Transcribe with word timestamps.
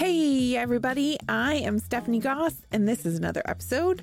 Hey, 0.00 0.56
everybody. 0.56 1.18
I 1.28 1.56
am 1.56 1.78
Stephanie 1.78 2.20
Goss, 2.20 2.54
and 2.72 2.88
this 2.88 3.04
is 3.04 3.18
another 3.18 3.42
episode 3.44 4.02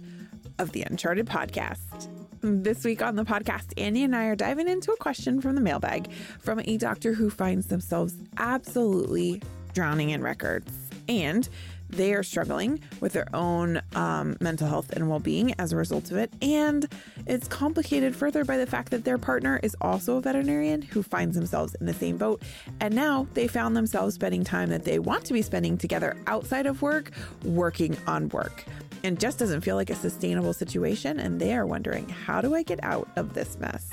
of 0.59 0.71
the 0.71 0.83
Uncharted 0.83 1.25
Podcast. 1.25 2.07
This 2.41 2.83
week 2.85 3.01
on 3.01 3.15
the 3.15 3.23
podcast, 3.23 3.73
Andy 3.77 4.03
and 4.03 4.15
I 4.15 4.25
are 4.25 4.35
diving 4.35 4.67
into 4.67 4.91
a 4.91 4.97
question 4.97 5.41
from 5.41 5.55
the 5.55 5.61
mailbag 5.61 6.11
from 6.37 6.61
a 6.63 6.77
doctor 6.77 7.13
who 7.13 7.31
finds 7.31 7.65
themselves 7.65 8.13
absolutely 8.37 9.41
drowning 9.73 10.11
in 10.11 10.21
records. 10.21 10.71
And 11.09 11.49
they 11.89 12.13
are 12.13 12.23
struggling 12.23 12.81
with 12.99 13.13
their 13.13 13.27
own 13.33 13.81
um, 13.95 14.37
mental 14.39 14.67
health 14.67 14.91
and 14.91 15.09
well 15.09 15.19
being 15.19 15.53
as 15.59 15.71
a 15.71 15.75
result 15.75 16.11
of 16.11 16.17
it. 16.17 16.31
And 16.41 16.87
it's 17.25 17.47
complicated 17.47 18.15
further 18.15 18.43
by 18.43 18.57
the 18.57 18.65
fact 18.65 18.91
that 18.91 19.03
their 19.03 19.17
partner 19.17 19.59
is 19.63 19.75
also 19.81 20.17
a 20.17 20.21
veterinarian 20.21 20.81
who 20.81 21.03
finds 21.03 21.35
themselves 21.35 21.75
in 21.75 21.85
the 21.85 21.93
same 21.93 22.17
boat. 22.17 22.41
And 22.81 22.95
now 22.95 23.27
they 23.33 23.47
found 23.47 23.75
themselves 23.75 24.15
spending 24.15 24.43
time 24.43 24.69
that 24.69 24.83
they 24.83 24.99
want 24.99 25.25
to 25.25 25.33
be 25.33 25.41
spending 25.41 25.77
together 25.77 26.15
outside 26.27 26.65
of 26.65 26.81
work, 26.81 27.11
working 27.43 27.97
on 28.07 28.29
work. 28.29 28.65
And 29.03 29.19
just 29.19 29.37
doesn't 29.39 29.61
feel 29.61 29.75
like 29.75 29.89
a 29.89 29.95
sustainable 29.95 30.53
situation. 30.53 31.19
And 31.19 31.39
they 31.39 31.55
are 31.55 31.65
wondering, 31.65 32.09
how 32.09 32.41
do 32.41 32.55
I 32.55 32.63
get 32.63 32.83
out 32.83 33.07
of 33.15 33.33
this 33.33 33.57
mess? 33.59 33.89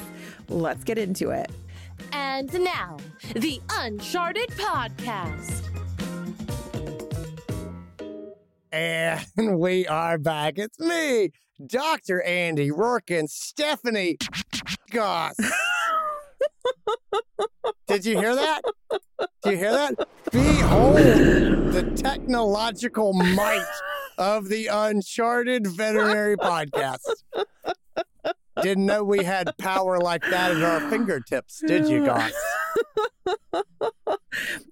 Let's 0.48 0.82
get 0.82 0.98
into 0.98 1.30
it. 1.30 1.50
And 2.12 2.52
now, 2.64 2.96
the 3.34 3.60
Uncharted 3.70 4.48
Podcast. 4.50 5.83
And 8.74 9.24
we 9.60 9.86
are 9.86 10.18
back. 10.18 10.58
It's 10.58 10.80
me, 10.80 11.30
Dr. 11.64 12.20
Andy 12.22 12.70
Roark 12.70 13.16
and 13.16 13.30
Stephanie 13.30 14.18
Goss. 14.90 15.36
Did 17.86 18.04
you 18.04 18.18
hear 18.18 18.34
that? 18.34 18.62
Did 19.44 19.52
you 19.52 19.56
hear 19.58 19.70
that? 19.70 20.08
Behold 20.32 20.96
the 20.96 21.92
technological 21.94 23.12
might 23.12 23.64
of 24.18 24.48
the 24.48 24.66
Uncharted 24.66 25.68
Veterinary 25.68 26.36
Podcast. 26.36 26.98
Didn't 28.62 28.86
know 28.86 29.02
we 29.04 29.24
had 29.24 29.56
power 29.58 29.98
like 29.98 30.22
that 30.30 30.52
at 30.52 30.62
our 30.62 30.80
fingertips, 30.90 31.60
did 31.66 31.88
you, 31.88 32.04
Goss? 32.06 32.32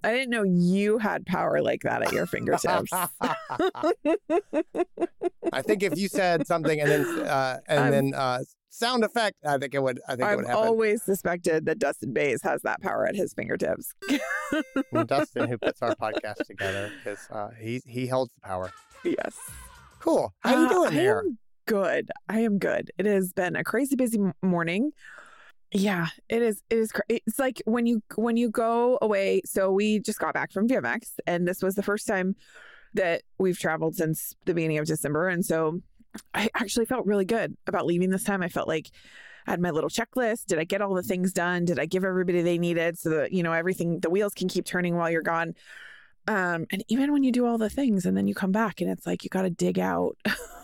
I 0.03 0.11
didn't 0.11 0.29
know 0.29 0.43
you 0.43 0.97
had 0.97 1.25
power 1.25 1.61
like 1.61 1.81
that 1.83 2.01
at 2.01 2.11
your 2.11 2.25
fingertips. 2.25 2.91
I 5.51 5.61
think 5.61 5.83
if 5.83 5.97
you 5.97 6.07
said 6.07 6.45
something 6.47 6.79
and 6.79 6.89
then 6.89 7.05
uh, 7.27 7.59
and 7.67 7.79
I'm- 7.79 7.91
then 7.91 8.13
uh, 8.13 8.39
sound 8.69 9.03
effect, 9.03 9.37
I 9.45 9.57
think 9.57 9.73
it 9.75 9.81
would. 9.83 9.99
I 10.07 10.11
think 10.11 10.21
it 10.21 10.25
I've 10.25 10.37
would 10.37 10.47
happen. 10.47 10.63
always 10.63 11.03
suspected 11.03 11.65
that 11.65 11.79
Dustin 11.79 12.13
Bays 12.13 12.41
has 12.43 12.61
that 12.63 12.81
power 12.81 13.05
at 13.05 13.15
his 13.15 13.33
fingertips. 13.33 13.93
Dustin, 15.05 15.47
who 15.47 15.57
puts 15.57 15.81
our 15.81 15.95
podcast 15.95 16.45
together, 16.45 16.91
because 16.97 17.19
uh, 17.31 17.49
he 17.59 17.81
he 17.85 18.07
holds 18.07 18.33
the 18.33 18.41
power. 18.41 18.71
yes. 19.03 19.37
Cool. 19.99 20.33
How 20.41 20.59
you 20.59 20.65
Uh, 20.65 20.69
doing 20.69 20.87
I 20.89 20.95
there? 20.95 21.19
am 21.19 21.37
good. 21.65 22.09
I 22.29 22.39
am 22.39 22.57
good. 22.57 22.91
It 22.97 23.05
has 23.05 23.33
been 23.33 23.55
a 23.55 23.63
crazy 23.63 23.95
busy 23.95 24.19
morning. 24.41 24.91
Yeah, 25.71 26.07
it 26.29 26.41
is. 26.41 26.61
It 26.69 26.77
is. 26.77 26.91
It's 27.09 27.39
like 27.39 27.61
when 27.65 27.85
you 27.87 28.01
when 28.15 28.37
you 28.37 28.49
go 28.49 28.99
away. 29.01 29.41
So 29.45 29.71
we 29.71 29.99
just 29.99 30.19
got 30.19 30.33
back 30.33 30.51
from 30.51 30.67
VMX, 30.67 31.13
and 31.25 31.47
this 31.47 31.63
was 31.63 31.75
the 31.75 31.83
first 31.83 32.07
time 32.07 32.35
that 32.93 33.23
we've 33.39 33.57
traveled 33.57 33.95
since 33.95 34.35
the 34.45 34.53
beginning 34.53 34.77
of 34.77 34.85
December, 34.85 35.27
and 35.27 35.43
so 35.43 35.81
I 36.33 36.49
actually 36.53 36.85
felt 36.85 37.07
really 37.07 37.25
good 37.25 37.57
about 37.65 37.87
leaving 37.87 38.11
this 38.11 38.23
time. 38.23 38.43
I 38.43 38.49
felt 38.49 38.67
like 38.67 38.91
I 39.47 39.51
had 39.51 39.59
my 39.59 39.71
little 39.71 39.89
checklist. 39.89 40.45
Did 40.45 40.59
I 40.59 40.63
get 40.63 40.81
all 40.81 40.93
the 40.93 41.01
things 41.01 41.33
done? 41.33 41.65
Did 41.65 41.79
I 41.79 41.87
give 41.87 42.05
everybody 42.05 42.43
they 42.43 42.59
needed 42.59 42.99
so 42.99 43.09
that 43.09 43.33
you 43.33 43.41
know 43.41 43.53
everything 43.53 43.99
the 43.99 44.11
wheels 44.11 44.35
can 44.35 44.47
keep 44.49 44.65
turning 44.65 44.95
while 44.95 45.09
you're 45.09 45.23
gone? 45.23 45.55
Um, 46.27 46.67
and 46.71 46.83
even 46.87 47.11
when 47.11 47.23
you 47.23 47.31
do 47.31 47.45
all 47.45 47.57
the 47.57 47.69
things 47.69 48.05
and 48.05 48.15
then 48.15 48.27
you 48.27 48.35
come 48.35 48.51
back 48.51 48.79
and 48.79 48.89
it's 48.89 49.05
like 49.05 49.23
you 49.23 49.29
got 49.29 49.41
to 49.41 49.49
dig 49.49 49.77
out 49.77 50.17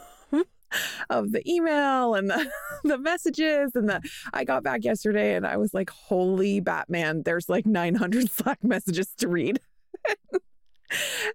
of 1.09 1.31
the 1.31 1.47
email 1.49 2.15
and 2.15 2.29
the, 2.29 2.51
the 2.83 2.97
messages 2.97 3.71
and 3.75 3.89
the 3.89 4.01
I 4.33 4.43
got 4.43 4.63
back 4.63 4.83
yesterday 4.83 5.35
and 5.35 5.45
I 5.45 5.57
was 5.57 5.73
like, 5.73 5.89
holy 5.89 6.59
Batman, 6.59 7.23
there's 7.23 7.49
like 7.49 7.65
900 7.65 8.31
Slack 8.31 8.63
messages 8.63 9.08
to 9.17 9.27
read. 9.27 9.59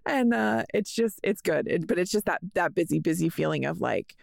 and 0.05 0.33
uh 0.33 0.63
it's 0.73 0.93
just 0.93 1.19
it's 1.23 1.41
good. 1.41 1.67
It, 1.67 1.87
but 1.87 1.97
it's 1.97 2.11
just 2.11 2.25
that 2.25 2.41
that 2.53 2.75
busy, 2.75 2.99
busy 2.99 3.29
feeling 3.29 3.65
of 3.65 3.81
like 3.81 4.15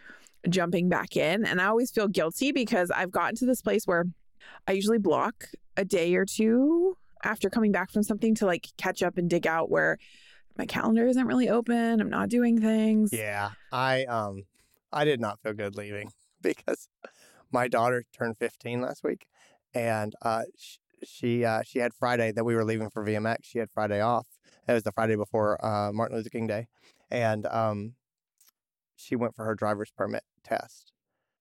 jumping 0.49 0.89
back 0.89 1.15
in. 1.15 1.45
And 1.45 1.61
I 1.61 1.65
always 1.65 1.91
feel 1.91 2.07
guilty 2.07 2.51
because 2.51 2.91
I've 2.91 3.11
gotten 3.11 3.35
to 3.37 3.45
this 3.45 3.61
place 3.61 3.85
where 3.85 4.05
I 4.67 4.73
usually 4.73 4.99
block 4.99 5.45
a 5.77 5.85
day 5.85 6.15
or 6.15 6.25
two 6.25 6.97
after 7.23 7.49
coming 7.49 7.71
back 7.71 7.91
from 7.91 8.03
something 8.03 8.35
to 8.35 8.45
like 8.45 8.67
catch 8.77 9.01
up 9.01 9.17
and 9.17 9.29
dig 9.29 9.47
out 9.47 9.71
where 9.71 9.97
my 10.57 10.65
calendar 10.65 11.07
isn't 11.07 11.25
really 11.25 11.49
open. 11.49 11.99
I'm 11.99 12.09
not 12.09 12.29
doing 12.29 12.61
things. 12.61 13.11
Yeah, 13.11 13.51
I 13.71 14.03
um, 14.05 14.43
I 14.93 15.05
did 15.05 15.19
not 15.19 15.39
feel 15.41 15.53
good 15.53 15.75
leaving 15.75 16.11
because 16.41 16.87
my 17.51 17.67
daughter 17.67 18.03
turned 18.13 18.37
15 18.37 18.81
last 18.81 19.03
week, 19.03 19.27
and 19.73 20.13
uh, 20.21 20.43
sh- 20.57 20.77
she 21.03 21.45
uh, 21.45 21.61
she 21.65 21.79
had 21.79 21.93
Friday 21.93 22.31
that 22.31 22.45
we 22.45 22.55
were 22.55 22.65
leaving 22.65 22.89
for 22.89 23.03
VMX. 23.03 23.37
She 23.43 23.59
had 23.59 23.69
Friday 23.71 24.01
off. 24.01 24.27
It 24.67 24.73
was 24.73 24.83
the 24.83 24.91
Friday 24.91 25.15
before 25.15 25.63
uh, 25.65 25.91
Martin 25.91 26.17
Luther 26.17 26.29
King 26.29 26.47
Day, 26.47 26.67
and 27.11 27.45
um, 27.47 27.93
she 28.95 29.15
went 29.15 29.35
for 29.35 29.45
her 29.45 29.55
driver's 29.55 29.91
permit 29.91 30.23
test, 30.43 30.91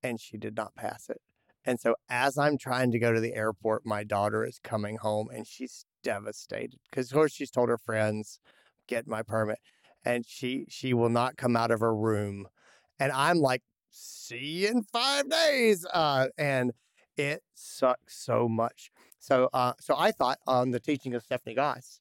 and 0.03 0.21
she 0.21 0.37
did 0.37 0.57
not 0.57 0.75
pass 0.75 1.09
it. 1.09 1.21
And 1.65 1.79
so, 1.79 1.95
as 2.09 2.37
I'm 2.37 2.59
trying 2.59 2.91
to 2.91 2.99
go 2.99 3.13
to 3.13 3.21
the 3.21 3.35
airport, 3.35 3.87
my 3.87 4.03
daughter 4.03 4.45
is 4.45 4.59
coming 4.63 4.97
home, 4.97 5.29
and 5.33 5.47
she's 5.47 5.85
devastated 6.03 6.79
because, 6.91 7.11
of 7.11 7.15
course, 7.15 7.33
she's 7.33 7.51
told 7.51 7.69
her 7.69 7.79
friends, 7.79 8.41
"Get 8.89 9.07
my 9.07 9.23
permit," 9.23 9.59
and 10.05 10.27
she 10.27 10.67
she 10.69 10.93
will 10.93 11.09
not 11.09 11.37
come 11.37 11.57
out 11.57 11.71
of 11.71 11.81
her 11.81 11.95
room, 11.95 12.49
and 12.99 13.13
I'm 13.13 13.39
like, 13.39 13.63
"See 13.91 14.63
you 14.63 14.69
in 14.69 14.83
five 14.83 15.29
days," 15.29 15.87
uh, 15.93 16.29
and 16.39 16.73
it 17.17 17.43
sucks 17.55 18.17
so 18.17 18.49
much. 18.49 18.91
So, 19.19 19.49
uh, 19.53 19.75
so 19.81 19.95
I 19.97 20.11
thought 20.11 20.39
on 20.47 20.71
the 20.71 20.81
teaching 20.81 21.15
of 21.15 21.23
Stephanie 21.23 21.55
Goss, 21.55 22.01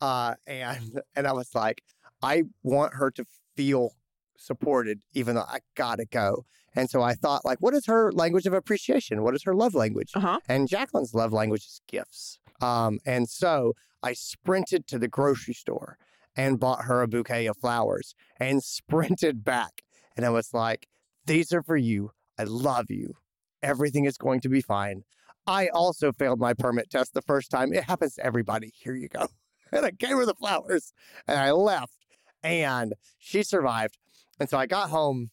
uh, 0.00 0.34
and 0.46 1.00
and 1.16 1.26
I 1.26 1.32
was 1.32 1.54
like, 1.54 1.82
I 2.22 2.44
want 2.62 2.94
her 2.94 3.10
to 3.12 3.24
feel 3.56 3.92
supported, 4.36 5.00
even 5.14 5.34
though 5.34 5.46
I 5.48 5.60
gotta 5.74 6.04
go. 6.04 6.44
And 6.74 6.88
so 6.88 7.02
I 7.02 7.14
thought, 7.14 7.44
like, 7.44 7.58
what 7.60 7.74
is 7.74 7.86
her 7.86 8.10
language 8.12 8.46
of 8.46 8.54
appreciation? 8.54 9.22
What 9.22 9.34
is 9.34 9.42
her 9.44 9.54
love 9.54 9.74
language? 9.74 10.12
Uh 10.14 10.20
huh. 10.20 10.40
And 10.48 10.68
Jacqueline's 10.68 11.14
love 11.14 11.32
language 11.32 11.64
is 11.64 11.80
gifts. 11.86 12.38
Um, 12.60 12.98
and 13.04 13.28
so 13.28 13.74
I 14.02 14.14
sprinted 14.14 14.86
to 14.88 14.98
the 14.98 15.08
grocery 15.08 15.54
store 15.54 15.98
and 16.34 16.58
bought 16.58 16.84
her 16.84 17.02
a 17.02 17.08
bouquet 17.08 17.46
of 17.46 17.58
flowers 17.58 18.14
and 18.40 18.62
sprinted 18.64 19.44
back. 19.44 19.82
And 20.16 20.26
I 20.26 20.30
was 20.30 20.52
like, 20.52 20.88
these 21.26 21.52
are 21.52 21.62
for 21.62 21.76
you. 21.76 22.10
I 22.38 22.44
love 22.44 22.86
you. 22.90 23.14
Everything 23.62 24.04
is 24.04 24.18
going 24.18 24.40
to 24.40 24.48
be 24.48 24.60
fine. 24.60 25.04
I 25.46 25.68
also 25.68 26.12
failed 26.12 26.40
my 26.40 26.54
permit 26.54 26.90
test 26.90 27.14
the 27.14 27.22
first 27.22 27.50
time. 27.50 27.72
It 27.72 27.84
happens 27.84 28.14
to 28.14 28.24
everybody. 28.24 28.72
Here 28.74 28.94
you 28.94 29.08
go. 29.08 29.26
And 29.74 29.86
I 29.86 29.90
gave 29.90 30.16
her 30.16 30.26
the 30.26 30.34
flowers 30.34 30.92
and 31.26 31.38
I 31.38 31.50
left. 31.52 31.96
And 32.42 32.92
she 33.18 33.42
survived. 33.42 33.96
And 34.38 34.46
so 34.46 34.58
I 34.58 34.66
got 34.66 34.90
home 34.90 35.30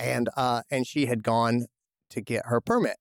and 0.00 0.28
uh 0.36 0.62
and 0.68 0.84
she 0.84 1.06
had 1.06 1.22
gone 1.22 1.66
to 2.10 2.20
get 2.20 2.46
her 2.46 2.60
permit. 2.60 2.96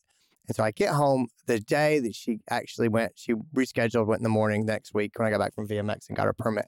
And 0.48 0.56
so 0.56 0.64
I 0.64 0.70
get 0.70 0.94
home 0.94 1.30
the 1.48 1.60
day 1.60 2.00
that 2.00 2.14
she 2.14 2.42
actually 2.50 2.90
went, 2.90 3.14
she 3.16 3.34
rescheduled, 3.56 4.06
went 4.06 4.20
in 4.20 4.24
the 4.24 4.30
morning 4.30 4.68
next 4.68 4.94
week 4.94 5.18
when 5.18 5.28
I 5.28 5.32
got 5.32 5.40
back 5.40 5.56
from 5.56 5.68
VMX 5.68 6.08
and 6.08 6.16
got 6.16 6.26
her 6.28 6.34
permit. 6.34 6.68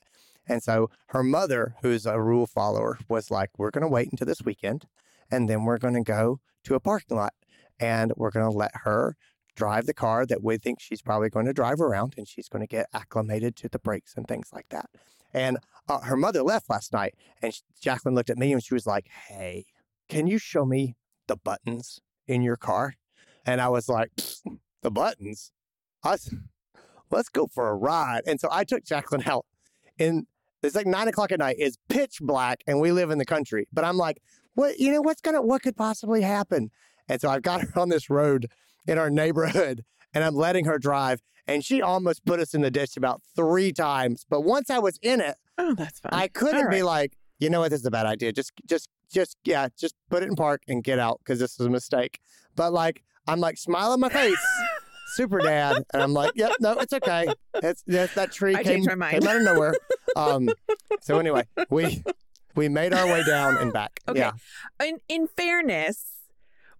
And 0.49 0.61
so 0.61 0.89
her 1.09 1.23
mother, 1.23 1.75
who's 1.81 2.05
a 2.05 2.19
rule 2.19 2.47
follower, 2.47 2.97
was 3.07 3.31
like, 3.31 3.51
We're 3.57 3.71
going 3.71 3.83
to 3.83 3.87
wait 3.87 4.09
until 4.11 4.27
this 4.27 4.41
weekend 4.41 4.85
and 5.31 5.47
then 5.47 5.63
we're 5.63 5.77
going 5.77 5.93
to 5.93 6.03
go 6.03 6.39
to 6.63 6.75
a 6.75 6.79
parking 6.79 7.15
lot 7.15 7.33
and 7.79 8.11
we're 8.17 8.31
going 8.31 8.49
to 8.49 8.57
let 8.57 8.71
her 8.83 9.15
drive 9.55 9.85
the 9.85 9.93
car 9.93 10.25
that 10.25 10.43
we 10.43 10.57
think 10.57 10.79
she's 10.79 11.01
probably 11.01 11.29
going 11.29 11.45
to 11.45 11.53
drive 11.53 11.79
around 11.79 12.15
and 12.17 12.27
she's 12.27 12.49
going 12.49 12.61
to 12.61 12.67
get 12.67 12.87
acclimated 12.93 13.55
to 13.57 13.69
the 13.69 13.79
brakes 13.79 14.13
and 14.15 14.27
things 14.27 14.49
like 14.53 14.67
that. 14.69 14.89
And 15.33 15.57
uh, 15.87 15.99
her 15.99 16.17
mother 16.17 16.41
left 16.41 16.69
last 16.69 16.91
night 16.91 17.13
and 17.41 17.53
Jacqueline 17.79 18.15
looked 18.15 18.29
at 18.29 18.37
me 18.37 18.51
and 18.51 18.63
she 18.63 18.73
was 18.73 18.87
like, 18.87 19.07
Hey, 19.27 19.65
can 20.07 20.25
you 20.27 20.39
show 20.39 20.65
me 20.65 20.95
the 21.27 21.37
buttons 21.37 21.99
in 22.27 22.41
your 22.41 22.57
car? 22.57 22.95
And 23.45 23.61
I 23.61 23.69
was 23.69 23.87
like, 23.87 24.11
the 24.81 24.91
buttons? 24.91 25.51
Us? 26.03 26.33
Let's 27.11 27.29
go 27.29 27.47
for 27.47 27.69
a 27.69 27.75
ride. 27.75 28.21
And 28.25 28.39
so 28.39 28.47
I 28.51 28.63
took 28.63 28.83
Jacqueline 28.83 29.23
out 29.25 29.45
and 29.97 30.27
it's 30.63 30.75
like 30.75 30.87
nine 30.87 31.07
o'clock 31.07 31.31
at 31.31 31.39
night. 31.39 31.55
It's 31.59 31.77
pitch 31.89 32.17
black 32.21 32.63
and 32.67 32.79
we 32.79 32.91
live 32.91 33.11
in 33.11 33.17
the 33.17 33.25
country. 33.25 33.67
But 33.71 33.85
I'm 33.85 33.97
like, 33.97 34.21
what, 34.55 34.79
you 34.79 34.91
know, 34.91 35.01
what's 35.01 35.21
gonna, 35.21 35.41
what 35.41 35.61
could 35.61 35.75
possibly 35.77 36.21
happen? 36.21 36.71
And 37.07 37.19
so 37.19 37.29
I've 37.29 37.41
got 37.41 37.61
her 37.73 37.79
on 37.79 37.89
this 37.89 38.09
road 38.09 38.47
in 38.87 38.97
our 38.97 39.09
neighborhood 39.09 39.83
and 40.13 40.23
I'm 40.23 40.35
letting 40.35 40.65
her 40.65 40.77
drive. 40.77 41.21
And 41.47 41.65
she 41.65 41.81
almost 41.81 42.25
put 42.25 42.39
us 42.39 42.53
in 42.53 42.61
the 42.61 42.69
ditch 42.69 42.95
about 42.95 43.21
three 43.35 43.71
times. 43.71 44.25
But 44.29 44.41
once 44.41 44.69
I 44.69 44.79
was 44.79 44.99
in 45.01 45.19
it, 45.19 45.35
Oh, 45.57 45.75
that's 45.75 45.99
fun. 45.99 46.11
I 46.13 46.27
couldn't 46.27 46.65
All 46.65 46.71
be 46.71 46.83
like, 46.83 47.17
you 47.39 47.49
know 47.49 47.59
what, 47.59 47.71
this 47.71 47.81
is 47.81 47.85
a 47.85 47.91
bad 47.91 48.05
idea. 48.05 48.31
Just, 48.31 48.51
just, 48.67 48.87
just, 49.11 49.35
yeah, 49.43 49.67
just 49.77 49.95
put 50.09 50.23
it 50.23 50.29
in 50.29 50.35
park 50.35 50.61
and 50.67 50.83
get 50.83 50.99
out 50.99 51.19
because 51.19 51.39
this 51.39 51.59
is 51.59 51.65
a 51.65 51.69
mistake. 51.69 52.19
But 52.55 52.71
like, 52.71 53.03
I'm 53.27 53.39
like, 53.39 53.57
smile 53.57 53.91
on 53.91 53.99
my 53.99 54.09
face, 54.09 54.37
super 55.09 55.39
dad. 55.39 55.83
And 55.93 56.01
I'm 56.01 56.13
like, 56.13 56.31
yep, 56.35 56.53
no, 56.59 56.73
it's 56.73 56.93
okay. 56.93 57.27
That 57.53 58.29
tree 58.31 58.55
I 58.55 58.63
came, 58.63 58.83
my 58.85 58.95
mind. 58.95 59.19
came 59.19 59.27
out 59.27 59.35
of 59.37 59.43
nowhere. 59.43 59.73
Um, 60.15 60.49
so 61.01 61.19
anyway, 61.19 61.43
we 61.69 62.03
we 62.55 62.67
made 62.67 62.93
our 62.93 63.05
way 63.05 63.23
down 63.23 63.57
and 63.57 63.71
back. 63.71 63.99
Okay. 64.07 64.19
Yeah. 64.19 64.31
In 64.83 64.97
in 65.07 65.27
fairness, 65.27 66.03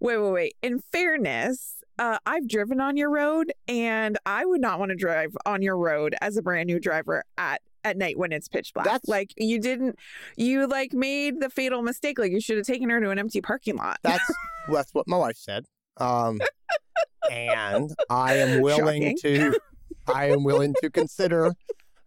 wait, 0.00 0.18
wait, 0.18 0.32
wait. 0.32 0.56
In 0.62 0.80
fairness, 0.92 1.76
uh, 2.00 2.18
I've 2.26 2.48
driven 2.48 2.80
on 2.80 2.96
your 2.96 3.08
road, 3.08 3.52
and 3.68 4.18
I 4.26 4.44
would 4.44 4.60
not 4.60 4.80
want 4.80 4.90
to 4.90 4.96
drive 4.96 5.36
on 5.46 5.62
your 5.62 5.78
road 5.78 6.16
as 6.20 6.36
a 6.36 6.42
brand 6.42 6.66
new 6.66 6.80
driver 6.80 7.22
at 7.38 7.62
at 7.84 7.96
night 7.96 8.18
when 8.18 8.32
it's 8.32 8.48
pitch 8.48 8.72
black. 8.74 8.84
That's- 8.84 9.08
like 9.08 9.32
you 9.36 9.60
didn't, 9.60 9.96
you 10.36 10.66
like 10.66 10.92
made 10.92 11.40
the 11.40 11.50
fatal 11.50 11.82
mistake. 11.82 12.18
Like 12.18 12.32
you 12.32 12.40
should 12.40 12.56
have 12.56 12.66
taken 12.66 12.90
her 12.90 13.00
to 13.00 13.10
an 13.10 13.18
empty 13.20 13.40
parking 13.40 13.76
lot. 13.76 13.98
That's 14.02 14.24
that's 14.68 14.92
what 14.92 15.06
my 15.06 15.16
wife 15.16 15.36
said. 15.36 15.66
Um, 15.98 16.40
and 17.30 17.90
I 18.10 18.34
am 18.36 18.60
willing 18.62 19.16
Shocking. 19.16 19.18
to 19.52 19.60
I 20.06 20.26
am 20.30 20.42
willing 20.44 20.74
to 20.82 20.90
consider 20.90 21.52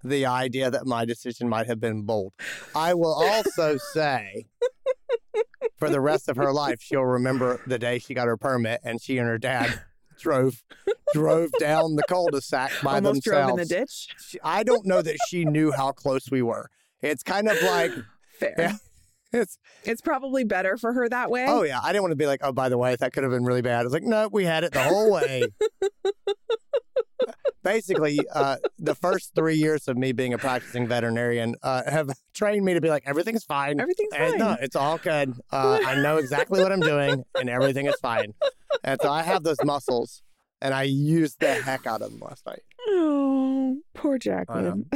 the 0.04 0.26
idea 0.26 0.70
that 0.70 0.86
my 0.86 1.06
decision 1.06 1.48
might 1.48 1.68
have 1.68 1.80
been 1.80 2.02
bold. 2.04 2.34
I 2.76 2.94
will 2.94 3.14
also 3.14 3.78
say 3.78 4.46
for 5.78 5.90
the 5.90 6.02
rest 6.02 6.28
of 6.30 6.36
her 6.36 6.52
life 6.52 6.82
she'll 6.82 7.06
remember 7.06 7.62
the 7.68 7.80
day 7.80 8.00
she 8.00 8.14
got 8.14 8.28
her 8.28 8.38
permit 8.38 8.82
and 8.84 9.02
she 9.02 9.18
and 9.18 9.28
her 9.28 9.38
dad 9.38 9.82
drove 10.20 10.62
drove 11.14 11.52
down 11.60 11.96
the 11.96 12.04
cul-de-sac 12.04 12.72
by 12.84 12.96
Almost 12.96 13.24
themselves. 13.24 13.48
drove 13.48 13.50
in 13.52 13.56
the 13.58 13.66
ditch. 13.66 14.08
She- 14.28 14.40
I 14.44 14.64
don't 14.64 14.86
know 14.86 15.02
that 15.02 15.16
she 15.30 15.46
knew 15.46 15.72
how 15.72 15.92
close 15.92 16.30
we 16.30 16.42
were. 16.42 16.70
It's 17.02 17.24
kind 17.24 17.48
of 17.50 17.62
like 17.64 17.92
Fair. 18.40 18.56
Yeah. 18.58 18.74
It's 19.34 19.58
It's 19.84 20.02
probably 20.02 20.44
better 20.44 20.78
for 20.78 20.94
her 20.94 21.10
that 21.10 21.30
way. 21.32 21.46
Oh 21.48 21.64
yeah, 21.64 21.80
I 21.84 21.88
didn't 21.92 22.04
want 22.04 22.12
to 22.12 22.18
be 22.18 22.28
like, 22.28 22.42
oh, 22.44 22.52
by 22.52 22.70
the 22.70 22.78
way, 22.78 22.96
that 22.96 23.12
could 23.14 23.24
have 23.24 23.32
been 23.32 23.44
really 23.44 23.62
bad. 23.62 23.82
I 23.82 23.84
was 23.84 23.94
like, 23.94 24.04
no, 24.04 24.30
we 24.32 24.46
had 24.46 24.64
it 24.64 24.72
the 24.74 24.84
whole 24.84 25.12
way. 25.12 25.44
Basically, 27.64 28.20
uh, 28.34 28.58
the 28.78 28.94
first 28.94 29.32
three 29.36 29.56
years 29.56 29.88
of 29.88 29.96
me 29.98 30.12
being 30.12 30.34
a 30.34 30.38
practicing 30.38 30.86
veterinarian 30.86 31.56
uh, 31.64 31.90
have 31.90 32.10
trained 32.34 32.66
me 32.66 32.74
to 32.74 32.82
be 32.82 32.90
like, 32.90 33.04
everything's 33.06 33.46
fine. 33.46 33.80
Everything's 33.80 34.12
And 34.14 34.32
fine. 34.32 34.40
no, 34.40 34.58
it's 34.62 34.76
all 34.76 34.98
good. 34.98 35.34
Uh, 35.50 35.80
I 35.86 35.96
know 35.96 36.18
exactly 36.18 36.62
what 36.62 36.74
I'm 36.74 36.82
doing, 36.82 37.24
and 37.40 37.50
everything 37.50 37.86
is 37.86 37.96
fine. 38.02 38.34
And 38.84 39.00
so 39.02 39.10
I 39.10 39.24
have 39.24 39.44
those 39.44 39.64
muscles, 39.64 40.24
and 40.62 40.74
I 40.74 40.84
used 40.84 41.40
the 41.40 41.54
heck 41.54 41.88
out 41.88 42.02
of 42.02 42.12
them 42.12 42.20
last 42.20 42.46
night. 42.46 42.60
Oh, 42.96 43.43
poor 43.94 44.14
I 44.14 44.16
know. 44.16 44.20
Jacqueline. 44.20 44.90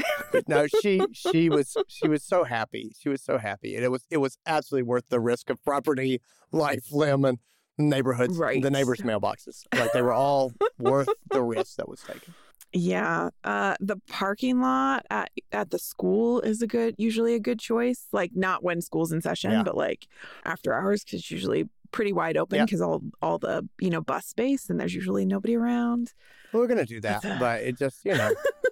No, 0.48 0.68
she 0.82 1.02
she 1.14 1.50
was 1.50 1.76
she 1.88 2.08
was 2.08 2.24
so 2.24 2.44
happy. 2.44 2.92
She 3.00 3.10
was 3.10 3.22
so 3.22 3.38
happy, 3.38 3.76
and 3.76 3.84
it 3.84 3.90
was 3.90 4.06
it 4.10 4.18
was 4.18 4.38
absolutely 4.46 4.84
worth 4.84 5.10
the 5.10 5.20
risk 5.20 5.50
of 5.50 5.64
property, 5.64 6.22
life, 6.52 6.92
limb, 6.92 7.26
and 7.26 7.40
neighborhoods, 7.78 8.38
Right. 8.38 8.62
the 8.62 8.72
neighbors' 8.72 9.02
mailboxes. 9.02 9.64
Like 9.74 9.92
they 9.94 10.02
were 10.02 10.14
all 10.14 10.54
worth 10.80 11.10
the 11.32 11.44
risk 11.44 11.78
that 11.78 11.88
was 11.88 12.02
taken. 12.02 12.34
Yeah. 12.74 13.30
Uh 13.44 13.76
the 13.80 13.98
parking 14.10 14.60
lot 14.62 15.06
at 15.10 15.30
at 15.52 15.70
the 15.72 15.80
school 15.80 16.42
is 16.42 16.62
a 16.62 16.68
good 16.68 16.96
usually 16.98 17.34
a 17.34 17.40
good 17.40 17.60
choice. 17.60 18.08
Like 18.12 18.32
not 18.36 18.64
when 18.64 18.82
school's 18.82 19.12
in 19.12 19.22
session, 19.22 19.52
Yeah. 19.52 19.64
but 19.64 19.78
like 19.78 20.08
after 20.44 20.74
hours 20.74 21.04
cuz 21.04 21.20
it's 21.22 21.32
usually 21.32 21.70
pretty 21.92 22.12
wide 22.12 22.36
open 22.36 22.68
cuz 22.68 22.82
all 22.82 23.02
all 23.22 23.38
the, 23.40 23.66
you 23.80 23.90
know, 23.90 24.02
bus 24.02 24.26
space 24.26 24.70
and 24.70 24.78
there's 24.80 24.94
usually 24.94 25.26
nobody 25.26 25.56
around. 25.56 26.14
We 26.52 26.60
We're 26.60 26.68
gonna 26.68 26.86
do 26.86 27.00
that, 27.02 27.22
but 27.40 27.62
it 27.62 27.78
just 27.78 28.04
you 28.04 28.16
know, 28.18 28.34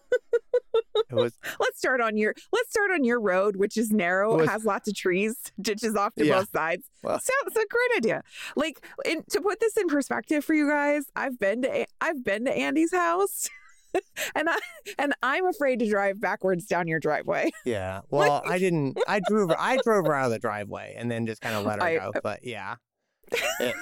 was 1.11 1.37
Let's 1.59 1.77
start 1.77 2.01
on 2.01 2.17
your 2.17 2.33
let's 2.53 2.69
start 2.69 2.91
on 2.91 3.03
your 3.03 3.19
road 3.19 3.55
which 3.55 3.77
is 3.77 3.91
narrow, 3.91 4.37
was- 4.37 4.49
has 4.49 4.65
lots 4.65 4.87
of 4.87 4.95
trees, 4.95 5.35
ditches 5.61 5.95
off 5.95 6.13
to 6.15 6.25
Yeah. 6.25 6.39
both 6.39 6.49
sides. 6.51 6.85
Well- 7.03 7.19
so 7.19 7.33
a 7.47 7.51
great 7.53 7.97
idea. 7.97 8.21
Like 8.55 8.85
in, 9.05 9.23
to 9.31 9.41
put 9.41 9.59
this 9.59 9.77
in 9.77 9.87
perspective 9.87 10.43
for 10.43 10.53
you 10.53 10.67
guys, 10.69 11.05
I've 11.15 11.39
been 11.39 11.61
to 11.63 11.85
I've 12.01 12.23
been 12.23 12.45
to 12.45 12.51
Andy's 12.51 12.93
house. 12.93 13.47
and 14.35 14.49
I 14.49 14.57
and 14.99 15.13
I'm 15.23 15.45
afraid 15.47 15.79
to 15.79 15.89
drive 15.89 16.19
backwards 16.19 16.65
down 16.65 16.87
your 16.87 16.99
driveway. 16.99 17.51
yeah. 17.65 18.01
Well, 18.09 18.41
I 18.45 18.59
didn't. 18.59 18.97
I 19.07 19.21
drove 19.25 19.49
her. 19.51 19.55
I 19.59 19.77
drove 19.85 20.05
her 20.07 20.13
out 20.13 20.25
of 20.25 20.31
the 20.31 20.39
driveway 20.39 20.95
and 20.97 21.09
then 21.09 21.25
just 21.25 21.39
kind 21.41 21.55
of 21.55 21.65
let 21.65 21.79
her 21.79 21.85
I- 21.85 21.95
go. 21.97 22.11
But 22.21 22.43
yeah, 22.43 22.75
It- 23.31 23.75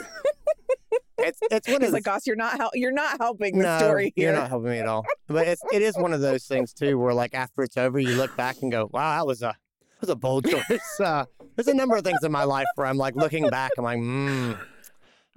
it's 1.28 1.40
it's 1.52 1.68
one 1.68 1.84
of 1.84 1.92
like, 1.94 2.04
Goss, 2.04 2.26
you're 2.28 2.36
not 2.36 2.58
hel- 2.58 2.72
you're 2.74 2.92
not 2.92 3.18
helping 3.20 3.58
the 3.58 3.64
no, 3.66 3.78
story 3.78 4.14
here. 4.16 4.32
You're 4.32 4.40
not 4.40 4.50
helping 4.50 4.72
me 4.72 4.80
at 4.80 4.88
all. 4.88 5.06
But 5.28 5.48
it's 5.48 5.62
it 5.72 5.82
is 5.82 5.98
one 5.98 6.14
of 6.14 6.22
those 6.22 6.46
things 6.46 6.74
too, 6.74 6.98
where 7.00 7.14
like 7.14 7.34
after 7.34 7.64
it's 7.64 7.78
over, 7.78 8.00
you 8.00 8.16
look 8.16 8.36
back 8.36 8.58
and 8.62 8.72
go, 8.72 8.90
"Wow, 8.92 9.18
that 9.18 9.26
was 9.26 9.42
a 9.42 9.48
that 9.92 10.02
was 10.02 10.10
a 10.10 10.16
bold 10.16 10.46
choice." 10.46 10.64
Uh, 11.00 11.26
there's 11.56 11.68
a 11.68 11.74
number 11.74 11.96
of 11.96 12.04
things 12.04 12.24
in 12.24 12.32
my 12.32 12.44
life 12.44 12.68
where 12.76 12.88
I'm 12.88 12.98
like 12.98 13.16
looking 13.16 13.48
back, 13.50 13.72
I'm 13.78 13.84
like, 13.84 14.00
mm, 14.00 14.58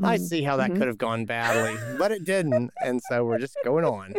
I 0.02 0.16
Mhm. 0.16 0.20
see 0.20 0.42
how 0.42 0.56
that 0.56 0.70
Mhm. 0.70 0.78
could 0.78 0.86
have 0.88 0.98
gone 0.98 1.24
badly, 1.26 1.76
but 1.98 2.10
it 2.12 2.24
didn't, 2.24 2.70
and 2.82 3.00
so 3.08 3.24
we're 3.24 3.38
just 3.38 3.56
going 3.64 3.84
on. 3.84 4.14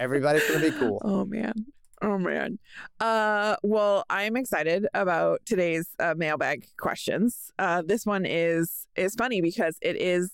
Everybody's 0.00 0.46
gonna 0.46 0.60
be 0.60 0.72
cool. 0.72 1.00
Oh 1.04 1.24
man. 1.24 1.66
Oh 2.02 2.18
man. 2.18 2.58
Uh 3.00 3.56
well, 3.62 4.04
I'm 4.10 4.36
excited 4.36 4.86
about 4.94 5.40
today's 5.46 5.88
uh, 6.00 6.14
mailbag 6.16 6.66
questions. 6.78 7.50
Uh 7.58 7.82
this 7.82 8.04
one 8.04 8.24
is 8.26 8.86
is 8.96 9.14
funny 9.14 9.40
because 9.40 9.76
it 9.80 9.96
is 10.00 10.32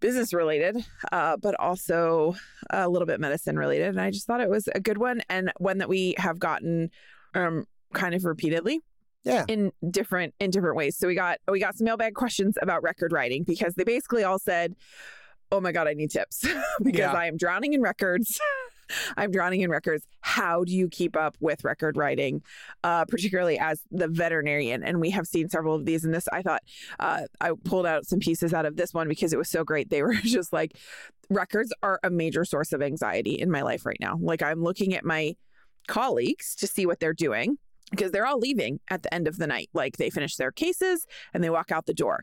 business 0.00 0.32
related, 0.32 0.76
uh, 1.12 1.36
but 1.36 1.54
also 1.60 2.34
a 2.70 2.88
little 2.88 3.06
bit 3.06 3.20
medicine 3.20 3.58
related. 3.58 3.88
And 3.88 4.00
I 4.00 4.10
just 4.10 4.26
thought 4.26 4.40
it 4.40 4.50
was 4.50 4.68
a 4.74 4.80
good 4.80 4.98
one 4.98 5.22
and 5.28 5.52
one 5.58 5.78
that 5.78 5.88
we 5.88 6.14
have 6.18 6.38
gotten 6.38 6.90
um 7.34 7.66
kind 7.92 8.14
of 8.14 8.24
repeatedly. 8.24 8.80
Yeah. 9.22 9.44
In 9.48 9.70
different 9.90 10.34
in 10.40 10.50
different 10.50 10.76
ways. 10.76 10.96
So 10.96 11.06
we 11.06 11.14
got 11.14 11.38
we 11.50 11.60
got 11.60 11.76
some 11.76 11.84
mailbag 11.84 12.14
questions 12.14 12.56
about 12.62 12.82
record 12.82 13.12
writing 13.12 13.42
because 13.44 13.74
they 13.74 13.84
basically 13.84 14.24
all 14.24 14.38
said, 14.38 14.74
Oh 15.52 15.60
my 15.60 15.72
god, 15.72 15.86
I 15.88 15.92
need 15.92 16.10
tips 16.10 16.40
because 16.82 16.98
Yeah. 16.98 17.12
I 17.12 17.26
am 17.26 17.36
drowning 17.36 17.74
in 17.74 17.82
records. 17.82 18.40
I'm 19.16 19.30
drowning 19.30 19.60
in 19.60 19.70
records. 19.70 20.06
How 20.20 20.64
do 20.64 20.72
you 20.72 20.88
keep 20.88 21.16
up 21.16 21.36
with 21.40 21.64
record 21.64 21.96
writing, 21.96 22.42
uh, 22.84 23.04
particularly 23.06 23.58
as 23.58 23.82
the 23.90 24.08
veterinarian? 24.08 24.82
And 24.82 25.00
we 25.00 25.10
have 25.10 25.26
seen 25.26 25.48
several 25.48 25.74
of 25.74 25.84
these 25.84 26.04
And 26.04 26.14
this. 26.14 26.28
I 26.32 26.42
thought 26.42 26.62
uh, 26.98 27.22
I 27.40 27.52
pulled 27.64 27.86
out 27.86 28.06
some 28.06 28.18
pieces 28.18 28.52
out 28.54 28.66
of 28.66 28.76
this 28.76 28.92
one 28.92 29.08
because 29.08 29.32
it 29.32 29.38
was 29.38 29.50
so 29.50 29.64
great. 29.64 29.90
They 29.90 30.02
were 30.02 30.14
just 30.22 30.52
like, 30.52 30.76
records 31.28 31.72
are 31.82 32.00
a 32.02 32.10
major 32.10 32.44
source 32.44 32.72
of 32.72 32.82
anxiety 32.82 33.34
in 33.34 33.50
my 33.50 33.62
life 33.62 33.86
right 33.86 33.98
now. 34.00 34.18
Like 34.20 34.42
I'm 34.42 34.62
looking 34.62 34.94
at 34.94 35.04
my 35.04 35.36
colleagues 35.86 36.54
to 36.56 36.66
see 36.66 36.86
what 36.86 37.00
they're 37.00 37.14
doing 37.14 37.58
because 37.90 38.12
they're 38.12 38.26
all 38.26 38.38
leaving 38.38 38.80
at 38.88 39.02
the 39.02 39.12
end 39.12 39.26
of 39.26 39.38
the 39.38 39.46
night. 39.46 39.70
Like 39.72 39.96
they 39.96 40.10
finish 40.10 40.36
their 40.36 40.52
cases 40.52 41.06
and 41.34 41.42
they 41.42 41.50
walk 41.50 41.70
out 41.70 41.86
the 41.86 41.94
door. 41.94 42.22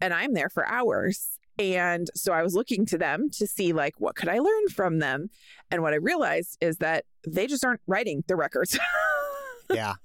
And 0.00 0.14
I'm 0.14 0.34
there 0.34 0.48
for 0.48 0.66
hours. 0.66 1.37
And 1.58 2.08
so 2.14 2.32
I 2.32 2.42
was 2.42 2.54
looking 2.54 2.86
to 2.86 2.98
them 2.98 3.30
to 3.30 3.46
see 3.46 3.72
like 3.72 3.94
what 3.98 4.14
could 4.16 4.28
I 4.28 4.38
learn 4.38 4.68
from 4.68 4.98
them? 4.98 5.30
And 5.70 5.82
what 5.82 5.92
I 5.92 5.96
realized 5.96 6.56
is 6.60 6.76
that 6.78 7.04
they 7.26 7.46
just 7.46 7.64
aren't 7.64 7.80
writing 7.86 8.24
the 8.28 8.36
records. 8.36 8.78
Yeah. 9.70 9.96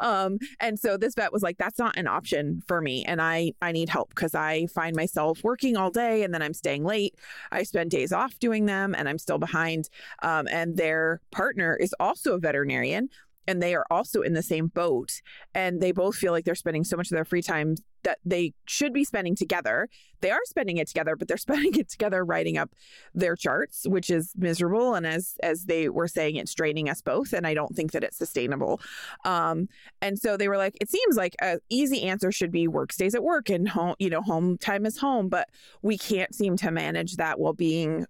um 0.00 0.38
and 0.58 0.78
so 0.78 0.96
this 0.96 1.14
vet 1.14 1.32
was 1.34 1.42
like 1.42 1.58
that's 1.58 1.78
not 1.78 1.98
an 1.98 2.06
option 2.06 2.62
for 2.66 2.80
me 2.80 3.04
and 3.04 3.20
i 3.20 3.52
i 3.60 3.70
need 3.70 3.90
help 3.90 4.08
because 4.08 4.34
i 4.34 4.66
find 4.68 4.96
myself 4.96 5.44
working 5.44 5.76
all 5.76 5.90
day 5.90 6.22
and 6.22 6.32
then 6.32 6.40
i'm 6.40 6.54
staying 6.54 6.82
late 6.82 7.14
i 7.52 7.62
spend 7.62 7.90
days 7.90 8.10
off 8.10 8.38
doing 8.38 8.64
them 8.64 8.94
and 8.94 9.06
i'm 9.06 9.18
still 9.18 9.36
behind 9.38 9.90
um 10.22 10.48
and 10.50 10.78
their 10.78 11.20
partner 11.30 11.76
is 11.76 11.94
also 12.00 12.32
a 12.34 12.38
veterinarian 12.38 13.10
and 13.46 13.62
they 13.62 13.74
are 13.74 13.86
also 13.90 14.22
in 14.22 14.34
the 14.34 14.42
same 14.42 14.68
boat 14.68 15.20
and 15.54 15.80
they 15.80 15.92
both 15.92 16.16
feel 16.16 16.32
like 16.32 16.44
they're 16.44 16.54
spending 16.54 16.84
so 16.84 16.96
much 16.96 17.10
of 17.10 17.14
their 17.14 17.24
free 17.24 17.42
time 17.42 17.74
that 18.04 18.18
they 18.24 18.52
should 18.66 18.92
be 18.92 19.04
spending 19.04 19.36
together. 19.36 19.88
They 20.20 20.30
are 20.30 20.40
spending 20.44 20.76
it 20.76 20.88
together 20.88 21.16
but 21.16 21.28
they're 21.28 21.36
spending 21.48 21.74
it 21.74 21.88
together 21.88 22.24
writing 22.24 22.56
up 22.56 22.70
their 23.14 23.36
charts 23.36 23.86
which 23.86 24.10
is 24.10 24.32
miserable 24.36 24.94
and 24.94 25.06
as 25.06 25.34
as 25.42 25.64
they 25.64 25.88
were 25.88 26.08
saying 26.08 26.36
it's 26.36 26.54
draining 26.54 26.88
us 26.88 27.00
both 27.00 27.32
and 27.32 27.46
i 27.46 27.54
don't 27.54 27.74
think 27.74 27.92
that 27.92 28.04
it's 28.04 28.16
sustainable. 28.16 28.80
Um 29.24 29.68
and 30.00 30.18
so 30.18 30.36
they 30.36 30.48
were 30.48 30.56
like 30.56 30.76
it 30.80 30.90
seems 30.90 31.16
like 31.16 31.34
a 31.40 31.58
easy 31.68 32.02
answer 32.02 32.32
should 32.32 32.52
be 32.52 32.68
work 32.68 32.92
stays 32.92 33.14
at 33.14 33.22
work 33.22 33.48
and 33.48 33.68
home 33.68 33.94
you 33.98 34.10
know 34.10 34.22
home 34.22 34.58
time 34.58 34.86
is 34.86 34.98
home 34.98 35.28
but 35.28 35.48
we 35.82 35.98
can't 35.98 36.34
seem 36.34 36.56
to 36.56 36.70
manage 36.70 37.16
that 37.16 37.38
while 37.38 37.52
being 37.52 38.06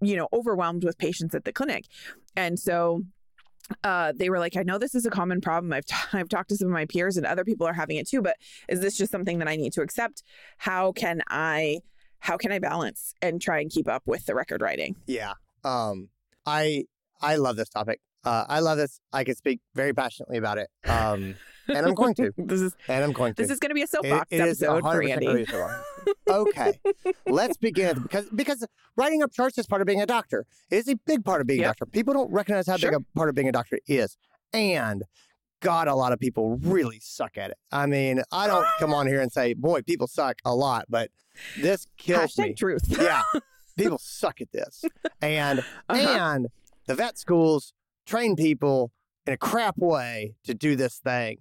you 0.00 0.16
know 0.16 0.28
overwhelmed 0.32 0.84
with 0.84 0.98
patients 0.98 1.34
at 1.34 1.44
the 1.44 1.52
clinic. 1.52 1.84
And 2.36 2.58
so 2.58 3.02
uh, 3.84 4.12
they 4.14 4.30
were 4.30 4.38
like, 4.38 4.56
I 4.56 4.62
know 4.62 4.78
this 4.78 4.94
is 4.94 5.06
a 5.06 5.10
common 5.10 5.40
problem. 5.40 5.72
I've, 5.72 5.86
t- 5.86 5.94
I've 6.12 6.28
talked 6.28 6.50
to 6.50 6.56
some 6.56 6.68
of 6.68 6.72
my 6.72 6.86
peers 6.86 7.16
and 7.16 7.26
other 7.26 7.44
people 7.44 7.66
are 7.66 7.72
having 7.72 7.96
it 7.96 8.08
too, 8.08 8.22
but 8.22 8.36
is 8.68 8.80
this 8.80 8.96
just 8.96 9.12
something 9.12 9.38
that 9.38 9.48
I 9.48 9.56
need 9.56 9.72
to 9.74 9.82
accept? 9.82 10.22
How 10.58 10.92
can 10.92 11.22
I, 11.28 11.80
how 12.20 12.36
can 12.36 12.52
I 12.52 12.58
balance 12.58 13.14
and 13.22 13.40
try 13.40 13.60
and 13.60 13.70
keep 13.70 13.88
up 13.88 14.02
with 14.06 14.26
the 14.26 14.34
record 14.34 14.60
writing? 14.60 14.96
Yeah. 15.06 15.34
Um, 15.64 16.08
I 16.44 16.84
I 17.20 17.36
love 17.36 17.56
this 17.56 17.68
topic. 17.68 18.00
Uh, 18.24 18.44
I 18.48 18.60
love 18.60 18.78
this. 18.78 19.00
I 19.12 19.24
can 19.24 19.36
speak 19.36 19.60
very 19.74 19.92
passionately 19.92 20.38
about 20.38 20.58
it. 20.58 20.68
Um, 20.88 21.34
and 21.68 21.86
I'm 21.86 21.94
going 21.94 22.14
to. 22.14 22.32
This 22.38 22.60
is, 22.60 22.74
And 22.88 23.04
I'm 23.04 23.12
going 23.12 23.34
to. 23.34 23.42
this 23.42 23.50
is 23.50 23.58
going 23.58 23.70
to 23.70 23.74
be 23.74 23.80
a 23.82 23.84
It- 23.84 23.90
soapbox 23.90 24.26
it 24.30 24.40
is 24.40 24.62
episode 24.62 24.82
for 24.82 25.02
100% 25.02 25.10
Andy. 25.10 25.26
gonna 25.26 25.36
be 25.38 25.42
a 25.42 25.46
soapbox. 25.46 25.84
okay, 26.28 26.80
let's 27.26 27.56
begin 27.56 28.00
because 28.02 28.26
because 28.34 28.66
writing 28.96 29.22
up 29.22 29.32
charts 29.32 29.58
is 29.58 29.66
part 29.66 29.80
of 29.80 29.86
being 29.86 30.00
a 30.02 30.06
doctor. 30.06 30.44
It 30.70 30.76
is 30.76 30.88
a 30.88 30.96
big 31.06 31.24
part 31.24 31.40
of 31.40 31.46
being 31.46 31.60
a 31.60 31.64
doctor. 31.64 31.86
People 31.86 32.14
don't 32.14 32.30
recognize 32.32 32.66
how 32.66 32.76
Sure. 32.76 32.90
big 32.92 33.00
a 33.00 33.18
part 33.18 33.28
of 33.28 33.34
being 33.34 33.48
a 33.48 33.52
doctor 33.52 33.78
is, 33.88 34.16
and 34.52 35.02
God, 35.60 35.88
a 35.88 35.94
lot 35.94 36.12
of 36.12 36.20
people 36.20 36.58
really 36.58 37.00
suck 37.00 37.36
at 37.38 37.50
it. 37.50 37.56
I 37.72 37.86
mean, 37.86 38.22
I 38.30 38.46
don't 38.46 38.66
come 38.78 38.92
on 38.94 39.06
here 39.08 39.20
and 39.20 39.32
say, 39.32 39.54
"Boy, 39.54 39.82
people 39.82 40.06
suck 40.06 40.36
a 40.44 40.54
lot," 40.54 40.84
but 40.88 41.10
this 41.58 41.86
kills 41.96 42.34
Hashtag 42.36 42.48
me. 42.48 42.54
truth. 42.54 42.82
Yeah, 42.88 43.22
people 43.76 43.98
suck 43.98 44.40
at 44.40 44.52
this. 44.52 44.84
And 45.20 45.60
Uh-huh. 45.88 45.96
and 45.96 46.46
the 46.86 46.94
vet 46.94 47.18
schools 47.18 47.72
train 48.06 48.36
people 48.36 48.92
in 49.26 49.32
a 49.32 49.36
crap 49.36 49.76
way 49.78 50.34
to 50.44 50.54
do 50.54 50.76
this 50.76 50.98
thing. 50.98 51.38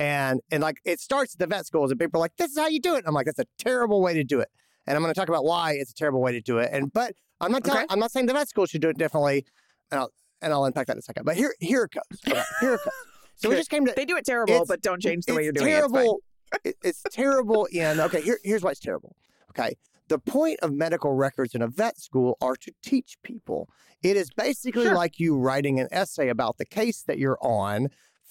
And 0.00 0.40
and 0.50 0.62
like 0.62 0.78
it 0.84 0.98
starts 0.98 1.34
at 1.34 1.38
the 1.38 1.46
vet 1.46 1.66
schools 1.66 1.90
and 1.90 2.00
people 2.00 2.18
are 2.18 2.22
like, 2.22 2.34
this 2.38 2.50
is 2.52 2.58
how 2.58 2.68
you 2.68 2.80
do 2.80 2.96
it. 2.96 3.04
I'm 3.06 3.14
like, 3.14 3.26
that's 3.26 3.38
a 3.38 3.44
terrible 3.58 4.00
way 4.00 4.14
to 4.14 4.24
do 4.24 4.40
it. 4.40 4.48
And 4.86 4.96
I'm 4.96 5.02
gonna 5.02 5.14
talk 5.14 5.28
about 5.28 5.44
why 5.44 5.72
it's 5.74 5.90
a 5.90 5.94
terrible 5.94 6.22
way 6.22 6.32
to 6.32 6.40
do 6.40 6.58
it. 6.58 6.70
And 6.72 6.90
but 6.92 7.12
I'm 7.40 7.52
not 7.52 7.62
telling 7.64 7.82
Okay. 7.82 7.86
I'm 7.90 7.98
not 7.98 8.10
saying 8.10 8.26
the 8.26 8.32
vet 8.32 8.48
schools 8.48 8.70
should 8.70 8.80
do 8.80 8.88
it 8.88 8.98
differently. 8.98 9.44
And 9.92 10.00
I'll 10.00 10.10
and 10.40 10.52
I'll 10.54 10.64
unpack 10.64 10.86
that 10.86 10.94
in 10.94 10.98
a 11.00 11.02
second. 11.02 11.24
But 11.26 11.36
here 11.36 11.54
here 11.60 11.84
it 11.84 11.92
goes. 11.92 12.20
Okay, 12.26 12.42
here 12.60 12.74
it 12.74 12.80
goes. 12.82 12.94
So 13.36 13.50
we 13.50 13.56
just 13.62 13.68
came 13.68 13.84
to 13.84 13.92
They 13.94 14.06
do 14.06 14.16
it 14.16 14.24
terrible, 14.24 14.64
but 14.66 14.80
don't 14.80 15.02
change 15.02 15.26
the 15.26 15.34
way 15.34 15.44
you're 15.44 15.52
doing 15.52 15.68
it. 15.68 15.70
It's 15.70 15.92
terrible. 15.92 16.20
It's 16.64 17.02
terrible 17.12 17.66
in 17.66 18.00
okay. 18.00 18.22
Here, 18.22 18.38
here's 18.42 18.62
why 18.62 18.70
it's 18.70 18.80
terrible. 18.80 19.14
Okay, 19.50 19.74
the 20.08 20.18
point 20.18 20.58
of 20.62 20.72
medical 20.72 21.12
records 21.12 21.54
in 21.54 21.60
a 21.60 21.68
vet 21.68 21.98
school 21.98 22.38
are 22.40 22.56
to 22.56 22.72
teach 22.82 23.18
people. 23.22 23.68
It 24.02 24.16
is 24.16 24.30
basically 24.30 24.84
Sure. 24.84 24.94
like 24.94 25.20
you 25.20 25.36
writing 25.36 25.78
an 25.78 25.88
essay 25.92 26.28
about 26.28 26.56
the 26.56 26.64
case 26.64 27.02
that 27.02 27.18
you're 27.18 27.38
on 27.42 27.88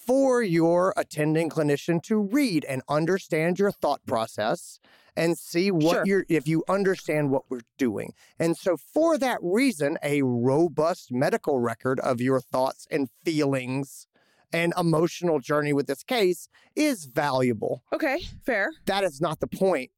for 0.10 0.42
your 0.42 0.92
attending 0.98 1.52
clinician 1.52 2.02
to 2.02 2.18
read 2.18 2.66
and 2.66 2.82
understand 2.90 3.60
your 3.60 3.72
thought 3.72 4.04
process 4.08 4.80
and 5.16 5.38
see 5.38 5.70
what 5.70 5.98
Sure. 5.98 6.04
you're 6.04 6.26
if 6.28 6.48
you 6.48 6.64
understand 6.68 7.30
what 7.30 7.44
we're 7.48 7.60
doing. 7.78 8.14
And 8.40 8.58
so 8.58 8.76
for 8.76 9.20
that 9.20 9.38
reason, 9.44 10.00
a 10.02 10.24
robust 10.24 11.12
medical 11.12 11.60
record 11.60 12.00
of 12.00 12.20
your 12.22 12.42
thoughts 12.42 12.88
and 12.90 13.08
feelings 13.24 14.08
and 14.52 14.74
emotional 14.76 15.38
journey 15.40 15.74
with 15.74 15.86
this 15.86 16.02
case 16.02 16.50
is 16.76 17.06
valuable. 17.06 17.84
Okay, 17.94 18.22
fair. 18.44 18.72
That 18.88 19.04
is 19.04 19.22
not 19.22 19.40
the 19.42 19.48
point 19.48 19.92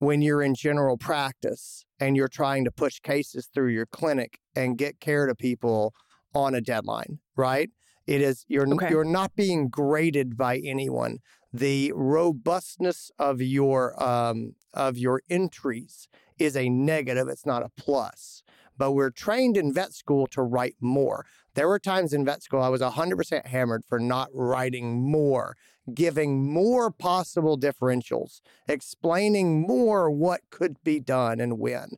when 0.00 0.22
you're 0.22 0.42
in 0.42 0.56
general 0.56 0.96
practice 0.96 1.84
and 2.00 2.16
you're 2.16 2.26
trying 2.26 2.64
to 2.64 2.72
push 2.72 2.98
cases 2.98 3.48
through 3.54 3.68
your 3.68 3.86
clinic 3.86 4.40
and 4.56 4.76
get 4.76 4.98
care 4.98 5.26
to 5.28 5.36
people 5.36 5.94
on 6.34 6.52
a 6.52 6.60
deadline, 6.60 7.20
right? 7.36 7.70
It 8.06 8.20
is 8.20 8.44
you're 8.48 8.72
Okay. 8.74 8.90
you're 8.90 9.04
not 9.04 9.34
being 9.36 9.68
graded 9.68 10.36
by 10.36 10.58
anyone. 10.58 11.18
The 11.52 11.92
robustness 11.94 13.10
of 13.18 13.40
your 13.40 14.02
um, 14.02 14.54
of 14.74 14.96
your 14.96 15.22
entries 15.28 16.08
is 16.38 16.56
a 16.56 16.68
negative. 16.68 17.28
It's 17.28 17.46
not 17.46 17.62
a 17.62 17.70
plus. 17.76 18.42
But 18.78 18.92
we're 18.92 19.10
trained 19.10 19.56
in 19.56 19.72
vet 19.72 19.92
school 19.92 20.26
to 20.28 20.42
write 20.42 20.76
more. 20.80 21.26
There 21.54 21.68
were 21.68 21.78
times 21.78 22.12
in 22.12 22.24
vet 22.24 22.42
school 22.42 22.62
I 22.62 22.68
was 22.70 22.80
100% 22.80 23.46
hammered 23.46 23.84
for 23.84 24.00
not 24.00 24.30
writing 24.32 25.02
more, 25.02 25.56
giving 25.92 26.50
more 26.50 26.90
possible 26.90 27.58
differentials, 27.58 28.40
explaining 28.66 29.60
more 29.60 30.10
what 30.10 30.40
could 30.50 30.82
be 30.82 30.98
done 30.98 31.38
and 31.38 31.58
when. 31.58 31.90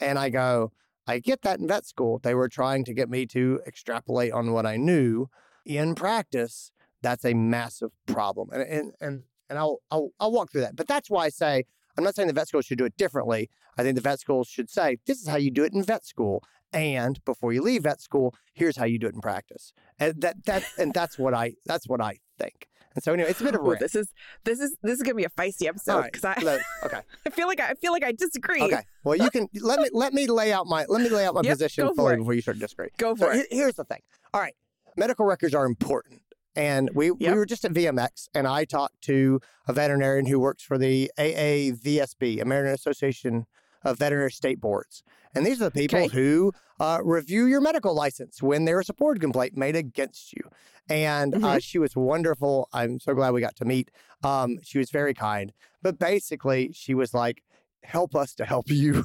And 0.00 0.18
I 0.18 0.30
go, 0.30 0.72
I 1.06 1.18
get 1.18 1.42
that 1.42 1.60
in 1.60 1.68
vet 1.68 1.84
school. 1.86 2.18
They 2.18 2.34
were 2.34 2.48
trying 2.48 2.84
to 2.86 2.94
get 2.94 3.10
me 3.10 3.26
to 3.26 3.60
extrapolate 3.66 4.32
on 4.32 4.52
what 4.52 4.64
I 4.64 4.76
knew. 4.78 5.28
In 5.64 5.94
practice, 5.94 6.72
that's 7.02 7.24
a 7.24 7.34
massive 7.34 7.90
problem. 8.06 8.50
And 8.52 8.62
and 8.62 8.92
and, 9.00 9.22
and 9.50 9.58
I'll, 9.58 9.78
I'll 9.90 10.10
I'll 10.20 10.32
walk 10.32 10.52
through 10.52 10.62
that. 10.62 10.76
But 10.76 10.88
that's 10.88 11.10
why 11.10 11.26
I 11.26 11.28
say 11.28 11.64
I'm 11.96 12.04
not 12.04 12.14
saying 12.14 12.28
the 12.28 12.34
vet 12.34 12.48
school 12.48 12.62
should 12.62 12.78
do 12.78 12.84
it 12.84 12.96
differently. 12.96 13.50
I 13.76 13.82
think 13.82 13.96
the 13.96 14.00
vet 14.02 14.20
schools 14.20 14.48
should 14.48 14.70
say, 14.70 14.98
this 15.06 15.20
is 15.20 15.28
how 15.28 15.36
you 15.36 15.50
do 15.50 15.64
it 15.64 15.72
in 15.72 15.82
vet 15.82 16.04
school. 16.06 16.42
And 16.72 17.22
before 17.24 17.52
you 17.52 17.60
leave 17.62 17.82
vet 17.82 18.00
school, 18.00 18.34
here's 18.54 18.76
how 18.76 18.84
you 18.86 18.98
do 18.98 19.06
it 19.06 19.14
in 19.14 19.20
practice. 19.20 19.72
And 19.98 20.20
that 20.22 20.44
that 20.46 20.64
and 20.78 20.92
that's 20.94 21.18
what 21.18 21.34
I 21.34 21.54
that's 21.66 21.86
what 21.88 22.00
I 22.00 22.18
think. 22.38 22.66
And 22.94 23.02
so 23.02 23.12
anyway, 23.14 23.30
it's 23.30 23.40
a 23.40 23.44
bit 23.44 23.54
of 23.54 23.62
a 23.62 23.70
Ooh, 23.70 23.76
this 23.76 23.94
is 23.94 24.12
this 24.44 24.60
is 24.60 24.76
this 24.82 24.96
is 24.96 25.02
gonna 25.02 25.14
be 25.14 25.24
a 25.24 25.30
feisty 25.30 25.66
episode 25.66 25.96
right, 25.98 26.12
because 26.12 26.24
I, 26.24 26.38
let- 26.42 26.60
okay. 26.84 27.00
I 27.26 27.30
feel 27.30 27.46
like 27.46 27.60
I, 27.60 27.70
I 27.70 27.74
feel 27.74 27.92
like 27.92 28.04
I 28.04 28.12
disagree. 28.12 28.60
Okay. 28.62 28.82
Well, 29.04 29.16
you 29.16 29.30
can 29.30 29.48
let 29.60 29.80
me 29.80 29.88
let 29.92 30.12
me 30.12 30.26
lay 30.26 30.52
out 30.52 30.66
my 30.66 30.84
let 30.88 31.00
me 31.02 31.08
lay 31.08 31.24
out 31.24 31.34
my 31.34 31.40
Yep, 31.44 31.52
position 31.52 31.94
fully 31.94 32.16
before 32.16 32.34
you 32.34 32.42
start 32.42 32.56
to 32.56 32.60
disagree. 32.60 32.88
Go 32.98 33.14
So 33.14 33.26
for 33.26 33.32
it. 33.32 33.46
here's 33.50 33.74
the 33.76 33.84
thing. 33.84 34.00
All 34.34 34.40
right, 34.40 34.54
medical 34.96 35.24
records 35.26 35.54
are 35.54 35.64
important, 35.64 36.22
and 36.56 36.90
we 36.94 37.10
we 37.10 37.30
were 37.32 37.46
just 37.46 37.64
at 37.64 37.72
VMX, 37.72 38.28
and 38.34 38.46
I 38.46 38.64
talked 38.64 39.00
to 39.02 39.40
a 39.66 39.72
veterinarian 39.72 40.26
who 40.26 40.38
works 40.40 40.62
for 40.62 40.78
the 40.78 41.10
AAVSB, 41.18 42.40
American 42.40 42.74
Association 42.74 43.46
of 43.84 43.98
Veterinary 43.98 44.30
State 44.32 44.60
Boards, 44.60 45.02
and 45.34 45.44
these 45.46 45.60
are 45.60 45.66
the 45.66 45.70
people 45.70 45.98
Okay. 46.04 46.08
who 46.08 46.52
uh, 46.80 46.98
review 47.02 47.46
your 47.46 47.60
medical 47.60 47.94
license 47.94 48.42
when 48.42 48.64
there 48.64 48.80
is 48.80 48.88
a 48.88 48.94
board 48.94 49.20
complaint 49.20 49.56
made 49.56 49.76
against 49.76 50.32
you. 50.32 50.42
And 50.88 51.34
uh, 51.34 51.38
Mm-hmm. 51.38 51.58
she 51.58 51.78
was 51.78 51.94
wonderful. 51.94 52.68
I'm 52.72 52.98
so 52.98 53.14
glad 53.14 53.32
we 53.32 53.40
got 53.40 53.54
to 53.56 53.64
meet. 53.64 53.90
Um, 54.24 54.58
she 54.62 54.78
was 54.78 54.90
very 54.90 55.14
kind, 55.14 55.52
but 55.80 55.98
basically, 55.98 56.72
she 56.72 56.92
was 56.94 57.14
like, 57.14 57.42
"Help 57.84 58.14
us 58.16 58.34
to 58.36 58.44
help 58.44 58.68
you." 58.70 59.04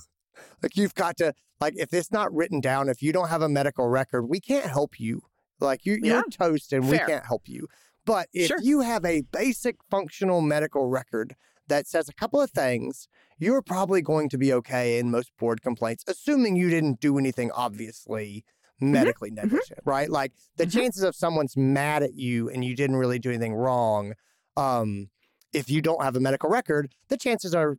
like 0.61 0.75
you've 0.77 0.93
got 0.93 1.17
to 1.17 1.33
like 1.59 1.73
if 1.77 1.91
it's 1.93 2.11
not 2.11 2.31
written 2.31 2.61
down 2.61 2.89
if 2.89 3.01
you 3.01 3.11
don't 3.11 3.29
have 3.29 3.41
a 3.41 3.49
medical 3.49 3.87
record 3.87 4.27
we 4.29 4.39
can't 4.39 4.67
help 4.69 4.99
you 4.99 5.19
like 5.59 5.85
you, 5.85 5.97
Yeah. 6.01 6.13
you're 6.13 6.23
toast 6.29 6.73
and 6.73 6.87
we 6.89 6.97
can't 6.99 7.25
help 7.25 7.47
you 7.47 7.67
but 8.05 8.29
if 8.33 8.47
Sure. 8.47 8.59
you 8.61 8.81
have 8.81 9.03
a 9.05 9.21
basic 9.21 9.75
functional 9.89 10.39
medical 10.41 10.87
record 10.87 11.35
that 11.67 11.87
says 11.87 12.07
a 12.07 12.13
couple 12.13 12.39
of 12.41 12.51
things 12.51 13.07
you're 13.39 13.61
probably 13.61 14.01
going 14.01 14.29
to 14.29 14.37
be 14.37 14.53
okay 14.53 14.97
in 14.99 15.11
most 15.11 15.31
board 15.37 15.61
complaints 15.61 16.03
assuming 16.07 16.55
you 16.55 16.69
didn't 16.69 16.99
do 16.99 17.17
anything 17.17 17.51
obviously 17.51 18.43
medically 18.79 19.31
negligent 19.31 19.79
right 19.85 20.09
like 20.09 20.31
the 20.57 20.65
Mhm. 20.65 20.71
chances 20.71 21.03
of 21.03 21.15
someone's 21.15 21.57
mad 21.57 22.03
at 22.03 22.13
you 22.13 22.47
and 22.49 22.63
you 22.63 22.75
didn't 22.75 22.95
really 22.97 23.19
do 23.19 23.29
anything 23.29 23.53
wrong 23.55 24.13
um 24.55 25.09
if 25.53 25.69
you 25.69 25.81
don't 25.81 26.03
have 26.03 26.15
a 26.15 26.19
medical 26.19 26.49
record 26.49 26.93
the 27.09 27.17
chances 27.17 27.55
are 27.55 27.77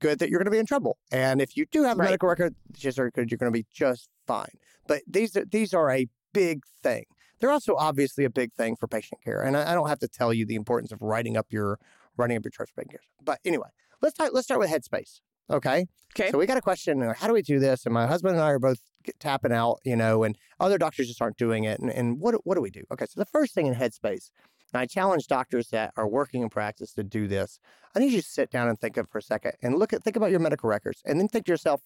good 0.00 0.18
that 0.18 0.28
you're 0.28 0.38
going 0.38 0.44
to 0.44 0.50
be 0.50 0.58
in 0.58 0.66
trouble. 0.66 0.98
And 1.10 1.40
if 1.40 1.56
you 1.56 1.64
do 1.64 1.84
have 1.84 1.96
a 1.96 2.00
Right. 2.00 2.04
medical 2.08 2.28
record, 2.28 2.54
the 2.70 2.76
chances 2.78 2.98
are 2.98 3.10
good 3.10 3.30
you're 3.30 3.38
going 3.38 3.50
to 3.50 3.58
be 3.58 3.64
just 3.72 4.10
fine. 4.26 4.58
But 4.86 5.00
these 5.06 5.34
are 5.38 5.46
these 5.46 5.72
are 5.72 5.90
a 5.90 6.06
big 6.36 6.62
thing. 6.82 7.04
They're 7.40 7.50
also 7.50 7.74
obviously 7.76 8.24
a 8.24 8.30
big 8.30 8.52
thing 8.52 8.76
for 8.76 8.86
patient 8.86 9.22
care. 9.22 9.42
And 9.42 9.56
I, 9.56 9.72
I 9.72 9.74
don't 9.74 9.88
have 9.88 9.98
to 10.00 10.08
tell 10.08 10.32
you 10.32 10.46
the 10.46 10.54
importance 10.54 10.92
of 10.92 11.02
writing 11.02 11.36
up 11.36 11.46
your 11.50 11.78
writing 12.16 12.36
up 12.36 12.44
your 12.44 12.50
charts 12.50 12.72
for 12.72 12.82
patient 12.82 12.92
care. 12.92 13.00
But 13.22 13.40
anyway, 13.44 13.68
let's 14.02 14.14
start 14.14 14.34
let's 14.34 14.46
start 14.46 14.60
with 14.60 14.70
Headspace. 14.70 15.20
Okay. 15.50 15.86
Okay. 16.18 16.30
So 16.30 16.38
we 16.38 16.46
got 16.46 16.56
a 16.56 16.62
question. 16.62 17.00
How 17.16 17.26
do 17.26 17.32
we 17.32 17.42
do 17.42 17.58
this? 17.58 17.84
And 17.84 17.94
my 17.94 18.06
husband 18.06 18.34
and 18.34 18.42
I 18.42 18.50
are 18.50 18.58
both 18.58 18.80
tapping 19.20 19.52
out, 19.52 19.78
you 19.84 19.96
know, 19.96 20.24
and 20.24 20.36
other 20.58 20.78
doctors 20.78 21.08
just 21.08 21.22
aren't 21.22 21.36
doing 21.36 21.64
it. 21.64 21.78
And, 21.78 21.90
and 21.90 22.20
what 22.20 22.34
what 22.46 22.54
do 22.54 22.60
we 22.60 22.70
do? 22.70 22.82
Okay. 22.92 23.06
So 23.06 23.20
the 23.20 23.26
first 23.26 23.54
thing 23.54 23.66
in 23.66 23.74
Headspace, 23.74 24.30
and 24.72 24.80
I 24.80 24.86
challenge 24.86 25.26
doctors 25.26 25.68
that 25.68 25.92
are 25.96 26.08
working 26.08 26.42
in 26.42 26.48
practice 26.48 26.92
to 26.94 27.04
do 27.04 27.28
this. 27.28 27.60
I 27.94 27.98
need 27.98 28.12
you 28.12 28.20
to 28.20 28.26
sit 28.26 28.50
down 28.50 28.68
and 28.68 28.78
think 28.78 28.96
of 28.96 29.08
for 29.08 29.18
a 29.18 29.22
second 29.22 29.52
and 29.62 29.78
look 29.78 29.92
at 29.92 30.02
think 30.02 30.16
about 30.16 30.30
your 30.30 30.40
medical 30.40 30.68
records 30.68 31.00
and 31.04 31.18
then 31.20 31.28
think 31.28 31.46
to 31.46 31.52
yourself, 31.52 31.82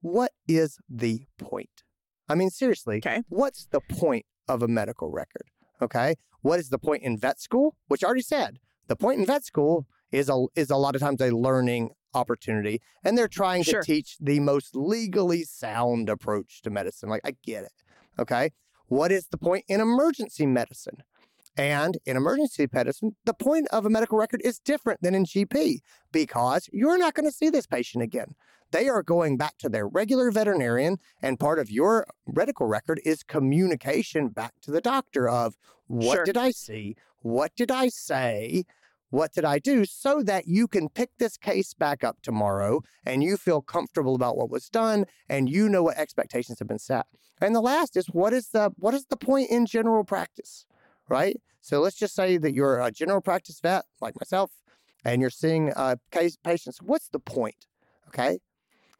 what 0.00 0.32
is 0.48 0.78
the 0.88 1.26
point? 1.38 1.84
I 2.28 2.34
mean, 2.34 2.50
seriously, 2.50 2.96
Okay. 2.98 3.22
what's 3.28 3.66
the 3.66 3.80
point 3.80 4.26
of 4.48 4.62
a 4.62 4.68
medical 4.68 5.10
record? 5.10 5.44
Okay. 5.80 6.14
What 6.42 6.58
is 6.60 6.68
the 6.70 6.78
point 6.78 7.02
in 7.02 7.16
vet 7.18 7.40
school? 7.40 7.76
Which 7.88 8.02
I 8.02 8.06
already 8.06 8.22
said. 8.22 8.58
The 8.88 8.96
point 8.96 9.20
in 9.20 9.26
vet 9.26 9.44
school 9.44 9.86
is 10.12 10.28
a 10.28 10.46
is 10.54 10.70
a 10.70 10.76
lot 10.76 10.94
of 10.94 11.00
times 11.00 11.20
a 11.20 11.30
learning 11.30 11.90
opportunity. 12.14 12.80
And 13.04 13.16
they're 13.18 13.28
trying 13.28 13.62
Sure. 13.62 13.82
to 13.82 13.86
teach 13.86 14.16
the 14.20 14.40
most 14.40 14.74
legally 14.74 15.42
sound 15.44 16.08
approach 16.08 16.62
to 16.62 16.70
medicine. 16.70 17.08
Like 17.08 17.20
I 17.24 17.32
get 17.44 17.64
it. 17.64 17.72
Okay. 18.18 18.50
What 18.86 19.10
is 19.12 19.26
the 19.28 19.36
point 19.38 19.64
in 19.68 19.80
emergency 19.80 20.46
medicine? 20.46 20.98
And 21.58 21.98
in 22.04 22.16
emergency 22.16 22.66
medicine, 22.72 23.16
the 23.24 23.34
point 23.34 23.66
of 23.68 23.84
a 23.86 23.90
medical 23.90 24.18
record 24.18 24.40
is 24.44 24.58
different 24.58 25.00
than 25.02 25.14
in 25.14 25.24
GP 25.24 25.78
because 26.12 26.68
you're 26.72 26.98
not 26.98 27.14
going 27.14 27.26
to 27.26 27.32
see 27.32 27.48
this 27.50 27.66
patient 27.66 28.04
again. 28.04 28.34
They 28.72 28.88
are 28.88 29.02
going 29.02 29.36
back 29.36 29.58
to 29.58 29.68
their 29.68 29.86
regular 29.86 30.30
veterinarian, 30.30 30.98
and 31.22 31.38
part 31.38 31.58
of 31.58 31.70
your 31.70 32.06
medical 32.26 32.66
record 32.66 33.00
is 33.04 33.22
communication 33.22 34.28
back 34.28 34.54
to 34.62 34.70
the 34.70 34.80
doctor 34.80 35.28
of 35.28 35.56
what 35.86 36.16
Sure. 36.16 36.24
did 36.24 36.36
I 36.36 36.50
see? 36.50 36.96
What 37.20 37.54
did 37.56 37.70
I 37.70 37.88
say? 37.88 38.64
What 39.10 39.32
did 39.32 39.44
I 39.44 39.60
do? 39.60 39.84
So 39.84 40.22
that 40.24 40.48
you 40.48 40.66
can 40.66 40.88
pick 40.88 41.10
this 41.18 41.36
case 41.36 41.74
back 41.74 42.02
up 42.02 42.20
tomorrow 42.22 42.82
and 43.04 43.22
you 43.22 43.36
feel 43.36 43.62
comfortable 43.62 44.16
about 44.16 44.36
what 44.36 44.50
was 44.50 44.68
done 44.68 45.06
and 45.28 45.48
you 45.48 45.68
know 45.68 45.84
what 45.84 45.96
expectations 45.96 46.58
have 46.58 46.68
been 46.68 46.78
set. 46.78 47.06
And 47.40 47.54
the 47.54 47.60
last 47.60 47.96
is 47.96 48.06
what 48.08 48.32
is 48.32 48.48
the 48.48 48.72
what 48.76 48.94
is 48.94 49.06
the 49.06 49.16
point 49.16 49.50
in 49.50 49.64
general 49.66 50.02
practice? 50.04 50.66
Right? 51.08 51.40
So 51.60 51.80
let's 51.80 51.96
just 51.96 52.14
say 52.14 52.36
that 52.36 52.52
you're 52.52 52.80
a 52.80 52.90
general 52.90 53.20
practice 53.20 53.60
vet 53.60 53.84
like 54.00 54.14
myself 54.20 54.50
and 55.04 55.20
you're 55.20 55.30
seeing 55.30 55.72
uh, 55.74 55.96
case 56.10 56.36
patients. 56.36 56.82
What's 56.82 57.08
the 57.08 57.20
point? 57.20 57.66
Okay. 58.08 58.40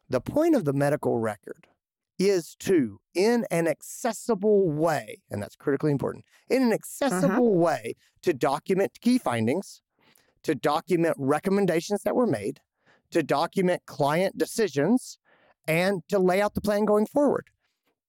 The 0.08 0.20
point 0.20 0.54
of 0.54 0.64
the 0.64 0.72
medical 0.72 1.18
record 1.18 1.66
is 2.18 2.54
to, 2.60 3.00
in 3.14 3.44
an 3.50 3.66
accessible 3.68 4.70
way, 4.70 5.20
and 5.30 5.42
that's 5.42 5.56
critically 5.56 5.90
important, 5.90 6.24
in 6.48 6.62
an 6.62 6.68
uh-huh. 6.68 6.74
accessible 6.74 7.54
way 7.54 7.94
to 8.22 8.32
document 8.32 8.98
key 9.00 9.18
findings, 9.18 9.82
to 10.42 10.54
document 10.54 11.16
recommendations 11.18 12.02
that 12.04 12.16
were 12.16 12.26
made, 12.26 12.60
to 13.10 13.22
document 13.22 13.82
client 13.86 14.38
decisions, 14.38 15.18
and 15.66 16.02
to 16.08 16.18
lay 16.18 16.40
out 16.40 16.54
the 16.54 16.60
plan 16.60 16.84
going 16.84 17.06
forward. 17.06 17.48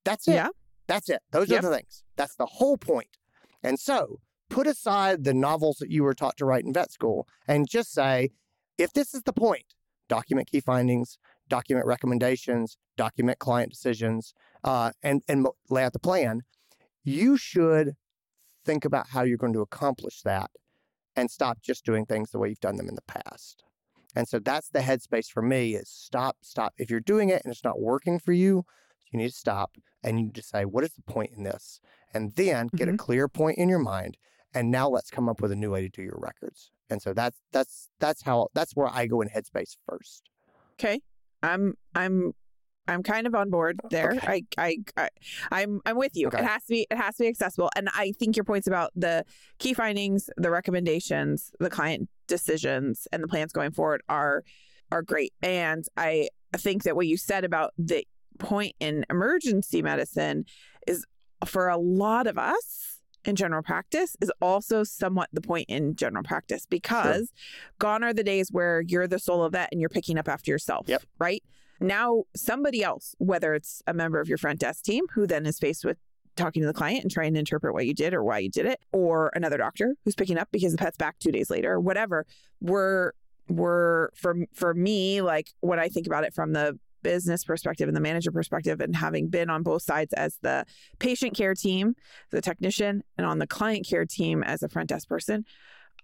That's 0.03 0.27
it. 0.27 0.35
Yeah. 0.35 0.49
That's 0.87 1.09
it. 1.09 1.21
Those 1.31 1.49
Yep. 1.49 1.63
are 1.63 1.69
the 1.69 1.75
things. 1.75 2.03
That's 2.15 2.35
the 2.35 2.45
whole 2.45 2.77
point. 2.77 3.17
And 3.63 3.79
so 3.79 4.21
put 4.49 4.67
aside 4.67 5.23
the 5.23 5.33
novels 5.33 5.77
that 5.77 5.91
you 5.91 6.03
were 6.03 6.13
taught 6.13 6.37
to 6.37 6.45
write 6.45 6.63
in 6.63 6.71
vet 6.71 6.91
school 6.91 7.27
and 7.47 7.67
just 7.67 7.91
say, 7.91 8.29
if 8.77 8.93
this 8.93 9.13
is 9.13 9.23
the 9.23 9.33
point, 9.33 9.73
document 10.07 10.49
key 10.49 10.61
findings, 10.61 11.17
document 11.49 11.85
recommendations, 11.85 12.77
document 12.95 13.39
client 13.39 13.71
decisions, 13.71 14.33
uh, 14.63 14.91
and 15.03 15.21
and 15.27 15.47
lay 15.69 15.83
out 15.83 15.93
the 15.93 15.99
plan. 15.99 16.41
You 17.03 17.37
should 17.37 17.93
think 18.65 18.85
about 18.85 19.09
how 19.09 19.23
you're 19.23 19.37
going 19.37 19.53
to 19.53 19.61
accomplish 19.61 20.21
that, 20.23 20.51
and 21.15 21.31
stop 21.31 21.61
just 21.61 21.85
doing 21.85 22.05
things 22.05 22.31
the 22.31 22.39
way 22.39 22.49
you've 22.49 22.59
done 22.59 22.75
them 22.77 22.89
in 22.89 22.95
the 22.95 23.01
past. 23.03 23.63
And 24.15 24.27
so 24.27 24.39
that's 24.39 24.69
the 24.69 24.79
headspace 24.79 25.27
for 25.31 25.41
me: 25.41 25.75
is 25.75 25.89
stop, 25.89 26.37
stop. 26.41 26.73
If 26.77 26.89
you're 26.89 26.99
doing 26.99 27.29
it 27.29 27.41
and 27.43 27.51
it's 27.51 27.63
not 27.63 27.79
working 27.79 28.19
for 28.19 28.33
you, 28.33 28.65
you 29.11 29.19
need 29.19 29.29
to 29.29 29.35
stop 29.35 29.75
and 30.03 30.19
you 30.19 30.25
need 30.25 30.35
to 30.35 30.41
say, 30.41 30.65
what 30.65 30.83
is 30.83 30.93
the 30.93 31.01
point 31.03 31.31
in 31.35 31.43
this? 31.43 31.79
And 32.13 32.35
then 32.35 32.67
get 32.75 32.87
Mhm. 32.87 32.93
a 32.93 32.97
clear 32.97 33.27
point 33.27 33.57
in 33.57 33.69
your 33.69 33.79
mind. 33.79 34.17
And 34.53 34.71
now 34.71 34.89
let's 34.89 35.09
come 35.11 35.29
up 35.29 35.41
with 35.41 35.51
a 35.51 35.55
new 35.55 35.71
way 35.71 35.81
to 35.81 35.89
do 35.89 36.01
your 36.01 36.17
records. 36.19 36.71
And 36.89 37.01
so 37.01 37.13
that's 37.13 37.39
that's 37.51 37.89
that's 37.99 38.23
how 38.23 38.47
that's 38.53 38.73
where 38.75 38.87
I 38.87 39.05
go 39.07 39.21
in 39.21 39.29
headspace 39.29 39.75
first. 39.87 40.29
Okay. 40.79 41.01
I'm 41.43 41.73
I'm 41.95 42.33
I'm 42.87 43.03
kind 43.03 43.27
of 43.27 43.35
on 43.35 43.49
board 43.49 43.79
there. 43.89 44.11
Okay. 44.11 44.45
I, 44.57 44.67
I 44.69 44.77
I 44.97 45.09
I'm 45.51 45.81
I'm 45.85 45.97
with 45.97 46.15
you. 46.15 46.27
Okay. 46.27 46.39
It 46.39 46.45
has 46.45 46.63
to 46.65 46.69
be 46.69 46.87
it 46.89 46.97
has 46.97 47.15
to 47.17 47.23
be 47.23 47.27
accessible. 47.27 47.69
And 47.75 47.89
I 47.93 48.13
think 48.13 48.35
your 48.35 48.45
points 48.45 48.67
about 48.67 48.91
the 48.95 49.25
key 49.59 49.73
findings, 49.73 50.29
the 50.37 50.49
recommendations, 50.49 51.51
the 51.59 51.69
client 51.69 52.09
decisions, 52.27 53.07
and 53.11 53.23
the 53.23 53.27
plans 53.27 53.51
going 53.51 53.71
forward 53.71 54.01
are 54.07 54.43
are 54.91 55.01
great. 55.01 55.33
And 55.41 55.85
I 55.97 56.29
think 56.55 56.83
that 56.83 56.95
what 56.95 57.07
you 57.07 57.17
said 57.17 57.43
about 57.43 57.73
the 57.77 58.07
point 58.39 58.75
in 58.79 59.05
emergency 59.09 59.81
medicine 59.81 60.45
is 60.85 61.05
for 61.45 61.67
a 61.67 61.77
lot 61.77 62.27
of 62.27 62.37
us 62.37 62.96
in 63.27 63.35
general 63.35 63.61
practice 63.61 64.15
is 64.21 64.29
mm-hmm. 64.29 64.45
also 64.45 64.83
somewhat 64.83 65.29
the 65.33 65.41
point 65.41 65.65
in 65.69 65.95
general 65.95 66.23
practice 66.23 66.65
because 66.65 67.31
gone 67.77 68.03
are 68.03 68.13
the 68.13 68.23
days 68.23 68.51
where 68.51 68.81
you're 68.81 69.07
the 69.07 69.19
solo 69.19 69.49
vet 69.49 69.69
and 69.71 69.81
you're 69.81 69.89
picking 69.89 70.17
up 70.17 70.27
after 70.27 70.51
yourself. 70.51 70.87
Yep. 70.87 71.03
Right. 71.19 71.43
Now, 71.79 72.23
somebody 72.35 72.83
else, 72.83 73.13
whether 73.19 73.53
it's 73.53 73.83
a 73.85 73.93
member 73.93 74.19
of 74.19 74.27
your 74.27 74.39
front 74.39 74.59
desk 74.59 74.83
team 74.83 75.05
who 75.13 75.27
then 75.27 75.45
is 75.45 75.59
faced 75.59 75.85
with 75.85 75.97
talking 76.35 76.61
to 76.61 76.67
the 76.67 76.73
client 76.73 77.03
and 77.03 77.11
trying 77.11 77.33
to 77.33 77.39
interpret 77.39 77.73
what 77.73 77.85
you 77.85 77.93
did 77.93 78.13
or 78.13 78.23
why 78.23 78.39
you 78.39 78.49
did 78.49 78.65
it, 78.65 78.79
or 78.91 79.31
another 79.35 79.57
doctor 79.57 79.95
who's 80.05 80.15
picking 80.15 80.37
up 80.37 80.47
because 80.51 80.71
the 80.71 80.77
pet's 80.77 80.97
back 80.97 81.19
two 81.19 81.31
days 81.31 81.49
later, 81.49 81.73
or 81.73 81.79
whatever, 81.79 82.25
we're 82.61 83.11
we're 83.49 84.09
for 84.15 84.35
for 84.53 84.73
me, 84.73 85.21
like 85.21 85.49
when 85.61 85.79
I 85.79 85.89
think 85.89 86.07
about 86.07 86.23
it 86.23 86.33
from 86.33 86.53
the 86.53 86.79
business 87.07 87.45
perspective 87.45 87.87
and 87.87 87.95
the 87.95 88.01
manager 88.01 88.31
perspective 88.31 88.81
and 88.81 88.93
having 88.93 89.29
been 89.29 89.49
on 89.49 89.63
both 89.63 89.81
sides 89.81 90.11
as 90.13 90.37
the 90.41 90.65
patient 90.99 91.33
care 91.37 91.53
team, 91.53 91.95
the 92.31 92.41
technician, 92.41 93.01
and 93.17 93.25
on 93.25 93.39
the 93.39 93.47
client 93.47 93.87
care 93.87 94.05
team 94.05 94.43
as 94.43 94.61
a 94.61 94.67
front 94.67 94.89
desk 94.89 95.07
person, 95.07 95.45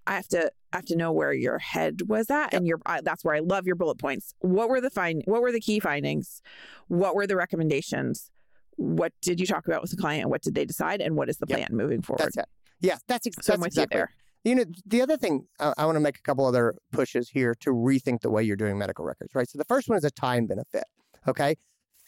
I 0.07 0.13
have 0.15 0.27
to 0.29 0.50
I 0.72 0.77
have 0.77 0.86
to 0.86 0.95
know 0.95 1.12
where 1.12 1.33
your 1.33 1.60
head 1.60 2.03
was 2.07 2.29
at, 2.29 2.53
and 2.53 2.65
your 2.65 2.79
I, 2.86 3.01
that's 3.01 3.24
where 3.25 3.36
I 3.36 3.39
love 3.39 3.67
your 3.67 3.75
bullet 3.75 4.00
points. 4.00 4.33
What 4.39 4.69
were 4.69 4.79
the 4.79 4.89
find? 4.89 5.22
What 5.25 5.41
were 5.41 5.51
the 5.51 5.60
key 5.60 5.79
findings? 5.81 6.41
What 6.88 7.15
were 7.15 7.27
the 7.27 7.36
recommendations? 7.36 8.31
What 8.77 9.12
did 9.22 9.39
you 9.41 9.45
talk 9.45 9.67
about 9.67 9.81
with 9.81 9.91
the 9.91 9.98
client? 9.98 10.29
What 10.29 10.41
did 10.41 10.55
they 10.55 10.65
decide? 10.65 11.01
And 11.01 11.15
what 11.17 11.27
is 11.29 11.38
the 11.38 11.45
Yep. 11.50 11.57
plan 11.57 11.77
moving 11.77 12.01
forward? 12.01 12.24
That's 12.24 12.38
it. 12.38 12.45
Yes, 12.79 13.01
that's, 13.07 13.27
ex- 13.27 13.45
so 13.45 13.53
that's 13.53 13.65
exactly 13.65 13.98
there. 13.98 14.10
You 14.43 14.55
know, 14.55 14.65
the 14.86 15.01
other 15.01 15.15
thing, 15.15 15.45
uh, 15.60 15.74
I 15.77 15.86
want 15.86 15.95
to 15.95 16.01
make 16.01 16.17
a 16.17 16.22
couple 16.22 16.45
other 16.45 16.75
pushes 16.91 17.29
here 17.29 17.55
to 17.62 17.69
rethink 17.69 18.19
the 18.22 18.29
way 18.29 18.43
you're 18.43 18.57
doing 18.57 18.77
medical 18.77 19.05
records, 19.05 19.33
right? 19.36 19.48
So 19.50 19.57
the 19.57 19.63
first 19.65 19.88
one 19.88 19.98
is 19.98 20.03
a 20.03 20.12
time 20.12 20.48
benefit. 20.48 20.83
Okay. 21.27 21.56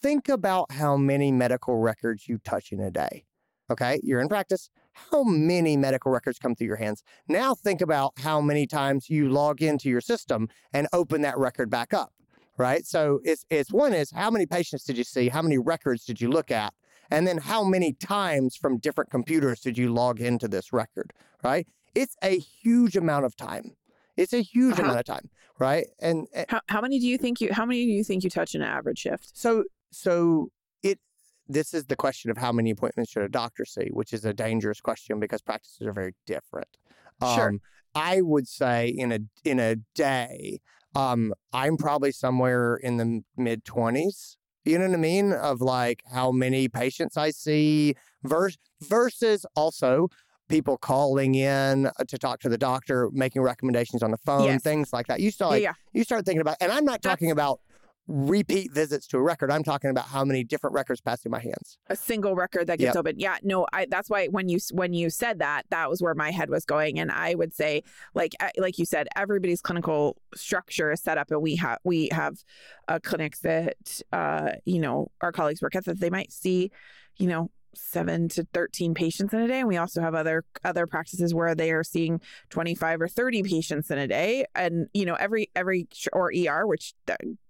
Think 0.01 0.29
about 0.29 0.71
how 0.71 0.97
many 0.97 1.31
medical 1.31 1.77
records 1.77 2.27
you 2.27 2.37
touch 2.39 2.71
in 2.71 2.79
a 2.79 2.91
day. 2.91 3.25
Okay. 3.71 3.99
You're 4.03 4.21
in 4.21 4.29
practice. 4.29 4.69
How 4.93 5.23
many 5.23 5.75
medical 5.75 6.11
records 6.11 6.37
come 6.37 6.55
through 6.55 6.67
your 6.67 6.75
hands? 6.75 7.03
Now 7.27 7.55
think 7.55 7.81
about 7.81 8.13
how 8.17 8.39
many 8.41 8.67
times 8.67 9.09
you 9.09 9.29
log 9.29 9.61
into 9.61 9.89
your 9.89 10.01
system 10.01 10.47
and 10.73 10.87
open 10.93 11.21
that 11.21 11.37
record 11.37 11.69
back 11.69 11.93
up. 11.93 12.13
Right. 12.57 12.85
So 12.85 13.19
it's, 13.23 13.45
it's 13.49 13.71
one 13.71 13.93
is 13.93 14.11
how 14.11 14.29
many 14.29 14.45
patients 14.45 14.83
did 14.83 14.97
you 14.97 15.03
see? 15.03 15.29
How 15.29 15.41
many 15.41 15.57
records 15.57 16.05
did 16.05 16.21
you 16.21 16.29
look 16.29 16.51
at? 16.51 16.73
And 17.11 17.27
then 17.27 17.37
how 17.37 17.63
many 17.63 17.93
times 17.93 18.55
from 18.55 18.77
different 18.77 19.09
computers 19.09 19.59
did 19.59 19.77
you 19.77 19.93
log 19.93 20.21
into 20.21 20.47
this 20.47 20.71
record? 20.71 21.13
Right. 21.43 21.67
It's 21.93 22.15
a 22.23 22.39
huge 22.39 22.95
amount 22.95 23.25
of 23.25 23.35
time. 23.35 23.71
It's 24.17 24.33
a 24.33 24.41
huge 24.41 24.73
Uh-huh. 24.73 24.83
amount 24.83 24.99
of 24.99 25.05
time. 25.05 25.29
Right. 25.59 25.87
And, 25.99 26.27
and 26.33 26.45
How, 26.49 26.61
how 26.67 26.81
many 26.81 26.99
do 26.99 27.07
you 27.07 27.17
think 27.17 27.39
you? 27.41 27.49
How 27.53 27.65
many 27.65 27.85
do 27.85 27.91
you 27.91 28.03
think 28.03 28.23
you 28.23 28.29
touch 28.29 28.55
in 28.55 28.61
an 28.61 28.67
average 28.67 28.99
shift? 28.99 29.31
so, 29.37 29.63
so 29.91 30.49
it, 30.83 30.99
this 31.47 31.73
is 31.73 31.85
the 31.85 31.95
question 31.95 32.29
of 32.31 32.37
how 32.37 32.51
many 32.51 32.71
appointments 32.71 33.11
should 33.11 33.23
a 33.23 33.29
doctor 33.29 33.63
see, 33.65 33.87
which 33.91 34.11
is 34.13 34.25
a 34.25 34.33
dangerous 34.33 34.81
question 34.81 35.19
because 35.19 35.41
practices 35.41 35.87
are 35.87 35.93
very 35.93 36.13
different. 36.25 36.67
Sure. 37.35 37.49
Um, 37.49 37.61
I 37.93 38.21
would 38.21 38.47
say 38.47 38.89
in 38.89 39.11
a 39.13 39.19
in 39.45 39.57
a 39.59 39.77
day, 39.93 40.59
um, 40.95 41.33
I'm 41.53 41.77
probably 41.77 42.11
somewhere 42.11 42.75
in 42.75 42.97
the 42.97 43.23
mid 43.37 43.63
twenties. 43.63 44.37
You 44.65 44.79
know 44.79 44.87
what 44.87 44.95
I 44.95 44.97
mean? 44.97 45.31
Of 45.31 45.61
like 45.61 46.01
how 46.11 46.31
many 46.33 46.67
patients 46.67 47.15
I 47.15 47.29
see 47.29 47.95
vers- 48.23 48.57
versus 48.81 49.45
also 49.55 50.09
people 50.49 50.77
calling 50.77 51.35
in 51.35 51.87
uh, 51.87 51.91
to 52.07 52.17
talk 52.17 52.39
to 52.41 52.49
the 52.49 52.57
doctor, 52.57 53.09
making 53.11 53.41
recommendations 53.41 54.03
on 54.03 54.11
the 54.11 54.17
phone, 54.17 54.45
Yes. 54.45 54.61
things 54.61 54.93
like 54.93 55.07
that. 55.07 55.19
You 55.19 55.31
start 55.31 55.51
like, 55.51 55.63
yeah, 55.63 55.73
you 55.93 56.03
start 56.03 56.25
thinking 56.25 56.41
about, 56.41 56.57
and 56.61 56.71
I'm 56.71 56.85
not 56.85 57.01
talking 57.01 57.31
about 57.31 57.59
repeat 58.07 58.71
visits 58.71 59.07
to 59.07 59.17
a 59.17 59.21
record. 59.21 59.49
I'm 59.51 59.63
talking 59.63 59.89
about 59.89 60.05
how 60.05 60.23
many 60.23 60.43
different 60.43 60.75
records 60.75 61.01
pass 61.01 61.21
through 61.21 61.31
my 61.31 61.39
hands. 61.39 61.79
a 61.89 61.95
single 61.95 62.35
record 62.35 62.67
that 62.67 62.77
gets 62.77 62.95
open. 62.95 63.15
Yeah, 63.17 63.37
no, 63.41 63.65
I 63.73 63.87
that's 63.89 64.11
why 64.11 64.27
when 64.27 64.47
you 64.47 64.59
when 64.71 64.93
you 64.93 65.09
said 65.09 65.39
that, 65.39 65.63
that 65.71 65.89
was 65.89 66.03
where 66.03 66.13
my 66.13 66.29
head 66.29 66.51
was 66.51 66.65
going 66.65 66.99
and 66.99 67.11
I 67.11 67.33
would 67.33 67.55
say 67.55 67.81
like 68.13 68.33
uh, 68.39 68.49
like 68.57 68.77
you 68.77 68.85
said 68.85 69.07
everybody's 69.15 69.59
clinical 69.59 70.17
structure 70.35 70.91
is 70.91 71.01
set 71.01 71.17
up 71.17 71.31
and 71.31 71.41
we 71.41 71.55
have 71.55 71.79
we 71.83 72.09
have 72.11 72.35
uh, 72.87 72.99
clinics 73.01 73.39
that 73.39 73.75
uh 74.13 74.51
you 74.65 74.79
know 74.79 75.09
our 75.21 75.31
colleagues 75.31 75.63
work 75.63 75.75
at 75.75 75.85
that 75.85 75.99
they 75.99 76.11
might 76.11 76.31
see, 76.31 76.69
you 77.17 77.25
know, 77.27 77.49
7 77.77 78.29
to 78.29 78.47
13 78.53 78.93
patients 78.93 79.33
in 79.33 79.41
a 79.41 79.47
day 79.47 79.59
and 79.59 79.67
we 79.67 79.77
also 79.77 80.01
have 80.01 80.15
other 80.15 80.43
other 80.63 80.87
practices 80.87 81.33
where 81.33 81.55
they 81.55 81.71
are 81.71 81.83
seeing 81.83 82.21
25 82.49 83.01
or 83.01 83.07
30 83.07 83.43
patients 83.43 83.91
in 83.91 83.97
a 83.97 84.07
day 84.07 84.45
and 84.55 84.87
you 84.93 85.05
know 85.05 85.15
every 85.15 85.49
every 85.55 85.87
or 86.13 86.31
ER 86.35 86.65
which 86.65 86.93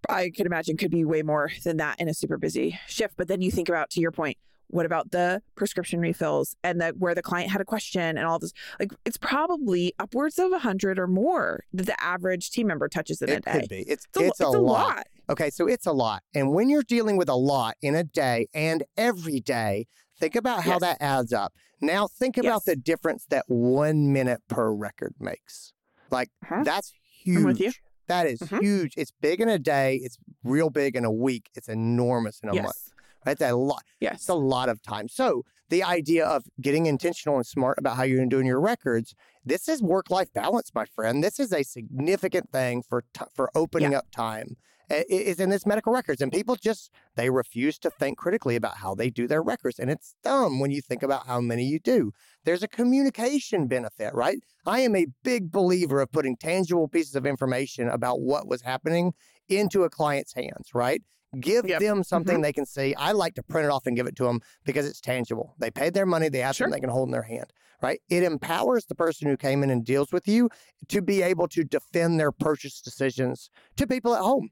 I 0.10 0.30
could 0.30 0.46
imagine 0.46 0.78
could 0.78 0.92
be 0.92 1.06
way 1.06 1.22
more 1.22 1.52
than 1.64 1.78
that 1.78 2.00
in 2.00 2.08
a 2.08 2.14
super 2.14 2.38
busy 2.38 2.80
shift 2.88 3.16
but 3.18 3.28
then 3.28 3.42
you 3.42 3.52
think 3.52 3.70
about 3.70 3.90
to 3.92 4.02
your 4.02 4.12
point 4.12 4.38
what 4.68 4.86
about 4.86 5.12
the 5.12 5.42
prescription 5.56 6.00
refills 6.00 6.56
and 6.64 6.82
the 6.82 6.90
where 6.98 7.14
the 7.14 7.22
client 7.22 7.52
had 7.52 7.62
a 7.62 7.66
question 7.66 8.18
and 8.18 8.26
all 8.26 8.40
this 8.40 8.52
like 8.80 8.92
it's 9.06 9.18
probably 9.18 9.94
upwards 10.00 10.40
of 10.40 10.52
100 10.52 10.98
or 10.98 11.08
more 11.08 11.64
that 11.74 11.86
the 11.86 12.04
average 12.04 12.50
team 12.50 12.68
member 12.68 12.88
touches 12.88 13.22
in 13.22 13.30
a 13.30 13.34
It 13.34 13.46
day 13.46 13.52
could 13.52 13.70
be. 13.70 13.86
It's 13.88 14.06
it's 14.06 14.18
a, 14.18 14.26
it's, 14.28 14.40
a, 14.42 14.46
a 14.46 14.50
lot. 14.50 14.88
lot 14.88 15.08
Okay, 15.28 15.50
so 15.50 15.68
it's 15.68 15.88
a 15.88 15.92
lot. 15.92 16.22
And 16.36 16.54
when 16.54 16.70
you're 16.70 16.84
dealing 16.84 17.18
with 17.18 17.30
a 17.30 17.36
lot 17.36 17.76
in 17.82 17.96
a 17.96 18.04
day 18.04 18.48
and 18.54 18.84
every 18.96 19.40
day, 19.40 19.88
think 20.20 20.36
about 20.36 20.64
how 20.64 20.72
Yes. 20.74 20.80
that 20.82 20.98
adds 21.02 21.34
up. 21.34 21.54
Now 21.82 22.08
think 22.08 22.38
about 22.38 22.62
Yes. 22.62 22.64
the 22.66 22.76
difference 22.76 23.26
that 23.30 23.46
one 23.48 24.12
minute 24.14 24.42
per 24.48 24.72
record 24.74 25.14
makes. 25.20 25.74
Like 26.12 26.30
Uh-huh. 26.44 26.64
that's 26.64 26.94
I'm 26.94 27.34
huge. 27.34 27.46
with 27.46 27.60
you. 27.60 27.72
That 28.08 28.28
is 28.28 28.40
Mhm. 28.40 28.62
huge. 28.62 28.94
It's 28.98 29.12
big 29.20 29.42
in 29.42 29.50
a 29.50 29.58
day. 29.60 29.96
It's 29.98 30.18
real 30.44 30.70
big 30.70 30.96
in 30.96 31.04
a 31.06 31.12
week. 31.12 31.50
It's 31.56 31.68
enormous 31.68 32.40
in 32.42 32.50
a 32.50 32.54
month. 32.54 32.66
Right? 32.66 33.38
That's 33.38 33.42
a 33.42 33.56
lot. 33.56 33.84
yes 34.00 34.16
It's 34.16 34.30
a 34.30 34.36
lot 34.36 34.70
of 34.70 34.82
time. 34.84 35.08
So 35.10 35.44
the 35.70 35.82
idea 35.84 36.24
of 36.24 36.46
getting 36.62 36.86
intentional 36.86 37.38
and 37.38 37.46
smart 37.46 37.80
about 37.80 37.98
how 37.98 38.04
you're 38.04 38.24
doing 38.28 38.46
your 38.46 38.62
records, 38.62 39.16
this 39.44 39.68
is 39.68 39.82
work-life 39.82 40.32
balance, 40.32 40.70
my 40.76 40.86
friend. 40.86 41.24
This 41.24 41.40
is 41.40 41.52
a 41.52 41.64
significant 41.64 42.52
thing 42.52 42.84
for 42.84 43.04
t- 43.14 43.26
for 43.34 43.50
opening 43.56 43.96
up 43.96 44.12
time. 44.12 44.58
Is 44.90 45.40
in 45.40 45.50
this 45.50 45.66
medical 45.66 45.92
records, 45.92 46.22
and 46.22 46.32
people 46.32 46.56
just 46.56 46.92
they 47.16 47.30
refuse 47.30 47.80
to 47.80 47.90
think 47.90 48.18
critically 48.18 48.56
about 48.56 48.78
how 48.78 48.94
they 48.94 49.10
do 49.10 49.28
their 49.28 49.42
records, 49.42 49.80
and 49.80 49.90
it's 49.90 50.16
dumb 50.24 50.60
when 50.60 50.72
you 50.72 50.82
think 50.82 51.02
about 51.02 51.26
how 51.26 51.42
many 51.42 51.64
you 51.64 51.80
do. 51.80 52.12
There's 52.44 52.62
a 52.62 52.68
communication 52.68 53.68
benefit, 53.68 54.14
right? 54.14 54.38
I 54.66 54.82
am 54.82 54.96
a 54.96 55.08
big 55.24 55.52
believer 55.52 56.02
of 56.02 56.12
putting 56.12 56.38
tangible 56.38 56.88
pieces 56.88 57.16
of 57.16 57.26
information 57.26 57.88
about 57.90 58.22
what 58.22 58.48
was 58.48 58.62
happening 58.62 59.14
into 59.50 59.84
a 59.84 59.90
client's 59.90 60.34
hands, 60.34 60.70
right? 60.74 61.02
Give 61.40 61.68
Yep. 61.68 61.82
them 61.82 62.04
something 62.04 62.36
mm-hmm. 62.36 62.44
they 62.44 62.54
can 62.54 62.66
see. 62.66 62.96
I 62.96 63.12
like 63.12 63.36
to 63.36 63.44
print 63.44 63.66
it 63.66 63.72
off 63.72 63.86
and 63.88 63.96
give 63.96 64.08
it 64.08 64.16
to 64.18 64.24
them 64.26 64.40
because 64.66 64.86
it's 64.86 65.02
tangible. 65.02 65.56
They 65.60 65.72
paid 65.72 65.94
their 65.94 66.06
money, 66.06 66.30
they 66.30 66.40
have 66.40 66.56
Sure. 66.56 66.66
something 66.66 66.80
they 66.80 66.86
can 66.86 66.90
hold 66.92 67.08
in 67.10 67.12
their 67.12 67.24
hand, 67.24 67.52
right? 67.82 68.00
It 68.10 68.24
empowers 68.24 68.86
the 68.86 68.96
person 68.96 69.28
who 69.28 69.36
came 69.36 69.64
in 69.64 69.70
and 69.70 69.84
deals 69.84 70.12
with 70.12 70.28
you 70.28 70.50
to 70.90 71.02
be 71.02 71.22
able 71.22 71.48
to 71.50 71.64
defend 71.64 72.20
their 72.20 72.32
purchase 72.32 72.82
decisions 72.82 73.50
to 73.76 73.88
people 73.88 74.14
at 74.16 74.22
home. 74.22 74.50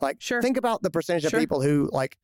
Like, 0.00 0.20
Sure. 0.20 0.42
think 0.42 0.56
about 0.56 0.82
the 0.82 0.90
percentage 0.90 1.24
of 1.24 1.30
Sure. 1.30 1.40
people 1.40 1.60
who, 1.62 1.88
like, 1.92 2.16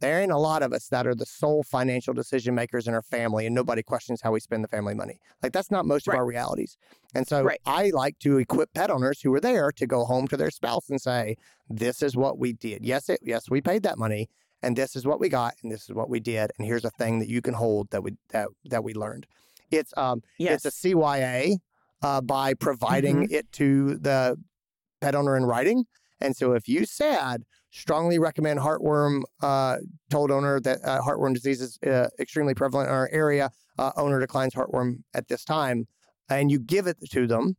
there 0.00 0.20
ain't 0.20 0.32
a 0.32 0.38
lot 0.38 0.62
of 0.62 0.72
us 0.72 0.88
that 0.88 1.06
are 1.06 1.14
the 1.14 1.24
sole 1.24 1.62
financial 1.62 2.12
decision 2.12 2.54
makers 2.54 2.86
in 2.88 2.94
our 2.94 3.02
family, 3.02 3.46
and 3.46 3.54
nobody 3.54 3.82
questions 3.82 4.20
how 4.22 4.32
we 4.32 4.40
spend 4.40 4.62
the 4.62 4.68
family 4.68 4.94
money. 4.94 5.18
Like, 5.42 5.52
that's 5.52 5.70
not 5.70 5.86
most 5.86 6.06
Right. 6.06 6.14
of 6.14 6.18
our 6.18 6.26
realities. 6.26 6.76
And 7.14 7.26
so 7.26 7.42
Right. 7.44 7.60
I 7.64 7.90
like 7.90 8.18
to 8.20 8.38
equip 8.38 8.72
pet 8.74 8.90
owners 8.90 9.22
who 9.22 9.32
are 9.34 9.40
there 9.40 9.70
to 9.72 9.86
go 9.86 10.04
home 10.04 10.26
to 10.28 10.36
their 10.36 10.50
spouse 10.50 10.90
and 10.90 11.00
say, 11.00 11.36
this 11.70 12.02
is 12.02 12.16
what 12.16 12.38
we 12.38 12.52
did. 12.52 12.84
Yes, 12.84 13.08
it, 13.08 13.20
yes, 13.22 13.48
we 13.48 13.60
paid 13.60 13.82
that 13.84 13.98
money, 13.98 14.28
and 14.62 14.76
this 14.76 14.94
is 14.96 15.06
what 15.06 15.20
we 15.20 15.28
got, 15.28 15.54
and 15.62 15.72
this 15.72 15.84
is 15.84 15.94
what 15.94 16.10
we 16.10 16.20
did, 16.20 16.50
and 16.58 16.66
here's 16.66 16.84
a 16.84 16.90
thing 16.90 17.18
that 17.20 17.28
you 17.28 17.40
can 17.40 17.54
hold 17.54 17.90
that 17.90 18.02
we 18.02 18.12
that 18.30 18.48
that 18.66 18.82
we 18.84 18.94
learned. 18.94 19.26
It's 19.70 19.92
um 19.96 20.22
yes 20.38 20.64
it's 20.64 20.84
a 20.84 20.88
CYA 20.88 21.56
uh, 22.02 22.20
by 22.20 22.54
providing 22.54 23.24
Mm-hmm. 23.24 23.34
it 23.34 23.50
to 23.52 23.94
the 23.96 24.36
pet 25.00 25.14
owner 25.14 25.36
in 25.36 25.44
writing. 25.44 25.86
And 26.24 26.34
so 26.34 26.52
if 26.54 26.66
you 26.68 26.86
sad, 26.86 27.42
strongly 27.70 28.18
recommend 28.18 28.58
heartworm, 28.60 29.22
uh, 29.42 29.76
told 30.10 30.30
owner 30.30 30.58
that 30.60 30.78
uh, 30.82 31.02
heartworm 31.02 31.34
disease 31.34 31.60
is 31.60 31.78
uh, 31.86 32.08
extremely 32.18 32.54
prevalent 32.54 32.88
in 32.88 32.94
our 32.94 33.10
area, 33.12 33.50
uh, 33.78 33.92
owner 33.96 34.18
declines 34.20 34.54
heartworm 34.54 35.02
at 35.12 35.28
this 35.28 35.44
time, 35.44 35.86
and 36.30 36.50
you 36.50 36.58
give 36.58 36.86
it 36.86 36.96
to 37.10 37.26
them, 37.26 37.56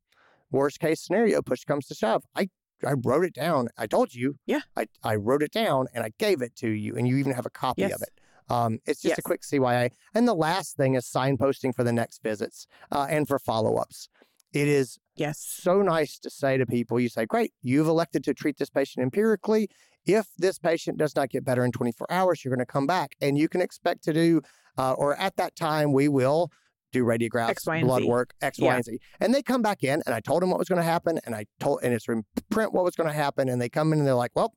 worst 0.52 0.80
case 0.80 1.02
scenario, 1.02 1.42
push 1.44 1.64
comes 1.64 1.86
to 1.88 1.96
shove. 1.96 2.24
I 2.36 2.50
I 2.86 2.94
wrote 3.06 3.24
it 3.24 3.34
down. 3.34 3.70
I 3.78 3.88
told 3.88 4.14
you. 4.14 4.36
Yeah. 4.46 4.60
I, 4.76 4.88
I 5.02 5.16
wrote 5.16 5.42
it 5.42 5.52
down 5.52 5.88
and 5.94 6.04
I 6.04 6.12
gave 6.20 6.42
it 6.42 6.56
to 6.58 6.70
you, 6.70 6.96
and 6.98 7.08
you 7.08 7.16
even 7.18 7.32
have 7.34 7.46
a 7.46 7.50
copy 7.50 7.82
Yes. 7.84 7.94
of 7.96 8.02
it. 8.02 8.10
Um, 8.50 8.80
it's 8.86 9.02
just 9.02 9.14
Yes. 9.14 9.20
a 9.20 9.22
quick 9.22 9.42
CYA. 9.44 9.92
And 10.14 10.28
the 10.28 10.34
last 10.36 10.76
thing 10.76 10.96
is 10.96 11.06
signposting 11.06 11.74
for 11.74 11.84
the 11.84 11.94
next 11.94 12.22
visits 12.22 12.68
uh, 12.92 13.08
and 13.10 13.28
for 13.28 13.40
follow 13.40 13.78
ups. 13.78 14.10
It 14.54 14.68
is 14.68 15.00
Yes. 15.16 15.40
so 15.40 15.82
nice 15.82 16.20
to 16.20 16.30
say 16.30 16.58
to 16.58 16.66
people, 16.66 17.00
you 17.00 17.10
say, 17.10 17.26
great, 17.26 17.54
you've 17.62 17.88
elected 17.88 18.24
to 18.26 18.34
treat 18.34 18.58
this 18.58 18.70
patient 18.70 19.04
empirically. 19.04 19.70
If 20.06 20.28
this 20.38 20.60
patient 20.60 20.98
does 20.98 21.16
not 21.16 21.30
get 21.30 21.44
better 21.44 21.64
in 21.66 21.72
24 21.72 22.12
hours, 22.12 22.44
you're 22.44 22.54
going 22.56 22.66
to 22.66 22.72
come 22.72 22.86
back 22.86 23.16
and 23.22 23.38
you 23.38 23.48
can 23.50 23.62
expect 23.62 24.04
to 24.04 24.14
do, 24.14 24.42
uh, 24.78 24.94
or 24.94 25.16
at 25.18 25.36
that 25.38 25.56
time, 25.56 25.94
we 25.94 26.08
will 26.08 26.52
do 26.92 27.04
radiographs, 27.04 27.50
X, 27.50 27.66
Y, 27.66 27.82
blood 27.82 28.02
Z. 28.04 28.08
work, 28.08 28.34
X, 28.42 28.60
Y, 28.60 28.66
Yeah. 28.68 28.76
and 28.76 28.86
Z. 28.86 29.00
And 29.20 29.34
they 29.34 29.42
come 29.42 29.62
back 29.62 29.84
in 29.84 30.02
and 30.06 30.14
I 30.14 30.20
told 30.20 30.42
them 30.44 30.50
what 30.50 30.60
was 30.60 30.70
going 30.70 30.78
to 30.80 30.84
happen 30.84 31.20
and 31.26 31.34
I 31.36 31.46
told, 31.60 31.80
and 31.84 31.94
it's 31.94 32.08
in 32.08 32.24
print 32.50 32.74
what 32.74 32.84
was 32.84 32.96
going 32.96 33.10
to 33.10 33.14
happen. 33.16 33.50
And 33.50 33.60
they 33.62 33.70
come 33.70 33.92
in 33.94 34.00
and 34.00 34.08
they're 34.08 34.14
like, 34.16 34.32
well, 34.36 34.54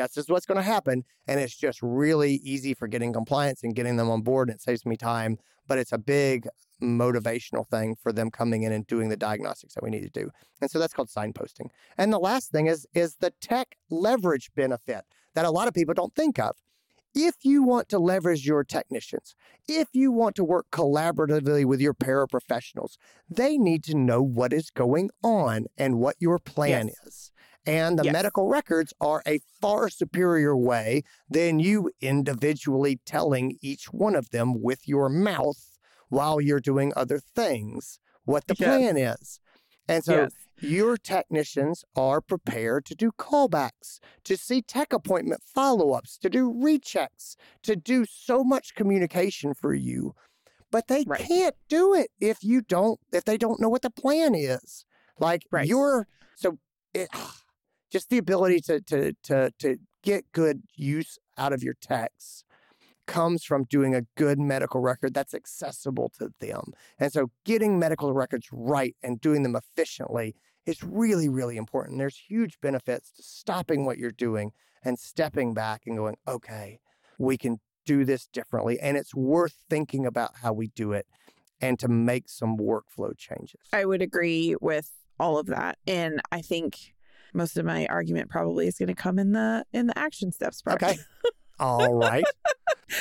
Guess 0.00 0.14
this 0.14 0.24
is 0.24 0.30
what's 0.30 0.46
going 0.46 0.56
to 0.56 0.62
happen. 0.62 1.04
And 1.28 1.38
it's 1.38 1.54
just 1.54 1.82
really 1.82 2.36
easy 2.36 2.72
for 2.72 2.88
getting 2.88 3.12
compliance 3.12 3.62
and 3.62 3.76
getting 3.76 3.96
them 3.96 4.08
on 4.08 4.22
board. 4.22 4.48
And 4.48 4.56
it 4.56 4.62
saves 4.62 4.86
me 4.86 4.96
time, 4.96 5.36
but 5.68 5.76
it's 5.76 5.92
a 5.92 5.98
big 5.98 6.48
motivational 6.82 7.68
thing 7.68 7.96
for 8.02 8.10
them 8.10 8.30
coming 8.30 8.62
in 8.62 8.72
and 8.72 8.86
doing 8.86 9.10
the 9.10 9.16
diagnostics 9.18 9.74
that 9.74 9.84
we 9.84 9.90
need 9.90 10.00
to 10.00 10.08
do. 10.08 10.30
And 10.62 10.70
so 10.70 10.78
that's 10.78 10.94
called 10.94 11.10
signposting. 11.10 11.68
And 11.98 12.10
the 12.10 12.18
last 12.18 12.50
thing 12.50 12.66
is 12.66 12.86
is 12.94 13.16
the 13.16 13.34
tech 13.42 13.76
leverage 13.90 14.48
benefit 14.56 15.04
that 15.34 15.44
a 15.44 15.50
lot 15.50 15.68
of 15.68 15.74
people 15.74 15.92
don't 15.92 16.14
think 16.14 16.38
of. 16.38 16.56
If 17.14 17.34
you 17.42 17.62
want 17.62 17.90
to 17.90 17.98
leverage 17.98 18.46
your 18.46 18.64
technicians, 18.64 19.34
if 19.68 19.88
you 19.92 20.12
want 20.12 20.34
to 20.36 20.44
work 20.44 20.66
collaboratively 20.72 21.66
with 21.66 21.82
your 21.82 21.92
paraprofessionals, 21.92 22.96
they 23.28 23.58
need 23.58 23.84
to 23.84 23.94
know 23.94 24.22
what 24.22 24.54
is 24.54 24.70
going 24.70 25.10
on 25.22 25.66
and 25.76 25.98
what 25.98 26.16
your 26.20 26.38
plan 26.38 26.88
Yes. 26.88 26.96
is. 27.06 27.32
And 27.66 27.98
the 27.98 28.04
Yes. 28.04 28.12
medical 28.12 28.48
records 28.48 28.92
are 29.00 29.22
a 29.26 29.40
far 29.60 29.88
superior 29.90 30.56
way 30.56 31.02
than 31.28 31.58
you 31.58 31.90
individually 32.00 33.00
telling 33.04 33.58
each 33.60 33.92
one 33.92 34.16
of 34.16 34.30
them 34.30 34.62
with 34.62 34.88
your 34.88 35.08
mouth 35.08 35.78
while 36.08 36.40
you're 36.40 36.60
doing 36.60 36.92
other 36.96 37.18
things 37.18 37.98
what 38.24 38.46
the 38.46 38.54
Yes. 38.54 38.68
plan 38.68 38.96
is. 38.96 39.40
And 39.88 40.04
so 40.04 40.22
yes. 40.22 40.32
your 40.60 40.96
technicians 40.96 41.84
are 41.96 42.20
prepared 42.20 42.84
to 42.86 42.94
do 42.94 43.12
callbacks, 43.12 43.98
to 44.24 44.36
see 44.36 44.62
tech 44.62 44.92
appointment 44.92 45.42
follow 45.42 45.92
ups, 45.92 46.16
to 46.18 46.30
do 46.30 46.52
rechecks, 46.52 47.36
to 47.62 47.76
do 47.76 48.04
so 48.04 48.42
much 48.44 48.74
communication 48.74 49.52
for 49.54 49.74
you. 49.74 50.14
But 50.70 50.86
they 50.86 51.04
Right. 51.04 51.26
can't 51.26 51.56
do 51.68 51.94
it 51.94 52.10
if 52.20 52.42
you 52.42 52.62
don't, 52.62 53.00
if 53.12 53.24
they 53.24 53.36
don't 53.36 53.60
know 53.60 53.68
what 53.68 53.82
the 53.82 53.90
plan 53.90 54.34
is. 54.34 54.84
Like 55.18 55.42
Right. 55.50 55.66
you're, 55.66 56.06
so 56.36 56.58
it, 56.94 57.08
just 57.90 58.08
the 58.10 58.18
ability 58.18 58.60
to, 58.60 58.80
to, 58.82 59.12
to, 59.24 59.50
to 59.58 59.76
get 60.02 60.32
good 60.32 60.62
use 60.74 61.18
out 61.36 61.52
of 61.52 61.62
your 61.62 61.74
techs 61.80 62.44
comes 63.06 63.42
from 63.42 63.64
doing 63.64 63.94
a 63.94 64.02
good 64.16 64.38
medical 64.38 64.80
record 64.80 65.12
that's 65.12 65.34
accessible 65.34 66.12
to 66.16 66.32
them. 66.38 66.72
And 66.98 67.12
so 67.12 67.30
getting 67.44 67.78
medical 67.78 68.12
records 68.12 68.48
right 68.52 68.94
and 69.02 69.20
doing 69.20 69.42
them 69.42 69.56
efficiently 69.56 70.36
is 70.64 70.82
really, 70.84 71.28
really 71.28 71.56
important. 71.56 71.98
There's 71.98 72.16
huge 72.28 72.60
benefits 72.60 73.10
to 73.12 73.22
stopping 73.22 73.84
what 73.84 73.98
you're 73.98 74.12
doing 74.12 74.52
and 74.84 74.98
stepping 74.98 75.54
back 75.54 75.82
and 75.86 75.96
going, 75.96 76.16
okay, 76.28 76.78
we 77.18 77.36
can 77.36 77.58
do 77.84 78.04
this 78.04 78.28
differently. 78.32 78.78
And 78.78 78.96
it's 78.96 79.14
worth 79.14 79.56
thinking 79.68 80.06
about 80.06 80.32
how 80.42 80.52
we 80.52 80.68
do 80.68 80.92
it 80.92 81.06
and 81.60 81.78
to 81.80 81.88
make 81.88 82.28
some 82.28 82.56
workflow 82.56 83.16
changes. 83.16 83.60
I 83.72 83.84
would 83.84 84.02
agree 84.02 84.54
with 84.60 84.90
all 85.18 85.36
of 85.36 85.46
that. 85.46 85.78
And 85.86 86.20
I 86.30 86.40
think 86.42 86.94
most 87.34 87.56
of 87.56 87.64
my 87.64 87.86
argument 87.86 88.30
probably 88.30 88.66
is 88.66 88.78
going 88.78 88.88
to 88.88 88.94
come 88.94 89.18
in 89.18 89.32
the 89.32 89.64
in 89.72 89.86
the 89.86 89.98
action 89.98 90.32
steps 90.32 90.62
part. 90.62 90.82
Okay. 90.82 90.98
All 91.58 91.94
right. 91.94 92.24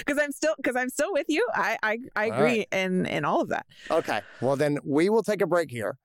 Because 0.05 0.19
I'm 0.21 0.31
still 0.31 0.53
because 0.55 0.75
I'm 0.75 0.89
still 0.89 1.11
with 1.11 1.25
you. 1.29 1.47
I 1.51 1.75
I, 1.81 1.97
I 2.15 2.25
agree 2.27 2.67
in 2.71 3.07
in 3.07 3.25
all 3.25 3.41
of 3.41 3.49
that. 3.49 3.65
Okay. 3.89 4.21
Well, 4.39 4.55
then 4.55 4.77
we 4.85 5.09
will 5.09 5.23
take 5.23 5.41
a 5.41 5.47
break 5.47 5.71
here 5.71 5.97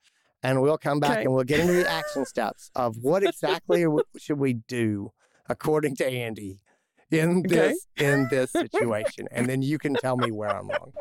and 0.42 0.62
we'll 0.62 0.78
come 0.78 1.00
back 1.00 1.12
Okay. 1.18 1.24
and 1.24 1.34
we'll 1.34 1.44
get 1.44 1.60
into 1.60 1.74
the 1.74 1.90
action 1.90 2.24
steps 2.34 2.70
of 2.74 2.96
what 3.02 3.22
exactly 3.22 3.84
should 4.16 4.38
we 4.38 4.54
do 4.54 5.12
according 5.50 5.96
to 5.96 6.06
Andy 6.06 6.60
in 7.10 7.40
Okay. 7.40 7.48
this 7.48 7.87
in 7.98 8.26
this 8.30 8.52
situation 8.52 9.28
and 9.30 9.46
then 9.46 9.60
you 9.60 9.76
can 9.78 9.94
tell 9.96 10.16
me 10.16 10.32
where 10.32 10.48
I'm 10.48 10.68
wrong. 10.68 10.94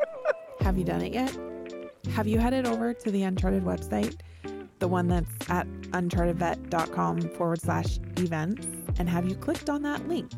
Have 0.60 0.76
you 0.76 0.84
done 0.84 1.00
it 1.00 1.14
yet? 1.14 1.34
Have 2.12 2.26
you 2.26 2.38
headed 2.38 2.66
over 2.66 2.92
to 2.92 3.10
the 3.10 3.22
Uncharted 3.22 3.64
website, 3.64 4.20
the 4.78 4.88
one 4.88 5.08
that's 5.08 5.50
at 5.50 5.66
unchartedvet.com 5.92 7.20
forward 7.30 7.60
slash 7.60 7.98
events, 8.16 8.66
and 8.98 9.08
have 9.08 9.28
you 9.28 9.34
clicked 9.34 9.70
on 9.70 9.82
that 9.82 10.08
link 10.08 10.30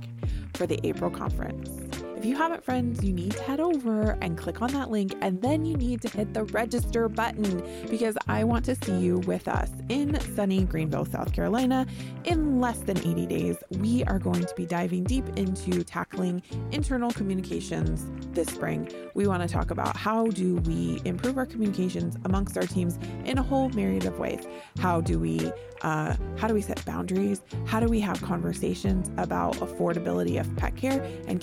for 0.55 0.67
the 0.67 0.81
April 0.87 1.11
conference? 1.11 1.86
If 2.17 2.25
you 2.25 2.35
haven't, 2.35 2.65
friends, 2.65 3.05
you 3.05 3.13
need 3.13 3.33
to 3.33 3.43
head 3.43 3.61
over 3.61 4.17
and 4.23 4.39
click 4.39 4.63
on 4.63 4.73
that 4.73 4.91
link, 4.91 5.15
and 5.21 5.41
then 5.43 5.67
you 5.67 5.77
need 5.77 6.01
to 6.01 6.09
hit 6.09 6.33
the 6.33 6.45
register 6.45 7.11
button 7.11 7.63
because 7.91 8.17
I 8.27 8.43
want 8.43 8.65
to 8.65 8.75
see 8.75 8.97
you 8.97 9.19
with 9.19 9.47
us 9.47 9.71
in 9.91 10.19
sunny 10.35 10.65
Greenville, 10.65 11.05
South 11.05 11.35
Carolina. 11.35 11.87
In 12.25 12.59
less 12.59 12.79
than 12.79 12.97
80 12.97 13.27
days, 13.27 13.57
we 13.71 14.03
are 14.05 14.19
going 14.19 14.41
to 14.41 14.55
be 14.55 14.65
diving 14.65 15.05
deep 15.05 15.29
into 15.37 15.85
tackling 15.85 16.43
internal 16.73 17.11
communications 17.11 18.07
this 18.33 18.49
spring. 18.49 18.91
We 19.13 19.27
want 19.27 19.43
to 19.43 19.49
talk 19.49 19.71
about 19.71 19.95
how 19.95 20.29
do 20.29 20.57
we 20.57 21.03
improve 21.05 21.37
our 21.37 21.47
communications 21.47 22.17
amongst 22.25 22.57
our 22.57 22.67
teams 22.67 22.99
in 23.27 23.37
a 23.37 23.43
whole 23.43 23.69
myriad 23.71 24.07
of 24.07 24.19
ways. 24.19 24.47
How 24.79 25.03
do 25.03 25.19
we 25.19 25.53
uh, 25.83 26.17
how 26.37 26.49
do 26.49 26.55
we 26.55 26.63
set 26.63 26.83
boundaries? 26.85 27.43
How 27.67 27.81
do 27.81 27.87
we 27.87 28.01
have 28.01 28.21
conversations 28.23 29.11
about 29.19 29.57
affordability 29.57 30.41
of 30.41 30.57
pet 30.57 30.75
care 30.75 31.03
and 31.29 31.41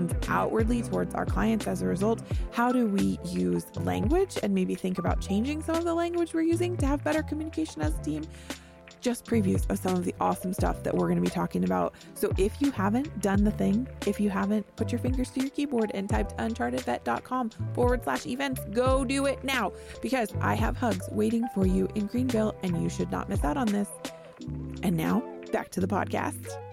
communications 0.00 0.28
outwardly 0.30 0.82
towards 0.82 1.14
our 1.14 1.26
clients 1.26 1.66
as 1.66 1.82
a 1.82 1.86
result 1.86 2.22
how 2.52 2.72
do 2.72 2.86
we 2.86 3.18
use 3.24 3.66
language 3.76 4.38
and 4.42 4.54
maybe 4.54 4.74
think 4.74 4.98
about 4.98 5.20
changing 5.20 5.62
some 5.62 5.76
of 5.76 5.84
the 5.84 5.94
language 5.94 6.34
we're 6.34 6.40
using 6.42 6.76
to 6.76 6.86
have 6.86 7.02
better 7.04 7.22
communication 7.22 7.82
as 7.82 7.94
a 7.98 8.02
team 8.02 8.22
just 9.00 9.24
previews 9.24 9.68
of 9.70 9.78
some 9.78 9.94
of 9.94 10.04
the 10.04 10.14
awesome 10.20 10.52
stuff 10.52 10.82
that 10.82 10.94
we're 10.94 11.06
going 11.06 11.16
to 11.16 11.22
be 11.22 11.30
talking 11.30 11.64
about. 11.64 11.94
So 12.12 12.30
if 12.36 12.60
you 12.60 12.70
haven't 12.70 13.22
done 13.22 13.44
the 13.44 13.50
thing, 13.50 13.88
if 14.06 14.20
you 14.20 14.28
haven't 14.28 14.66
put 14.76 14.92
your 14.92 14.98
fingers 14.98 15.30
to 15.30 15.40
your 15.40 15.48
keyboard 15.48 15.90
and 15.94 16.06
typed 16.06 16.36
unchartedvet.com 16.36 17.50
forward 17.72 18.04
slash 18.04 18.26
events, 18.26 18.60
go 18.74 19.02
do 19.02 19.24
it 19.24 19.42
now 19.42 19.72
because 20.02 20.34
I 20.42 20.52
have 20.52 20.76
hugs 20.76 21.08
waiting 21.12 21.46
for 21.54 21.66
you 21.66 21.88
in 21.94 22.08
Greenville 22.08 22.54
and 22.62 22.82
you 22.82 22.90
should 22.90 23.10
not 23.10 23.30
miss 23.30 23.42
out 23.42 23.56
on 23.56 23.68
this. 23.68 23.88
And 24.82 24.98
now 24.98 25.22
back 25.50 25.70
to 25.70 25.80
the 25.80 25.88
podcast. 25.88 26.69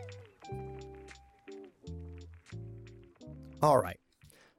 All 3.61 3.77
right. 3.77 3.99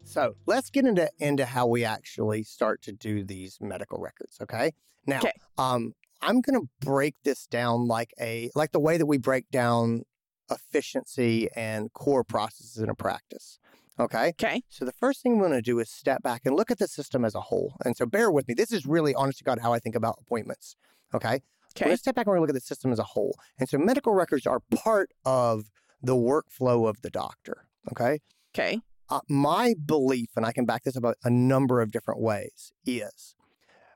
So 0.04 0.34
let's 0.46 0.70
get 0.70 0.86
into 0.86 1.10
into 1.18 1.44
how 1.44 1.66
we 1.66 1.84
actually 1.84 2.42
start 2.42 2.82
to 2.82 2.92
do 2.92 3.24
these 3.24 3.58
medical 3.60 3.98
records. 3.98 4.38
Okay. 4.40 4.72
Now, 5.06 5.20
'Kay. 5.20 5.32
um, 5.58 5.92
I'm 6.22 6.40
going 6.40 6.60
to 6.60 6.68
break 6.80 7.14
this 7.24 7.46
down 7.46 7.86
like 7.86 8.12
a 8.20 8.50
like 8.54 8.72
the 8.72 8.80
way 8.80 8.96
that 8.96 9.06
we 9.06 9.18
break 9.18 9.50
down 9.50 10.02
efficiency 10.50 11.48
and 11.54 11.92
core 11.92 12.24
processes 12.24 12.78
in 12.78 12.88
a 12.88 12.94
practice. 12.94 13.58
Okay. 14.00 14.28
Okay. 14.28 14.62
So 14.68 14.84
the 14.84 14.92
first 14.92 15.22
thing 15.22 15.38
we're 15.38 15.48
going 15.48 15.58
to 15.58 15.62
do 15.62 15.78
is 15.80 15.90
step 15.90 16.22
back 16.22 16.42
and 16.44 16.54
look 16.56 16.70
at 16.70 16.78
the 16.78 16.88
system 16.88 17.24
as 17.24 17.34
a 17.34 17.40
whole. 17.42 17.76
And 17.84 17.96
so 17.96 18.06
bear 18.06 18.30
with 18.30 18.46
me. 18.48 18.54
This 18.54 18.72
is 18.72 18.86
really, 18.86 19.14
honest 19.14 19.38
to 19.38 19.44
God, 19.44 19.58
how 19.60 19.72
I 19.72 19.78
think 19.78 19.94
about 19.96 20.16
appointments. 20.20 20.76
Okay. 21.14 21.28
We're 21.28 21.38
Okay. 21.76 21.84
going 21.86 21.96
to 21.96 21.98
step 22.00 22.14
back 22.14 22.26
and 22.26 22.30
we're 22.30 22.36
going 22.38 22.46
to 22.48 22.52
look 22.52 22.56
at 22.56 22.62
the 22.62 22.66
system 22.66 22.92
as 22.92 22.98
a 22.98 23.04
whole. 23.04 23.36
And 23.58 23.68
so 23.68 23.76
medical 23.78 24.14
records 24.14 24.46
are 24.46 24.60
part 24.74 25.10
of 25.24 25.70
the 26.02 26.14
workflow 26.14 26.88
of 26.88 27.02
the 27.02 27.10
doctor. 27.10 27.66
Okay. 27.92 28.20
Okay. 28.54 28.80
Uh, 29.10 29.20
my 29.28 29.74
belief, 29.86 30.30
and 30.36 30.44
I 30.44 30.52
can 30.52 30.66
back 30.66 30.84
this 30.84 30.96
up 30.96 31.14
a, 31.24 31.30
number 31.30 31.80
of 31.80 31.90
different 31.90 32.20
ways, 32.20 32.72
is 32.84 33.34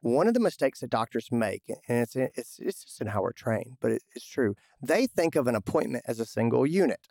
one 0.00 0.26
of 0.26 0.34
the 0.34 0.40
mistakes 0.40 0.80
that 0.80 0.90
doctors 0.90 1.28
make, 1.30 1.62
and 1.68 1.98
it's 1.98 2.16
it's, 2.16 2.58
it's 2.58 2.84
just 2.84 3.00
in 3.00 3.08
how 3.08 3.22
we're 3.22 3.32
trained, 3.32 3.76
but 3.80 3.90
it, 3.90 4.02
it's 4.14 4.26
true. 4.26 4.54
They 4.80 5.06
think 5.06 5.36
of 5.36 5.46
an 5.46 5.54
appointment 5.54 6.04
as 6.08 6.18
a 6.18 6.24
single 6.24 6.66
unit. 6.66 7.08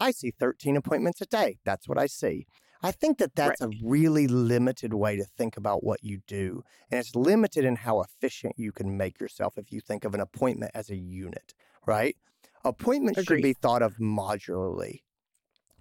I 0.00 0.10
see 0.10 0.32
13 0.32 0.76
appointments 0.76 1.20
a 1.20 1.26
day. 1.26 1.58
That's 1.64 1.88
what 1.88 1.98
I 1.98 2.06
see. 2.06 2.46
I 2.82 2.90
think 2.90 3.16
that 3.18 3.34
that's 3.34 3.62
a 3.62 3.70
really 3.82 4.26
limited 4.26 4.92
way 4.92 5.16
to 5.16 5.24
think 5.24 5.56
about 5.56 5.82
what 5.82 6.04
you 6.04 6.20
do. 6.26 6.64
And 6.90 7.00
it's 7.00 7.14
limited 7.14 7.64
in 7.64 7.76
how 7.76 8.02
efficient 8.02 8.56
you 8.58 8.72
can 8.72 8.98
make 8.98 9.18
yourself 9.18 9.56
if 9.56 9.72
you 9.72 9.80
think 9.80 10.04
of 10.04 10.12
an 10.12 10.20
appointment 10.20 10.72
as 10.74 10.90
a 10.90 10.96
unit, 10.96 11.54
right? 11.86 12.14
Appointments 12.62 13.24
should 13.24 13.42
be 13.42 13.54
thought 13.54 13.80
of 13.80 13.96
modularly. 13.96 15.00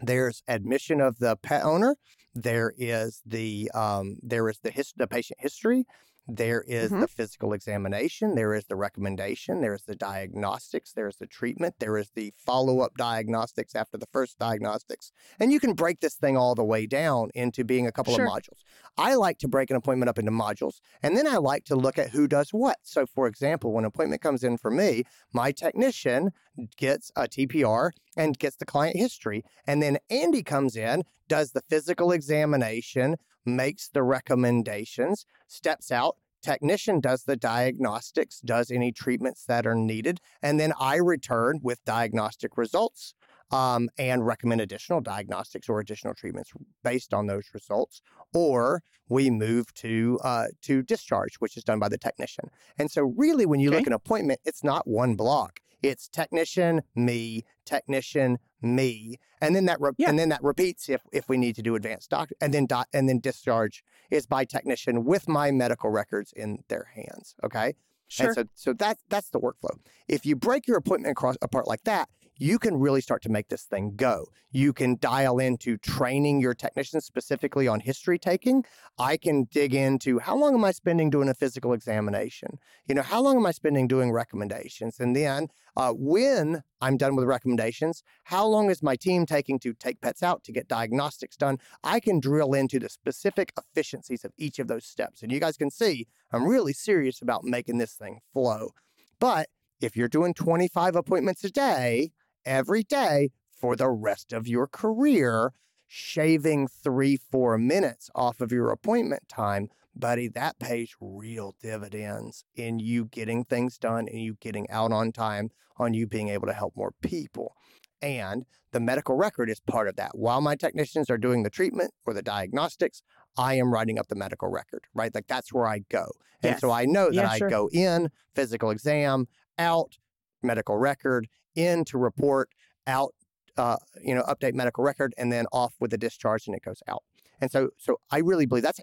There's 0.05 0.43
admission 0.47 0.99
of 1.01 1.17
the 1.19 1.37
pet 1.37 1.63
owner. 1.63 1.95
There 2.35 2.73
is 2.77 3.21
the 3.25 3.71
um, 3.73 4.17
there 4.21 4.49
is 4.49 4.59
the 4.59 4.71
his, 4.71 4.93
the 4.97 5.07
patient 5.07 5.39
history. 5.39 5.85
There 6.27 6.61
is 6.61 6.91
Mhm. 6.91 7.01
the 7.01 7.07
physical 7.09 7.51
examination, 7.51 8.35
there 8.35 8.53
is 8.53 8.65
the 8.67 8.77
recommendation, 8.77 9.59
there 9.59 9.73
is 9.73 9.83
the 9.83 9.95
diagnostics, 9.95 10.93
there 10.93 11.07
is 11.09 11.17
the 11.17 11.27
treatment, 11.27 11.75
there 11.79 11.97
is 11.97 12.11
the 12.11 12.31
follow 12.37 12.79
up 12.79 12.95
diagnostics 12.95 13.75
after 13.75 13.97
the 13.97 14.05
first 14.05 14.39
diagnostics. 14.39 15.11
And 15.37 15.51
you 15.51 15.59
can 15.59 15.73
break 15.73 15.99
this 15.99 16.15
thing 16.15 16.37
all 16.37 16.55
the 16.55 16.63
way 16.63 16.85
down 16.87 17.29
into 17.35 17.65
being 17.65 17.85
a 17.85 17.91
couple 17.91 18.15
Sure. 18.15 18.25
of 18.25 18.31
modules. 18.31 18.63
I 18.97 19.15
like 19.15 19.37
to 19.39 19.49
break 19.49 19.69
an 19.69 19.75
appointment 19.75 20.07
up 20.09 20.17
into 20.17 20.31
modules, 20.31 20.79
and 21.01 21.17
then 21.17 21.27
I 21.27 21.37
like 21.37 21.65
to 21.65 21.75
look 21.75 21.97
at 21.97 22.11
who 22.11 22.27
does 22.27 22.53
what. 22.53 22.77
So, 22.83 23.05
for 23.05 23.27
example, 23.27 23.73
when 23.73 23.83
an 23.83 23.89
appointment 23.89 24.21
comes 24.21 24.45
in 24.45 24.57
for 24.57 24.71
me, 24.71 25.03
my 25.33 25.51
technician 25.51 26.31
gets 26.77 27.11
a 27.17 27.27
TPR 27.27 27.91
and 28.15 28.39
gets 28.39 28.55
the 28.55 28.65
client 28.65 28.95
history. 28.95 29.43
And 29.67 29.81
then 29.81 29.97
Andy 30.09 30.43
comes 30.43 30.77
in, 30.77 31.03
does 31.27 31.51
the 31.51 31.61
physical 31.69 32.11
examination, 32.11 33.17
makes 33.45 33.89
the 33.89 34.03
recommendations, 34.03 35.25
steps 35.47 35.91
out. 35.91 36.17
Technician 36.41 36.99
does 36.99 37.23
the 37.23 37.37
diagnostics, 37.37 38.41
does 38.41 38.69
any 38.69 38.91
treatments 38.91 39.45
that 39.45 39.65
are 39.65 39.75
needed, 39.75 40.19
and 40.41 40.59
then 40.59 40.73
I 40.77 40.97
return 40.97 41.59
with 41.63 41.83
diagnostic 41.85 42.57
results 42.57 43.13
um, 43.51 43.89
and 43.97 44.25
recommend 44.25 44.61
additional 44.61 44.99
diagnostics 44.99 45.69
or 45.69 45.79
additional 45.79 46.13
treatments 46.15 46.51
based 46.83 47.13
on 47.13 47.27
those 47.27 47.45
results. 47.53 48.01
Or 48.33 48.81
we 49.09 49.29
move 49.29 49.73
to 49.75 50.19
uh, 50.23 50.47
to 50.63 50.81
discharge, 50.81 51.35
which 51.35 51.55
is 51.55 51.63
done 51.63 51.79
by 51.79 51.87
the 51.87 51.97
technician. 51.97 52.49
And 52.77 52.89
so, 52.89 53.13
really, 53.15 53.45
when 53.45 53.59
you 53.59 53.69
look 53.69 53.81
at 53.81 53.87
an 53.87 53.93
appointment, 53.93 54.39
it's 54.43 54.63
not 54.63 54.87
one 54.87 55.15
block. 55.15 55.59
It's 55.83 56.07
technician, 56.07 56.81
me, 56.95 57.43
technician, 57.65 58.39
me, 58.61 59.17
and 59.41 59.53
then 59.53 59.65
that 59.65 59.79
re- 59.81 59.91
Yeah. 59.97 60.09
and 60.09 60.17
then 60.17 60.29
that 60.29 60.41
repeats 60.41 60.87
if 60.89 61.01
if 61.11 61.27
we 61.27 61.37
need 61.37 61.55
to 61.57 61.61
do 61.61 61.75
advanced 61.75 62.09
doc, 62.09 62.29
and 62.41 62.53
then 62.53 62.65
doc, 62.65 62.87
and 62.93 63.07
then 63.09 63.19
discharge 63.19 63.83
is 64.09 64.25
by 64.25 64.45
technician 64.45 65.03
with 65.03 65.27
my 65.27 65.51
medical 65.51 65.89
records 65.89 66.31
in 66.33 66.63
their 66.69 66.85
hands. 66.95 67.35
Okay, 67.43 67.75
Sure. 68.07 68.27
and 68.27 68.35
so 68.35 68.43
so 68.55 68.73
that 68.73 68.97
that's 69.09 69.29
the 69.31 69.39
workflow. 69.41 69.77
If 70.07 70.25
you 70.25 70.37
break 70.37 70.67
your 70.67 70.77
appointment 70.77 71.11
across 71.11 71.35
apart 71.41 71.67
like 71.67 71.83
that, 71.83 72.07
you 72.37 72.59
can 72.59 72.77
really 72.77 73.01
start 73.01 73.21
to 73.23 73.29
make 73.29 73.49
this 73.49 73.63
thing 73.63 73.93
go. 73.95 74.25
You 74.51 74.73
can 74.73 74.97
dial 74.99 75.39
into 75.39 75.77
training 75.77 76.41
your 76.41 76.53
technicians 76.53 77.05
specifically 77.05 77.67
on 77.67 77.79
history 77.79 78.19
taking. 78.19 78.65
I 78.97 79.17
can 79.17 79.45
dig 79.45 79.73
into 79.73 80.19
how 80.19 80.35
long 80.35 80.53
am 80.53 80.63
I 80.63 80.71
spending 80.71 81.09
doing 81.09 81.29
a 81.29 81.33
physical 81.33 81.73
examination? 81.73 82.59
You 82.87 82.95
know, 82.95 83.01
how 83.01 83.21
long 83.21 83.37
am 83.37 83.45
I 83.45 83.51
spending 83.51 83.87
doing 83.87 84.11
recommendations? 84.11 84.99
And 84.99 85.15
then 85.15 85.47
uh, 85.75 85.93
when 85.95 86.63
I'm 86.81 86.97
done 86.97 87.15
with 87.15 87.25
recommendations, 87.25 88.03
how 88.25 88.45
long 88.45 88.69
is 88.69 88.83
my 88.83 88.95
team 88.95 89.25
taking 89.25 89.57
to 89.59 89.73
take 89.73 90.01
pets 90.01 90.21
out 90.21 90.43
to 90.43 90.51
get 90.51 90.67
diagnostics 90.67 91.35
done? 91.35 91.57
I 91.83 91.99
can 91.99 92.19
drill 92.19 92.53
into 92.53 92.79
the 92.79 92.89
specific 92.89 93.53
efficiencies 93.57 94.23
of 94.23 94.31
each 94.37 94.59
of 94.59 94.67
those 94.67 94.85
steps. 94.85 95.23
And 95.23 95.31
you 95.31 95.39
guys 95.39 95.57
can 95.57 95.71
see 95.71 96.07
I'm 96.31 96.47
really 96.47 96.73
serious 96.73 97.21
about 97.21 97.43
making 97.43 97.77
this 97.77 97.93
thing 97.93 98.19
flow. 98.33 98.71
But 99.19 99.49
if 99.81 99.95
you're 99.95 100.07
doing 100.07 100.33
25 100.33 100.95
appointments 100.95 101.43
a 101.43 101.51
day, 101.51 102.11
every 102.45 102.83
day 102.83 103.29
for 103.51 103.75
the 103.75 103.89
rest 103.89 104.33
of 104.33 104.47
your 104.47 104.67
career, 104.67 105.53
shaving 105.87 106.67
three, 106.67 107.17
four 107.17 107.57
minutes 107.57 108.09
off 108.15 108.41
of 108.41 108.51
your 108.51 108.69
appointment 108.71 109.23
time, 109.29 109.69
buddy, 109.95 110.27
that 110.27 110.59
pays 110.59 110.95
real 110.99 111.55
dividends 111.61 112.43
in 112.55 112.79
you 112.79 113.05
getting 113.05 113.43
things 113.43 113.77
done 113.77 114.07
and 114.07 114.21
you 114.21 114.35
getting 114.39 114.69
out 114.69 114.91
on 114.91 115.11
time, 115.11 115.49
on 115.77 115.93
you 115.93 116.07
being 116.07 116.29
able 116.29 116.47
to 116.47 116.53
help 116.53 116.75
more 116.75 116.93
people. 117.01 117.55
And 118.01 118.45
the 118.71 118.79
medical 118.79 119.15
record 119.15 119.49
is 119.49 119.59
part 119.61 119.87
of 119.87 119.95
that. 119.95 120.17
While 120.17 120.41
my 120.41 120.55
technicians 120.55 121.09
are 121.09 121.17
doing 121.17 121.43
the 121.43 121.49
treatment 121.49 121.93
or 122.05 122.13
the 122.13 122.21
diagnostics, 122.23 123.01
I 123.37 123.53
am 123.53 123.71
writing 123.71 123.97
up 123.97 124.07
the 124.07 124.15
medical 124.15 124.49
record, 124.49 124.85
right? 124.93 125.13
Like 125.13 125.27
that's 125.27 125.53
where 125.53 125.67
I 125.67 125.79
go. 125.89 126.07
And 126.41 126.59
so 126.59 126.71
I 126.71 126.85
know 126.85 127.05
that 127.05 127.15
Yeah, 127.15 127.29
I 127.29 127.39
go 127.39 127.69
in, 127.71 128.09
physical 128.35 128.71
exam, 128.71 129.27
out, 129.57 129.97
medical 130.41 130.75
record, 130.77 131.27
in 131.55 131.85
to 131.85 131.97
report, 131.97 132.49
out, 132.87 133.13
uh, 133.57 133.77
you 134.01 134.15
know, 134.15 134.23
update 134.23 134.53
medical 134.53 134.83
record, 134.83 135.13
and 135.17 135.31
then 135.31 135.45
off 135.51 135.73
with 135.79 135.91
the 135.91 135.97
discharge 135.97 136.47
and 136.47 136.55
it 136.55 136.63
goes 136.63 136.81
out. 136.87 137.03
And 137.41 137.51
so, 137.51 137.69
so 137.77 137.99
I 138.09 138.19
really 138.19 138.45
believe 138.45 138.63
that's 138.63 138.79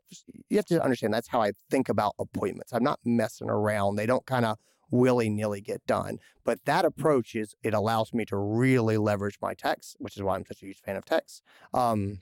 you 0.49 0.57
have 0.57 0.67
to 0.67 0.83
understand 0.83 1.15
that's 1.15 1.29
how 1.29 1.41
I 1.41 1.53
think 1.71 1.89
about 1.89 2.15
appointments. 2.19 2.73
I'm 2.73 2.83
not 2.85 3.01
messing 3.05 3.49
around. 3.49 3.97
They 3.97 4.07
don't 4.07 4.27
kind 4.27 4.45
of 4.45 4.59
willy 4.91 5.31
nilly 5.31 5.61
get 5.61 5.87
done. 5.87 6.19
But 6.45 6.65
that 6.65 6.85
approach 6.85 7.35
is 7.35 7.55
it 7.63 7.75
allows 7.75 8.13
me 8.13 8.25
to 8.27 8.37
really 8.37 8.97
leverage 8.99 9.39
my 9.41 9.55
techs, 9.55 9.97
which 9.99 10.17
is 10.17 10.23
why 10.23 10.37
I'm 10.37 10.45
such 10.45 10.63
a 10.63 10.67
huge 10.67 10.81
fan 10.81 10.97
of 10.97 11.05
techs, 11.05 11.43
um, 11.73 12.19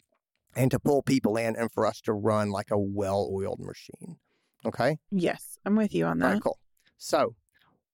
and 0.55 0.71
to 0.71 0.79
pull 0.79 1.03
people 1.03 1.37
in 1.37 1.57
and 1.57 1.71
for 1.71 1.87
us 1.87 2.01
to 2.03 2.13
run 2.13 2.51
like 2.51 2.71
a 2.71 2.79
well-oiled 2.79 3.61
machine. 3.61 4.19
Okay. 4.65 4.99
yes, 5.11 5.59
I'm 5.65 5.77
with 5.77 5.95
you 5.95 6.07
on 6.07 6.19
that. 6.19 6.33
right, 6.33 6.43
cool. 6.43 6.59
So, 6.97 7.37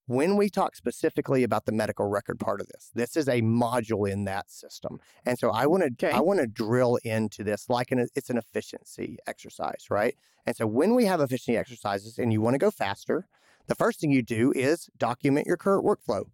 when 0.06 0.36
we 0.36 0.48
talk 0.50 0.76
specifically 0.76 1.42
about 1.44 1.64
the 1.66 1.72
medical 1.72 2.06
record 2.06 2.38
part 2.38 2.60
of 2.60 2.68
this, 2.68 2.90
this 2.94 3.16
is 3.16 3.28
a 3.28 3.40
module 3.42 4.10
in 4.10 4.24
that 4.24 4.50
system, 4.50 5.00
and 5.24 5.38
so 5.38 5.50
I 5.50 5.66
want 5.66 5.82
to 5.84 5.90
Okay. 5.92 6.12
I 6.12 6.20
want 6.20 6.40
to 6.40 6.46
drill 6.46 6.96
into 7.04 7.42
this 7.44 7.68
like 7.68 7.90
an 7.92 8.06
it's 8.14 8.30
an 8.30 8.38
efficiency 8.38 9.18
exercise, 9.26 9.86
right? 9.90 10.16
And 10.46 10.54
so 10.56 10.66
when 10.66 10.94
we 10.94 11.06
have 11.06 11.20
efficiency 11.20 11.56
exercises 11.56 12.18
and 12.18 12.32
you 12.32 12.40
want 12.40 12.54
to 12.54 12.58
go 12.58 12.70
faster, 12.70 13.26
the 13.66 13.74
first 13.74 14.00
thing 14.00 14.10
you 14.10 14.22
do 14.22 14.52
is 14.54 14.88
document 14.98 15.46
your 15.46 15.56
current 15.56 15.84
workflow, 15.84 16.24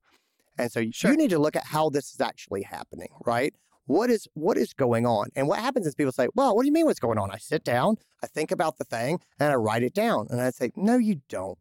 and 0.59 0.71
so 0.71 0.85
Sure. 0.91 1.11
you 1.11 1.17
need 1.17 1.31
to 1.31 1.39
look 1.39 1.57
at 1.57 1.65
how 1.67 1.91
this 1.91 2.13
is 2.13 2.21
actually 2.21 2.63
happening, 2.63 3.09
right? 3.25 3.55
What 3.87 4.11
is 4.11 4.29
what 4.35 4.57
is 4.57 4.73
going 4.73 5.07
on? 5.07 5.29
And 5.35 5.49
what 5.49 5.59
happens 5.59 5.87
is 5.87 5.95
people 5.95 6.13
say, 6.13 6.29
"Well, 6.35 6.55
what 6.55 6.63
do 6.63 6.67
you 6.67 6.73
mean 6.73 6.87
what's 6.87 7.01
going 7.01 7.19
on?" 7.19 7.31
I 7.31 7.39
sit 7.39 7.65
down, 7.65 7.97
I 8.23 8.27
think 8.27 8.51
about 8.53 8.79
the 8.79 8.85
thing, 8.85 9.21
and 9.39 9.51
I 9.53 9.57
write 9.57 9.83
it 9.83 9.95
down, 9.95 10.27
and 10.31 10.41
I 10.41 10.51
say, 10.51 10.71
"No, 10.77 10.97
you 10.97 11.23
don't." 11.29 11.59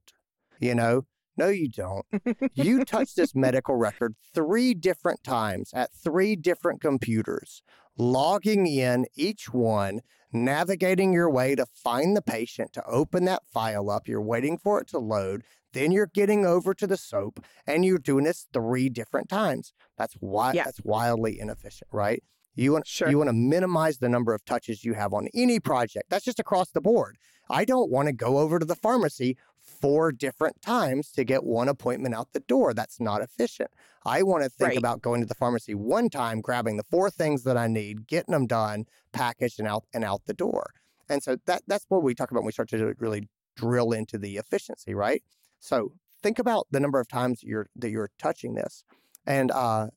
You 0.60 0.76
know, 0.76 1.06
no, 1.40 1.48
you 1.50 1.70
don't. 1.70 2.06
you 2.54 2.86
touched 2.86 3.16
this 3.16 3.34
medical 3.34 3.76
record 3.76 4.14
three 4.34 4.74
different 4.74 5.24
times 5.24 5.72
at 5.74 5.90
three 5.94 6.36
different 6.36 6.82
computers, 6.82 7.64
logging 7.98 8.68
in 8.68 9.06
each 9.16 9.52
one, 9.54 10.02
navigating 10.32 11.12
your 11.14 11.30
way 11.30 11.56
to 11.56 11.66
find 11.66 12.16
the 12.16 12.22
patient, 12.22 12.74
to 12.74 12.84
open 12.86 13.26
that 13.26 13.44
file 13.52 13.90
up. 13.90 14.08
You're 14.08 14.22
waiting 14.22 14.58
for 14.58 14.80
it 14.82 14.88
to 14.90 15.00
load. 15.00 15.44
Then 15.74 15.92
you're 15.92 16.08
getting 16.14 16.46
over 16.46 16.74
to 16.74 16.88
the 16.88 16.98
SOAP 16.98 17.40
and 17.68 17.86
you're 17.86 18.00
doing 18.00 18.24
this 18.26 18.48
three 18.54 18.90
different 18.90 19.30
times. 19.30 19.74
That's 19.98 20.16
why 20.20 20.54
Yeah. 20.54 20.64
that's 20.66 20.82
wildly 20.84 21.40
inefficient, 21.40 21.90
right? 21.92 22.24
You 22.56 22.74
want 22.74 22.88
Sure. 22.88 23.10
you 23.10 23.18
want 23.18 23.30
to 23.30 23.34
minimize 23.34 24.00
the 24.00 24.10
number 24.10 24.34
of 24.34 24.44
touches 24.46 24.84
you 24.84 24.94
have 24.96 25.14
on 25.14 25.28
any 25.34 25.60
project. 25.60 26.10
That's 26.10 26.26
just 26.26 26.40
across 26.40 26.72
the 26.72 26.82
board. 26.82 27.18
I 27.52 27.66
don't 27.66 27.90
want 27.92 28.08
to 28.08 28.14
go 28.14 28.40
over 28.40 28.60
to 28.60 28.66
the 28.66 28.76
pharmacy 28.76 29.38
four 29.80 30.12
different 30.12 30.62
times 30.62 31.12
to 31.12 31.24
get 31.24 31.44
one 31.44 31.70
appointment 31.70 32.16
out 32.16 32.34
the 32.34 32.40
door. 32.42 32.74
That's 32.74 33.00
not 33.00 33.22
efficient. 33.22 33.72
I 34.06 34.24
want 34.24 34.44
to 34.44 34.50
think 34.50 34.70
Right. 34.70 34.78
about 34.78 35.02
going 35.02 35.22
to 35.22 35.28
the 35.28 35.36
pharmacy 35.36 35.76
one 35.76 36.10
time, 36.10 36.42
grabbing 36.42 36.78
the 36.78 36.84
four 36.84 37.10
things 37.10 37.44
that 37.44 37.58
I 37.58 37.68
need, 37.68 38.08
getting 38.08 38.34
them 38.34 38.48
done, 38.48 38.86
packaged 39.14 39.60
and 39.60 39.68
out 39.68 39.86
and 39.94 40.04
out 40.04 40.22
the 40.26 40.34
door. 40.34 40.72
And 41.10 41.24
so 41.24 41.38
that 41.46 41.64
that's 41.68 41.86
what 41.90 42.04
we 42.04 42.14
talk 42.16 42.32
about 42.32 42.42
when 42.42 42.48
we 42.48 42.52
start 42.52 42.70
to 42.70 42.94
really 43.00 43.28
drill 43.56 43.92
into 43.92 44.18
the 44.18 44.38
efficiency, 44.38 44.94
right? 44.94 45.24
So 45.60 45.94
think 46.22 46.40
about 46.40 46.68
the 46.72 46.80
number 46.80 47.00
of 47.00 47.08
times 47.08 47.44
you're 47.44 47.68
that 47.76 47.90
you're 47.90 48.10
touching 48.20 48.54
this. 48.56 48.84
And 49.26 49.52
uh 49.52 49.88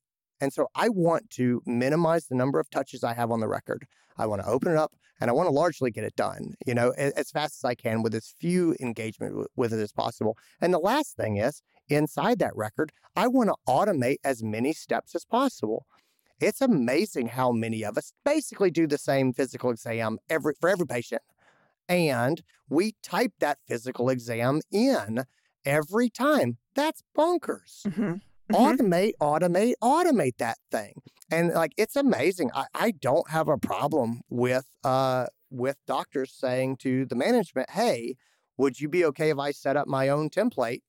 and 0.40 0.52
so 0.52 0.68
I 0.74 0.88
want 0.88 1.30
to 1.30 1.62
minimize 1.66 2.26
the 2.26 2.34
number 2.34 2.58
of 2.58 2.68
touches 2.70 3.04
I 3.04 3.14
have 3.14 3.30
on 3.30 3.40
the 3.40 3.46
record. 3.48 3.86
I 4.16 4.26
want 4.26 4.42
to 4.42 4.48
open 4.48 4.72
it 4.72 4.78
up 4.78 4.92
and 5.20 5.30
I 5.30 5.32
want 5.32 5.46
to 5.46 5.52
largely 5.52 5.90
get 5.90 6.04
it 6.04 6.16
done, 6.16 6.54
you 6.66 6.74
know, 6.74 6.90
as 6.90 7.30
fast 7.30 7.60
as 7.60 7.64
I 7.64 7.74
can 7.74 8.02
with 8.02 8.14
as 8.14 8.34
few 8.40 8.74
engagement 8.80 9.46
with 9.56 9.72
it 9.72 9.80
as 9.80 9.92
possible. 9.92 10.36
And 10.60 10.72
the 10.74 10.78
last 10.78 11.16
thing 11.16 11.36
is 11.36 11.62
inside 11.88 12.38
that 12.40 12.56
record, 12.56 12.92
I 13.16 13.28
want 13.28 13.50
to 13.50 13.56
automate 13.68 14.16
as 14.24 14.42
many 14.42 14.72
steps 14.72 15.14
as 15.14 15.24
possible. 15.24 15.86
It's 16.40 16.60
amazing 16.60 17.28
how 17.28 17.52
many 17.52 17.84
of 17.84 17.96
us 17.96 18.12
basically 18.24 18.70
do 18.70 18.86
the 18.86 18.98
same 18.98 19.32
physical 19.32 19.70
exam 19.70 20.18
every 20.28 20.54
for 20.60 20.68
every 20.68 20.86
patient. 20.86 21.22
And 21.88 22.42
we 22.68 22.94
type 23.02 23.32
that 23.40 23.58
physical 23.66 24.08
exam 24.08 24.60
in 24.72 25.24
every 25.64 26.10
time. 26.10 26.58
That's 26.74 27.02
bonkers 27.16 27.82
Mhm. 27.86 28.20
Mhm. 28.50 28.54
automate, 28.54 29.12
automate, 29.20 29.74
automate 29.82 30.36
that 30.38 30.58
thing. 30.70 31.02
And 31.32 31.52
like 31.52 31.72
it's 31.78 31.96
amazing. 31.96 32.50
I, 32.54 32.66
I 32.74 32.90
don't 32.90 33.30
have 33.30 33.48
a 33.48 33.56
problem 33.56 34.20
with 34.28 34.66
uh 34.84 35.26
with 35.50 35.76
doctors 35.86 36.32
saying 36.32 36.76
to 36.78 37.06
the 37.06 37.14
management, 37.14 37.70
hey, 37.70 38.16
would 38.58 38.80
you 38.80 38.88
be 38.88 39.04
okay 39.06 39.30
if 39.30 39.38
I 39.38 39.50
set 39.50 39.76
up 39.76 39.88
my 39.88 40.08
own 40.10 40.28
template 40.28 40.82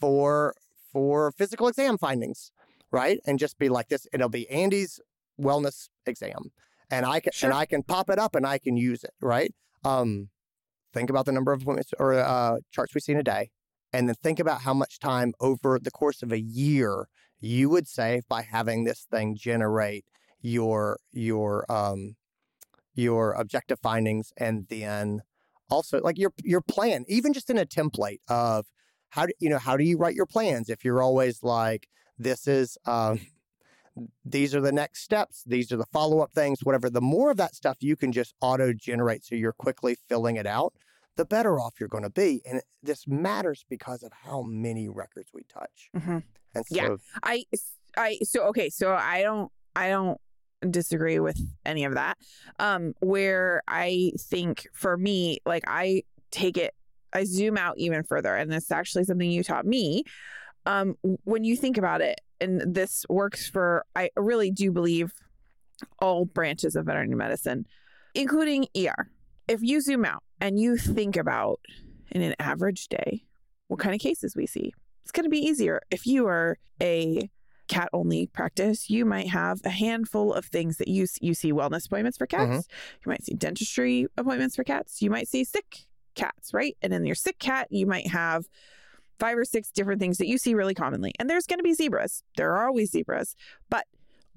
for 0.00 0.54
for 0.92 1.30
physical 1.32 1.68
exam 1.68 1.98
findings? 1.98 2.50
Right? 2.90 3.20
And 3.26 3.38
just 3.38 3.58
be 3.58 3.68
like 3.68 3.88
this, 3.88 4.06
it'll 4.12 4.28
be 4.28 4.48
Andy's 4.48 5.00
wellness 5.40 5.88
exam. 6.06 6.50
And 6.90 7.04
I 7.04 7.20
can 7.20 7.32
Sure. 7.32 7.50
and 7.50 7.58
I 7.58 7.66
can 7.66 7.82
pop 7.82 8.08
it 8.08 8.18
up 8.18 8.34
and 8.34 8.46
I 8.46 8.58
can 8.58 8.76
use 8.76 9.04
it, 9.04 9.14
right? 9.20 9.52
Um 9.84 10.30
think 10.94 11.10
about 11.10 11.26
the 11.26 11.32
number 11.32 11.52
of 11.52 11.60
appointments 11.60 11.92
or 11.98 12.14
uh, 12.14 12.58
charts 12.70 12.94
we 12.94 13.00
see 13.00 13.12
in 13.12 13.18
a 13.18 13.22
day 13.22 13.50
and 13.92 14.08
then 14.08 14.14
think 14.22 14.38
about 14.38 14.60
how 14.62 14.72
much 14.72 15.00
time 15.00 15.34
over 15.40 15.78
the 15.82 15.90
course 15.90 16.22
of 16.22 16.30
a 16.32 16.40
year 16.40 17.08
you 17.44 17.68
would 17.68 17.86
save 17.86 18.26
by 18.28 18.42
having 18.42 18.84
this 18.84 19.06
thing 19.10 19.36
generate 19.36 20.04
your 20.40 20.98
your 21.12 21.70
um 21.70 22.16
your 22.94 23.32
objective 23.32 23.78
findings 23.80 24.32
and 24.36 24.66
then 24.68 25.20
also 25.70 26.00
like 26.00 26.18
your 26.18 26.32
your 26.42 26.60
plan, 26.60 27.04
even 27.08 27.32
just 27.32 27.50
in 27.50 27.58
a 27.58 27.66
template 27.66 28.20
of 28.28 28.66
how 29.10 29.26
do 29.26 29.32
you 29.40 29.48
know 29.50 29.58
how 29.58 29.76
do 29.76 29.84
you 29.84 29.96
write 29.98 30.14
your 30.14 30.26
plans? 30.26 30.68
If 30.68 30.84
you're 30.84 31.02
always 31.02 31.42
like 31.42 31.88
this 32.18 32.46
is 32.46 32.78
um 32.86 33.20
these 34.24 34.54
are 34.54 34.60
the 34.60 34.72
next 34.72 35.02
steps 35.02 35.44
these 35.46 35.70
are 35.70 35.76
the 35.76 35.86
follow-up 35.92 36.32
things 36.34 36.64
whatever 36.64 36.90
the 36.90 37.00
more 37.00 37.30
of 37.30 37.36
that 37.36 37.54
stuff 37.54 37.76
you 37.80 37.94
can 37.94 38.10
just 38.10 38.34
auto 38.40 38.72
generate 38.72 39.24
so 39.24 39.36
you're 39.36 39.52
quickly 39.52 39.96
filling 40.08 40.34
it 40.34 40.46
out 40.46 40.74
the 41.16 41.24
better 41.24 41.60
off 41.60 41.74
you're 41.78 41.88
going 41.88 42.02
to 42.02 42.10
be 42.10 42.42
and 42.44 42.60
this 42.82 43.06
matters 43.06 43.64
because 43.68 44.02
of 44.02 44.12
how 44.12 44.42
many 44.42 44.88
records 44.88 45.30
we 45.32 45.42
touch 45.44 45.88
Mm-hmm. 45.96 46.18
and 46.54 46.66
so 46.66 46.74
Yeah. 46.74 46.96
I 47.22 47.44
I 47.96 48.18
so 48.24 48.42
okay, 48.48 48.68
so 48.70 48.92
I 48.92 49.22
don't 49.22 49.52
I 49.76 49.88
don't 49.90 50.20
disagree 50.68 51.20
with 51.20 51.38
any 51.64 51.84
of 51.84 51.94
that. 51.94 52.18
Um 52.58 52.94
where 53.00 53.62
I 53.68 54.10
think 54.18 54.66
for 54.72 54.96
me 54.96 55.38
like 55.46 55.62
I 55.68 56.02
take 56.32 56.56
it 56.56 56.74
I 57.12 57.24
zoom 57.24 57.56
out 57.56 57.78
even 57.78 58.02
further 58.02 58.34
and 58.34 58.52
it's 58.52 58.72
actually 58.72 59.04
something 59.04 59.30
you 59.30 59.44
taught 59.44 59.66
me. 59.66 60.02
Um 60.66 60.96
when 61.22 61.44
you 61.44 61.56
think 61.56 61.78
about 61.78 62.00
it 62.00 62.20
and 62.40 62.74
this 62.74 63.06
works 63.08 63.48
for 63.48 63.84
I 63.94 64.10
really 64.16 64.50
do 64.50 64.72
believe 64.72 65.12
all 66.00 66.24
branches 66.24 66.74
of 66.74 66.86
veterinary 66.86 67.16
medicine 67.16 67.66
including 68.16 68.66
ER. 68.76 69.10
If 69.46 69.62
you 69.62 69.80
zoom 69.80 70.04
out 70.04 70.23
and 70.40 70.58
you 70.58 70.76
think 70.76 71.16
about 71.16 71.60
in 72.10 72.22
an 72.22 72.34
average 72.38 72.88
day 72.88 73.24
what 73.68 73.80
kind 73.80 73.94
of 73.94 74.00
cases 74.00 74.36
we 74.36 74.46
see 74.46 74.72
it's 75.02 75.12
going 75.12 75.24
to 75.24 75.30
be 75.30 75.38
easier. 75.38 75.82
If 75.90 76.06
you 76.06 76.26
are 76.28 76.56
a 76.80 77.28
cat 77.68 77.90
only 77.92 78.26
practice, 78.26 78.88
you 78.88 79.04
might 79.04 79.28
have 79.28 79.60
a 79.62 79.68
handful 79.70 80.32
of 80.32 80.46
things 80.46 80.78
that 80.78 80.88
you 80.88 81.06
you 81.20 81.34
see 81.34 81.52
wellness 81.52 81.86
appointments 81.86 82.16
for 82.16 82.26
cats. 82.26 82.66
Mhm. 82.66 82.70
You 83.04 83.10
might 83.10 83.22
see 83.22 83.34
dentistry 83.34 84.06
appointments 84.16 84.56
for 84.56 84.64
cats. 84.64 85.02
You 85.02 85.10
might 85.10 85.28
see 85.28 85.44
sick 85.44 85.86
cats, 86.14 86.54
right? 86.54 86.74
And 86.80 86.94
in 86.94 87.04
your 87.04 87.14
sick 87.14 87.38
cat, 87.38 87.68
you 87.70 87.86
might 87.86 88.06
have 88.06 88.46
five 89.20 89.36
or 89.36 89.44
six 89.44 89.70
different 89.70 90.00
things 90.00 90.16
that 90.18 90.26
you 90.26 90.38
see 90.38 90.54
really 90.54 90.74
commonly. 90.74 91.12
And 91.18 91.28
there's 91.28 91.46
going 91.46 91.58
to 91.58 91.62
be 91.64 91.74
zebras. 91.74 92.22
There 92.38 92.54
are 92.54 92.66
always 92.66 92.90
zebras, 92.90 93.36
but 93.68 93.84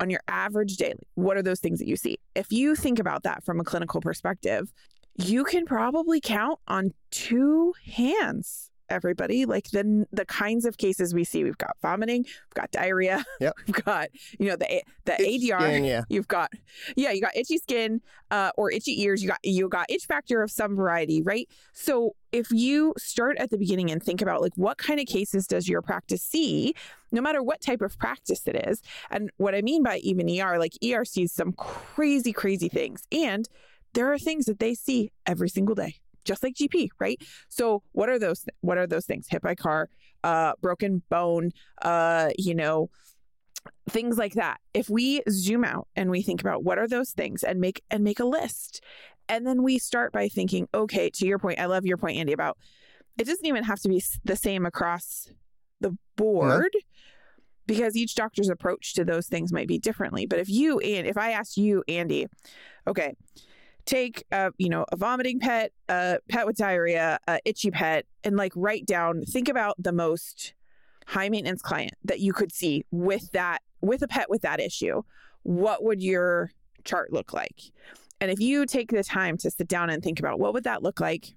on 0.02 0.10
your 0.10 0.22
average 0.28 0.76
daily, 0.76 1.08
what 1.16 1.38
are 1.38 1.42
those 1.42 1.62
things 1.62 1.80
that 1.80 1.88
you 1.88 1.96
see? 1.96 2.18
If 2.36 2.52
you 2.52 2.76
think 2.76 3.00
about 3.00 3.24
that 3.24 3.44
from 3.44 3.60
a 3.60 3.64
clinical 3.64 4.02
perspective, 4.02 4.74
you 5.18 5.44
can 5.44 5.66
probably 5.66 6.22
count 6.22 6.60
on 6.68 6.94
two 7.12 7.74
hands 7.86 8.72
everybody 8.90 9.46
like 9.46 9.70
the 9.72 10.06
the 10.14 10.24
kinds 10.26 10.64
of 10.64 10.78
cases 10.78 11.14
we 11.14 11.24
see 11.26 11.44
we've 11.44 11.58
got 11.58 11.76
vomiting 11.82 12.24
we've 12.24 12.54
got 12.54 12.72
diarrhea 12.72 13.22
Yep. 13.42 13.54
we've 13.68 13.84
got 13.84 14.08
you 14.40 14.48
know 14.48 14.56
the 14.56 14.82
the 15.04 15.22
Itchy 15.22 15.50
ADR 15.50 15.60
skin, 15.60 15.84
yeah 15.84 16.02
You've 16.10 16.28
got, 16.30 16.52
yeah, 16.96 17.12
you 17.12 17.20
got 17.22 17.36
itchy 17.36 17.58
skin 17.58 18.02
uh, 18.32 18.52
or 18.58 18.72
itchy 18.72 19.02
ears. 19.02 19.22
You 19.22 19.30
got 19.30 19.40
you 19.44 19.68
got 19.68 19.88
itch 19.90 20.06
factor 20.06 20.42
of 20.42 20.52
some 20.52 20.76
variety, 20.76 21.22
right? 21.22 21.50
So 21.74 22.16
if 22.32 22.50
you 22.52 22.94
start 22.98 23.38
at 23.40 23.50
the 23.50 23.58
beginning 23.58 23.92
and 23.92 24.02
think 24.02 24.22
about 24.22 24.42
like 24.42 24.54
what 24.56 24.78
kind 24.78 25.00
of 25.00 25.06
cases 25.06 25.48
does 25.48 25.68
your 25.68 25.82
practice 25.82 26.22
see, 26.22 26.74
no 27.12 27.22
matter 27.22 27.42
what 27.44 27.62
type 27.62 27.82
of 27.82 27.98
practice 27.98 28.48
it 28.48 28.68
is, 28.68 28.82
and 29.12 29.30
what 29.38 29.54
I 29.56 29.62
mean 29.62 29.84
by 29.84 29.98
even 29.98 30.30
ER, 30.30 30.58
like 30.60 30.74
ER 30.84 31.04
sees 31.06 31.32
some 31.34 31.52
crazy, 31.54 32.32
crazy 32.34 32.70
things, 32.70 33.04
and 33.12 33.48
there 33.98 34.14
are 34.14 34.20
things 34.20 34.46
that 34.46 34.60
they 34.60 34.76
see 34.76 35.12
every 35.26 35.50
single 35.50 35.74
day, 35.74 35.96
just 36.24 36.44
like 36.44 36.54
GP, 36.54 36.90
right? 37.00 37.20
So 37.50 37.82
what 37.94 38.10
are 38.10 38.20
those? 38.20 38.46
What 38.62 38.78
are 38.78 38.86
those 38.86 39.08
things? 39.08 39.26
Hit 39.28 39.42
by 39.42 39.56
car, 39.56 39.90
uh, 40.24 40.54
broken 40.62 41.02
bone, 41.10 41.52
uh, 41.82 42.30
you 42.38 42.54
know 42.54 42.90
things 43.90 44.18
like 44.18 44.36
that 44.36 44.62
if 44.74 44.90
we 44.90 45.22
zoom 45.30 45.66
out 45.66 45.90
and 45.94 46.10
we 46.10 46.22
think 46.22 46.40
about 46.40 46.64
what 46.64 46.78
are 46.78 46.88
those 46.88 47.12
things 47.12 47.44
and 47.44 47.60
make 47.60 47.82
and 47.92 48.02
make 48.02 48.20
a 48.20 48.26
list 48.26 48.82
and 49.28 49.46
then 49.46 49.62
we 49.62 49.78
start 49.78 50.14
by 50.14 50.30
thinking 50.30 50.70
okay 50.74 51.10
to 51.10 51.26
your 51.26 51.38
point 51.38 51.60
i 51.60 51.66
love 51.66 51.86
your 51.86 51.98
point 51.98 52.18
andy 52.18 52.32
about 52.32 52.58
it 53.18 53.26
doesn't 53.26 53.46
even 53.46 53.66
have 53.66 53.78
to 53.78 53.90
be 53.90 54.02
the 54.24 54.38
same 54.38 54.66
across 54.66 55.30
the 55.82 55.98
board 56.16 56.72
because 57.66 57.98
each 57.98 58.16
doctor's 58.16 58.48
approach 58.48 58.94
to 58.94 59.04
those 59.04 59.28
things 59.28 59.52
might 59.52 59.68
be 59.68 59.78
differently 59.80 60.26
but 60.26 60.40
if 60.40 60.48
you 60.48 60.80
and 60.80 61.06
if 61.06 61.18
i 61.18 61.32
asked 61.32 61.58
you 61.58 61.84
andy 61.90 62.26
okay 62.88 63.16
take 63.88 64.26
a 64.32 64.52
you 64.58 64.70
know 64.70 64.86
a 64.92 64.98
vomiting 64.98 65.40
pet 65.40 65.72
a 65.90 66.20
pet 66.28 66.46
with 66.46 66.58
diarrhea 66.58 67.18
a 67.28 67.40
itchy 67.46 67.72
pet 67.72 68.06
and 68.24 68.36
like 68.36 68.52
write 68.54 68.86
down 68.86 69.24
think 69.24 69.48
about 69.48 69.76
the 69.82 69.94
most 69.94 70.54
high 71.08 71.30
maintenance 71.30 71.62
client 71.62 71.94
that 72.04 72.20
you 72.20 72.34
could 72.34 72.52
see 72.52 72.84
with 72.92 73.32
that 73.32 73.62
with 73.82 74.02
a 74.02 74.08
pet 74.08 74.30
with 74.30 74.42
that 74.42 74.60
issue. 74.60 75.02
What 75.44 75.84
would 75.84 76.02
your 76.02 76.52
chart 76.84 77.14
look 77.14 77.34
like? 77.34 77.62
And 78.20 78.30
if 78.30 78.40
you 78.40 78.66
take 78.66 78.92
the 78.92 79.04
time 79.04 79.38
to 79.38 79.52
sit 79.52 79.68
down 79.68 79.90
and 79.90 80.04
think 80.04 80.20
about 80.20 80.40
what 80.40 80.54
would 80.54 80.66
that 80.66 80.84
look 80.84 81.00
like 81.00 81.34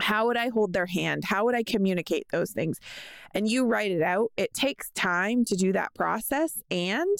how 0.00 0.26
would 0.26 0.36
i 0.36 0.48
hold 0.48 0.72
their 0.72 0.86
hand? 0.86 1.24
How 1.24 1.44
would 1.44 1.54
i 1.54 1.62
communicate 1.62 2.26
those 2.32 2.50
things? 2.50 2.80
And 3.32 3.48
you 3.48 3.64
write 3.64 3.92
it 3.92 4.02
out. 4.02 4.32
It 4.36 4.52
takes 4.52 4.90
time 4.90 5.44
to 5.44 5.54
do 5.54 5.72
that 5.72 5.94
process 5.94 6.60
and 6.68 7.16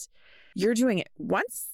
you're 0.57 0.75
doing 0.75 0.99
it 0.99 1.09
once 1.17 1.69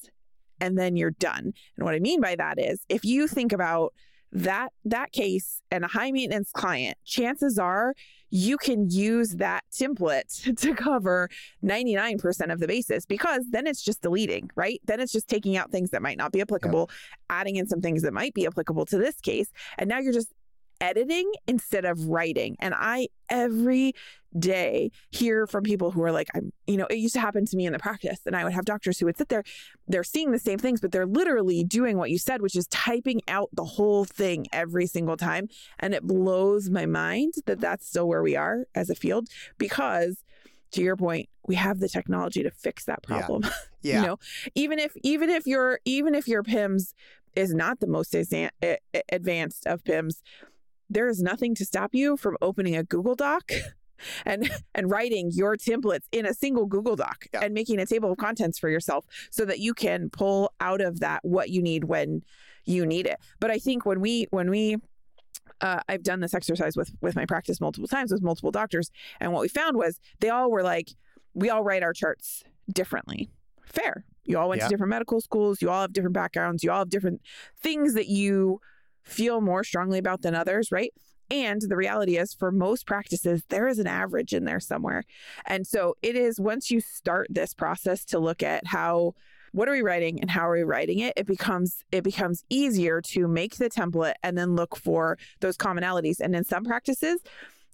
and 0.60 0.78
then 0.78 0.96
you're 0.96 1.10
done 1.12 1.52
and 1.76 1.84
what 1.84 1.94
i 1.94 1.98
mean 1.98 2.20
by 2.20 2.34
that 2.36 2.58
is 2.58 2.80
if 2.88 3.04
you 3.04 3.26
think 3.26 3.52
about 3.52 3.92
that 4.32 4.72
that 4.84 5.12
case 5.12 5.60
and 5.70 5.84
a 5.84 5.88
high 5.88 6.12
maintenance 6.12 6.50
client 6.52 6.96
chances 7.04 7.58
are 7.58 7.94
you 8.30 8.56
can 8.56 8.88
use 8.88 9.30
that 9.36 9.64
template 9.72 10.56
to 10.60 10.74
cover 10.74 11.28
99% 11.64 12.52
of 12.52 12.60
the 12.60 12.68
basis 12.68 13.04
because 13.04 13.44
then 13.50 13.66
it's 13.66 13.82
just 13.82 14.02
deleting, 14.02 14.48
right? 14.54 14.80
Then 14.84 15.00
it's 15.00 15.12
just 15.12 15.28
taking 15.28 15.56
out 15.56 15.70
things 15.70 15.90
that 15.90 16.02
might 16.02 16.16
not 16.16 16.32
be 16.32 16.40
applicable, 16.40 16.90
adding 17.28 17.56
in 17.56 17.66
some 17.66 17.80
things 17.80 18.02
that 18.02 18.12
might 18.12 18.32
be 18.34 18.46
applicable 18.46 18.86
to 18.86 18.98
this 18.98 19.20
case. 19.20 19.50
And 19.78 19.88
now 19.88 19.98
you're 19.98 20.12
just 20.12 20.32
editing 20.80 21.30
instead 21.46 21.84
of 21.84 22.06
writing. 22.06 22.56
And 22.60 22.74
I 22.76 23.08
every 23.28 23.92
day 24.38 24.90
hear 25.10 25.46
from 25.46 25.64
people 25.64 25.90
who 25.90 26.02
are 26.02 26.12
like, 26.12 26.28
I'm, 26.34 26.52
you 26.66 26.76
know, 26.76 26.86
it 26.86 26.96
used 26.96 27.14
to 27.14 27.20
happen 27.20 27.44
to 27.46 27.56
me 27.56 27.66
in 27.66 27.72
the 27.72 27.78
practice. 27.78 28.20
And 28.26 28.36
I 28.36 28.44
would 28.44 28.52
have 28.52 28.64
doctors 28.64 28.98
who 28.98 29.06
would 29.06 29.16
sit 29.18 29.28
there, 29.28 29.42
they're 29.88 30.04
seeing 30.04 30.30
the 30.30 30.38
same 30.38 30.58
things, 30.58 30.80
but 30.80 30.92
they're 30.92 31.06
literally 31.06 31.64
doing 31.64 31.98
what 31.98 32.10
you 32.10 32.18
said, 32.18 32.40
which 32.40 32.54
is 32.56 32.66
typing 32.68 33.20
out 33.28 33.48
the 33.52 33.64
whole 33.64 34.04
thing 34.04 34.46
every 34.52 34.86
single 34.86 35.16
time. 35.16 35.48
And 35.78 35.94
it 35.94 36.04
blows 36.04 36.70
my 36.70 36.86
mind 36.86 37.34
that 37.46 37.60
that's 37.60 37.88
still 37.88 38.08
where 38.08 38.22
we 38.22 38.36
are 38.36 38.66
as 38.74 38.88
a 38.88 38.94
field 38.94 39.28
because 39.58 40.22
to 40.72 40.82
your 40.82 40.96
point, 40.96 41.28
we 41.46 41.56
have 41.56 41.80
the 41.80 41.88
technology 41.88 42.44
to 42.44 42.50
fix 42.50 42.84
that 42.84 43.02
problem. 43.02 43.42
yeah 43.82 44.00
you 44.00 44.06
know, 44.06 44.18
even 44.54 44.78
if 44.78 44.92
even 45.02 45.30
if 45.30 45.46
your 45.46 45.80
even 45.84 46.14
if 46.14 46.28
your 46.28 46.42
PIMS 46.44 46.94
is 47.34 47.54
not 47.54 47.80
the 47.80 47.86
most 47.86 48.14
a- 48.14 48.24
a- 48.32 48.50
eh, 48.62 48.76
eh, 48.94 49.02
advanced 49.10 49.66
of 49.66 49.82
PIMS, 49.84 50.22
there 50.90 51.08
is 51.08 51.22
nothing 51.22 51.54
to 51.54 51.64
stop 51.64 51.94
you 51.94 52.16
from 52.16 52.36
opening 52.42 52.76
a 52.76 52.82
Google 52.82 53.14
Doc 53.14 53.50
and 54.26 54.50
and 54.74 54.90
writing 54.90 55.30
your 55.32 55.56
templates 55.56 56.04
in 56.12 56.26
a 56.26 56.34
single 56.34 56.66
Google 56.66 56.96
Doc 56.96 57.26
Yeah. 57.32 57.40
and 57.44 57.54
making 57.54 57.78
a 57.78 57.86
table 57.86 58.12
of 58.12 58.18
contents 58.18 58.58
for 58.58 58.68
yourself 58.68 59.06
so 59.30 59.44
that 59.44 59.58
you 59.60 59.72
can 59.74 60.10
pull 60.10 60.52
out 60.60 60.80
of 60.80 61.00
that 61.00 61.20
what 61.24 61.50
you 61.50 61.62
need 61.62 61.84
when 61.84 62.22
you 62.66 62.84
need 62.84 63.06
it. 63.06 63.18
But 63.40 63.50
I 63.50 63.58
think 63.58 63.86
when 63.86 64.00
we 64.00 64.26
when 64.30 64.50
we 64.50 64.76
uh, 65.60 65.80
I've 65.88 66.02
done 66.02 66.20
this 66.20 66.32
exercise 66.34 66.76
with 66.76 66.90
with 67.00 67.14
my 67.16 67.26
practice 67.26 67.60
multiple 67.60 67.88
times 67.88 68.10
with 68.12 68.22
multiple 68.22 68.50
doctors, 68.50 68.90
and 69.20 69.32
what 69.32 69.42
we 69.42 69.48
found 69.48 69.76
was 69.76 70.00
they 70.20 70.30
all 70.30 70.50
were 70.50 70.62
like, 70.62 70.88
we 71.34 71.50
all 71.50 71.62
write 71.62 71.82
our 71.82 71.92
charts 71.92 72.42
differently. 72.72 73.30
Fair. 73.66 74.04
You 74.24 74.38
all 74.38 74.48
went 74.48 74.60
Yeah. 74.60 74.68
to 74.68 74.70
different 74.70 74.90
medical 74.90 75.20
schools. 75.20 75.60
You 75.60 75.70
all 75.70 75.82
have 75.82 75.92
different 75.92 76.14
backgrounds. 76.14 76.62
You 76.64 76.70
all 76.72 76.78
have 76.80 76.88
different 76.90 77.20
things 77.62 77.94
that 77.94 78.06
you 78.08 78.60
feel 79.10 79.40
more 79.40 79.64
strongly 79.64 79.98
about 79.98 80.22
than 80.22 80.34
others, 80.34 80.70
right? 80.70 80.92
And 81.30 81.62
the 81.62 81.76
reality 81.76 82.16
is, 82.16 82.34
for 82.34 82.50
most 82.50 82.86
practices, 82.86 83.42
there 83.48 83.68
is 83.68 83.78
an 83.78 83.86
average 83.86 84.32
in 84.32 84.44
there 84.44 84.60
somewhere. 84.60 85.04
And 85.46 85.66
so 85.66 85.96
it 86.02 86.16
is 86.16 86.40
once 86.40 86.70
you 86.70 86.80
start 86.80 87.28
this 87.30 87.54
process 87.54 88.04
to 88.06 88.18
look 88.18 88.42
at 88.42 88.66
how 88.66 89.14
what 89.52 89.68
are 89.68 89.72
we 89.72 89.82
writing 89.82 90.20
and 90.20 90.30
how 90.30 90.48
are 90.48 90.54
we 90.54 90.62
writing 90.62 91.00
it 91.00 91.12
it 91.16 91.26
becomes 91.26 91.82
it 91.90 92.04
becomes 92.04 92.44
easier 92.50 93.00
to 93.00 93.26
make 93.26 93.56
the 93.56 93.68
template 93.68 94.14
and 94.22 94.38
then 94.38 94.54
look 94.54 94.76
for 94.76 95.18
those 95.40 95.56
commonalities 95.56 96.20
and 96.20 96.36
in 96.36 96.44
some 96.44 96.64
practices 96.64 97.20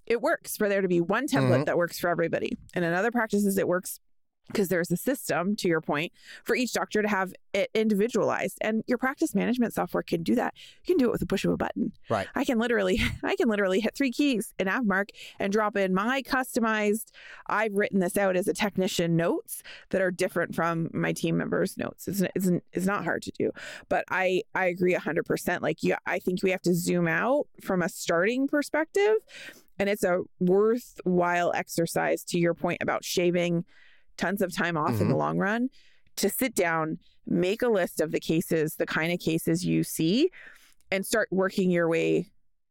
it 0.06 0.22
works 0.22 0.56
for 0.56 0.70
there 0.70 0.80
to 0.80 0.88
be 0.88 1.02
one 1.02 1.26
template 1.26 1.50
mm-hmm. 1.50 1.64
that 1.64 1.76
works 1.76 1.98
for 1.98 2.08
everybody 2.08 2.56
and 2.72 2.82
in 2.82 2.94
other 2.94 3.10
practices 3.10 3.58
it 3.58 3.68
works 3.68 4.00
because 4.48 4.68
there's 4.68 4.90
a 4.90 4.96
system 4.96 5.56
to 5.56 5.68
your 5.68 5.80
point 5.80 6.12
for 6.44 6.54
each 6.54 6.72
doctor 6.72 7.02
to 7.02 7.08
have 7.08 7.32
it 7.52 7.70
individualized 7.74 8.58
and 8.60 8.82
your 8.86 8.98
practice 8.98 9.34
management 9.34 9.74
software 9.74 10.02
can 10.02 10.22
do 10.22 10.34
that. 10.34 10.54
You 10.84 10.94
can 10.94 10.98
do 10.98 11.06
it 11.06 11.12
with 11.12 11.22
a 11.22 11.26
push 11.26 11.44
of 11.44 11.52
a 11.52 11.56
button. 11.56 11.92
Right. 12.08 12.26
i 12.34 12.44
can 12.44 12.58
literally 12.58 13.00
i 13.22 13.36
can 13.36 13.48
literally 13.48 13.80
hit 13.80 13.94
three 13.94 14.12
keys 14.12 14.52
in 14.58 14.66
AVImark 14.66 15.10
and 15.38 15.52
drop 15.52 15.76
in 15.76 15.94
my 15.94 16.22
customized 16.22 17.10
i've 17.46 17.74
written 17.74 18.00
this 18.00 18.16
out 18.16 18.36
as 18.36 18.48
a 18.48 18.54
technician 18.54 19.16
notes 19.16 19.62
that 19.90 20.00
are 20.00 20.10
different 20.10 20.54
from 20.54 20.90
my 20.92 21.12
team 21.12 21.36
members 21.36 21.76
notes. 21.76 22.08
It's, 22.08 22.22
it's, 22.34 22.50
it's 22.72 22.86
not 22.86 23.04
hard 23.04 23.22
to 23.22 23.32
do. 23.32 23.50
But 23.88 24.04
i 24.10 24.42
i 24.54 24.66
agree 24.66 24.94
100% 24.94 25.60
like 25.60 25.82
you, 25.82 25.96
i 26.06 26.18
think 26.18 26.42
we 26.42 26.50
have 26.50 26.62
to 26.62 26.74
zoom 26.74 27.08
out 27.08 27.46
from 27.60 27.82
a 27.82 27.88
starting 27.88 28.48
perspective 28.48 29.16
and 29.78 29.88
it's 29.88 30.04
a 30.04 30.22
worthwhile 30.40 31.52
exercise 31.54 32.24
to 32.24 32.38
your 32.38 32.54
point 32.54 32.78
about 32.82 33.04
shaving 33.04 33.64
tons 34.16 34.42
of 34.42 34.54
time 34.54 34.76
off 34.76 35.00
in 35.00 35.08
the 35.08 35.16
long 35.16 35.38
run 35.38 35.68
to 36.16 36.28
sit 36.30 36.54
down 36.54 36.98
make 37.26 37.60
a 37.62 37.68
list 37.68 38.00
of 38.00 38.12
the 38.12 38.20
cases 38.20 38.76
the 38.76 38.86
kind 38.86 39.12
of 39.12 39.18
cases 39.18 39.64
you 39.64 39.82
see 39.82 40.30
and 40.92 41.04
start 41.04 41.28
working 41.30 41.70
your 41.70 41.88
way 41.88 42.30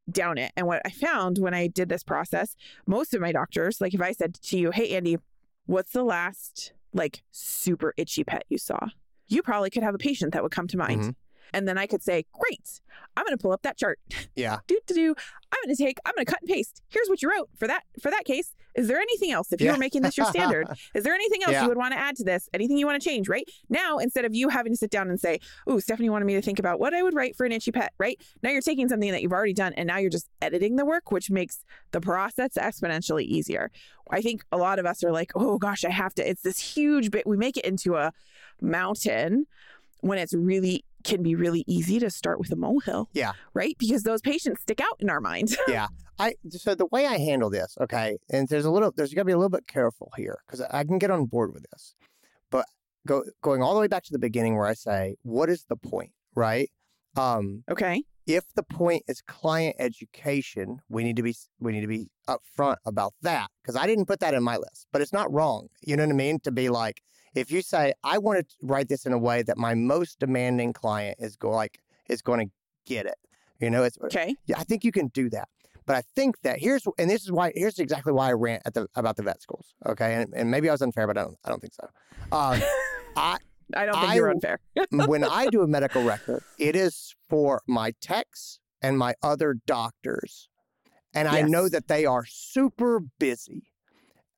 down 0.09 0.37
it. 0.37 0.51
And 0.55 0.65
what 0.67 0.81
I 0.85 0.89
found 0.91 1.37
when 1.39 1.53
I 1.53 1.67
did 1.67 1.89
this 1.89 2.03
process, 2.03 2.55
most 2.85 3.13
of 3.13 3.21
my 3.21 3.31
doctors, 3.31 3.81
like 3.81 3.93
if 3.93 4.01
I 4.01 4.11
said 4.13 4.35
to 4.35 4.57
you, 4.57 4.71
Hey, 4.71 4.95
Andy, 4.95 5.17
what's 5.65 5.91
the 5.91 6.03
last 6.03 6.73
like 6.93 7.23
super 7.31 7.93
itchy 7.97 8.23
pet 8.23 8.45
you 8.47 8.57
saw? 8.57 8.79
You 9.27 9.41
probably 9.41 9.69
could 9.71 9.83
have 9.83 9.95
a 9.95 9.99
patient 9.99 10.33
that 10.33 10.43
would 10.43 10.51
come 10.51 10.67
to 10.67 10.77
mind. 10.77 11.01
Mhm. 11.01 11.15
And 11.53 11.67
then 11.67 11.77
I 11.77 11.87
could 11.87 12.01
say, 12.03 12.25
Great, 12.33 12.81
I'm 13.17 13.25
going 13.25 13.37
to 13.37 13.41
pull 13.41 13.51
up 13.51 13.63
that 13.63 13.77
chart. 13.77 13.99
Yeah. 14.35 14.59
do 14.67 14.79
do 14.87 14.93
do. 14.93 15.15
I'm 15.51 15.59
going 15.65 15.75
to 15.75 15.83
take. 15.83 15.97
I'm 16.05 16.13
going 16.15 16.25
to 16.25 16.31
cut 16.31 16.41
and 16.41 16.49
paste. 16.49 16.81
Here's 16.89 17.07
what 17.09 17.21
you 17.21 17.29
wrote 17.29 17.49
for 17.57 17.67
that 17.67 17.83
for 18.01 18.11
that 18.11 18.25
case. 18.25 18.53
Is 18.75 18.87
there 18.87 18.99
anything 18.99 19.31
else? 19.31 19.51
If 19.51 19.61
you 19.61 19.67
Yeah. 19.67 19.73
were 19.73 19.77
making 19.77 20.01
this 20.01 20.17
your 20.17 20.25
standard, 20.27 20.67
is 20.93 21.03
there 21.03 21.13
anything 21.13 21.43
else 21.43 21.53
Yeah. 21.53 21.63
you 21.63 21.69
would 21.69 21.77
want 21.77 21.93
to 21.93 21.99
add 21.99 22.15
to 22.17 22.23
this? 22.23 22.49
Anything 22.53 22.77
you 22.77 22.85
want 22.85 23.01
to 23.01 23.09
change? 23.09 23.29
Right 23.29 23.49
now, 23.69 23.97
instead 23.99 24.25
of 24.25 24.35
you 24.35 24.49
having 24.49 24.73
to 24.73 24.77
sit 24.77 24.89
down 24.91 25.09
and 25.09 25.19
say, 25.19 25.39
"Ooh, 25.69 25.79
Stephanie 25.79 26.09
wanted 26.09 26.25
me 26.25 26.33
to 26.35 26.41
think 26.41 26.59
about 26.59 26.79
what 26.79 26.93
I 26.93 27.01
would 27.01 27.13
write 27.13 27.35
for 27.35 27.45
an 27.45 27.51
itchy 27.51 27.71
pet," 27.71 27.93
right 27.97 28.19
now 28.43 28.49
you're 28.51 28.61
taking 28.61 28.89
something 28.89 29.11
that 29.11 29.21
you've 29.21 29.31
already 29.31 29.53
done 29.53 29.73
and 29.73 29.87
now 29.87 29.97
you're 29.97 30.09
just 30.09 30.29
editing 30.41 30.75
the 30.75 30.85
work, 30.85 31.11
which 31.11 31.31
makes 31.31 31.63
the 31.91 32.01
process 32.01 32.51
exponentially 32.57 33.23
easier. 33.23 33.71
I 34.11 34.21
think 34.21 34.43
a 34.51 34.57
lot 34.57 34.77
of 34.77 34.85
us 34.85 35.03
are 35.03 35.11
like, 35.11 35.31
"Oh 35.35 35.57
gosh, 35.57 35.85
I 35.85 35.89
have 35.91 36.13
to." 36.15 36.29
It's 36.29 36.41
this 36.41 36.59
huge 36.59 37.11
bit. 37.11 37.25
We 37.25 37.37
make 37.37 37.57
it 37.57 37.65
into 37.65 37.95
a 37.95 38.11
mountain 38.61 39.47
when 40.01 40.17
it's 40.17 40.33
really 40.33 40.83
can 41.05 41.23
be 41.23 41.35
really 41.35 41.63
easy 41.67 41.99
to 41.99 42.09
start 42.09 42.39
with 42.39 42.51
a 42.51 42.55
molehill. 42.55 43.09
Yeah. 43.13 43.33
Right? 43.53 43.75
Because 43.79 44.03
those 44.03 44.21
patients 44.21 44.61
stick 44.61 44.81
out 44.81 44.97
in 44.99 45.09
our 45.09 45.21
minds. 45.21 45.55
Yeah. 45.67 45.87
I 46.17 46.35
so 46.49 46.75
the 46.75 46.85
way 46.85 47.05
I 47.05 47.17
handle 47.17 47.49
this, 47.49 47.77
okay, 47.81 48.17
and 48.29 48.47
there's 48.47 48.63
a 48.63 48.71
little, 48.71 48.93
there's 48.95 49.13
got 49.13 49.21
to 49.21 49.25
be 49.25 49.33
a 49.33 49.37
little 49.37 49.49
bit 49.49 49.67
careful 49.67 50.11
here 50.15 50.37
because 50.45 50.61
I 50.61 50.85
can 50.85 50.97
get 50.97 51.11
on 51.11 51.25
board 51.25 51.53
with 51.53 51.65
this, 51.71 51.93
but 52.49 52.65
go 53.05 53.23
going 53.41 53.61
all 53.61 53.73
the 53.73 53.81
way 53.81 53.87
back 53.87 54.03
to 54.03 54.13
the 54.13 54.19
beginning 54.19 54.55
where 54.55 54.67
I 54.67 54.75
say, 54.75 55.15
what 55.23 55.49
is 55.49 55.65
the 55.67 55.75
point, 55.75 56.11
right? 56.33 56.69
Um, 57.17 57.63
okay. 57.69 58.03
if 58.27 58.43
the 58.55 58.63
point 58.63 59.03
is 59.07 59.21
client 59.21 59.75
education, 59.79 60.79
we 60.87 61.03
need 61.03 61.17
to 61.17 61.23
be 61.23 61.35
we 61.59 61.73
need 61.73 61.81
to 61.81 61.87
be 61.87 62.07
upfront 62.29 62.77
about 62.85 63.13
that 63.21 63.49
because 63.61 63.75
I 63.75 63.85
didn't 63.85 64.05
put 64.05 64.21
that 64.21 64.33
in 64.33 64.43
my 64.43 64.55
list, 64.55 64.87
but 64.93 65.01
it's 65.01 65.13
not 65.13 65.31
wrong. 65.33 65.67
You 65.81 65.97
know 65.97 66.03
what 66.03 66.11
I 66.13 66.15
mean? 66.15 66.39
To 66.41 66.51
be 66.51 66.69
like, 66.69 67.01
if 67.35 67.51
you 67.51 67.61
say 67.61 67.93
I 68.03 68.17
want 68.17 68.39
to 68.39 68.55
write 68.61 68.89
this 68.89 69.05
in 69.05 69.13
a 69.13 69.17
way 69.17 69.43
that 69.43 69.57
my 69.57 69.75
most 69.75 70.19
demanding 70.19 70.73
client 70.73 71.17
is 71.19 71.35
go 71.35 71.51
like 71.51 71.79
is 72.09 72.21
going 72.21 72.47
to 72.47 72.51
get 72.85 73.05
it, 73.05 73.17
you 73.59 73.69
know, 73.69 73.83
it's 73.83 73.97
Okay. 74.03 74.35
yeah, 74.45 74.57
I 74.57 74.63
think 74.63 74.83
you 74.83 74.91
can 74.91 75.07
do 75.07 75.29
that. 75.29 75.49
But 75.85 75.97
I 75.97 76.01
think 76.15 76.41
that 76.41 76.59
here's 76.59 76.83
and 76.97 77.09
this 77.09 77.23
is 77.23 77.31
why 77.31 77.51
here's 77.55 77.77
exactly 77.77 78.11
why 78.11 78.29
I 78.29 78.33
rant 78.33 78.63
at 78.65 78.73
the 78.73 78.87
about 78.95 79.17
the 79.17 79.23
vet 79.23 79.41
schools. 79.41 79.75
Okay, 79.85 80.15
and, 80.15 80.33
and 80.35 80.49
maybe 80.49 80.67
I 80.69 80.71
was 80.71 80.81
unfair, 80.81 81.05
but 81.05 81.17
I 81.17 81.23
don't 81.23 81.37
I 81.45 81.49
don't 81.49 81.61
think 81.61 81.73
so. 81.73 81.87
Um, 82.31 82.61
I 83.15 83.37
I 83.73 83.85
don't 83.85 83.95
think 83.95 84.09
I 84.09 84.15
you're 84.15 84.29
unfair. 84.29 84.59
when 84.91 85.23
I 85.23 85.47
do 85.47 85.61
a 85.61 85.67
medical 85.67 86.03
record, 86.03 86.43
it 86.57 86.75
is 86.75 87.15
for 87.29 87.61
my 87.67 87.93
techs 88.01 88.59
and 88.81 88.97
my 88.97 89.13
other 89.21 89.57
doctors. 89.65 90.49
And 91.13 91.29
I 91.29 91.43
know 91.43 91.69
that 91.69 91.87
they 91.87 92.05
are 92.05 92.25
super 92.27 92.99
busy. 93.19 93.63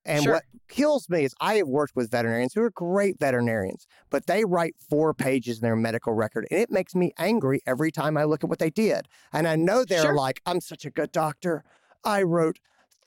And 0.08 0.22
Sure. 0.24 0.32
what 0.34 0.44
kills 0.68 1.08
me 1.08 1.24
is 1.24 1.34
I 1.40 1.54
have 1.56 1.68
worked 1.68 1.94
with 1.94 2.10
veterinarians 2.10 2.54
who 2.54 2.62
are 2.62 2.70
great 2.70 3.18
veterinarians, 3.20 3.86
but 4.10 4.26
they 4.26 4.44
write 4.44 4.74
four 4.88 5.12
pages 5.14 5.58
in 5.58 5.62
their 5.62 5.76
medical 5.76 6.14
record. 6.14 6.46
And 6.50 6.58
it 6.60 6.70
makes 6.70 6.94
me 6.94 7.12
angry 7.18 7.60
every 7.66 7.92
time 7.92 8.16
I 8.16 8.24
look 8.24 8.42
at 8.42 8.50
what 8.50 8.58
they 8.58 8.70
did. 8.70 9.06
And 9.32 9.46
I 9.46 9.56
know 9.56 9.84
they're 9.84 10.02
Sure. 10.02 10.14
like, 10.14 10.40
I'm 10.46 10.60
such 10.60 10.84
a 10.84 10.90
good 10.90 11.12
doctor. 11.12 11.62
I 12.04 12.22
wrote 12.22 12.58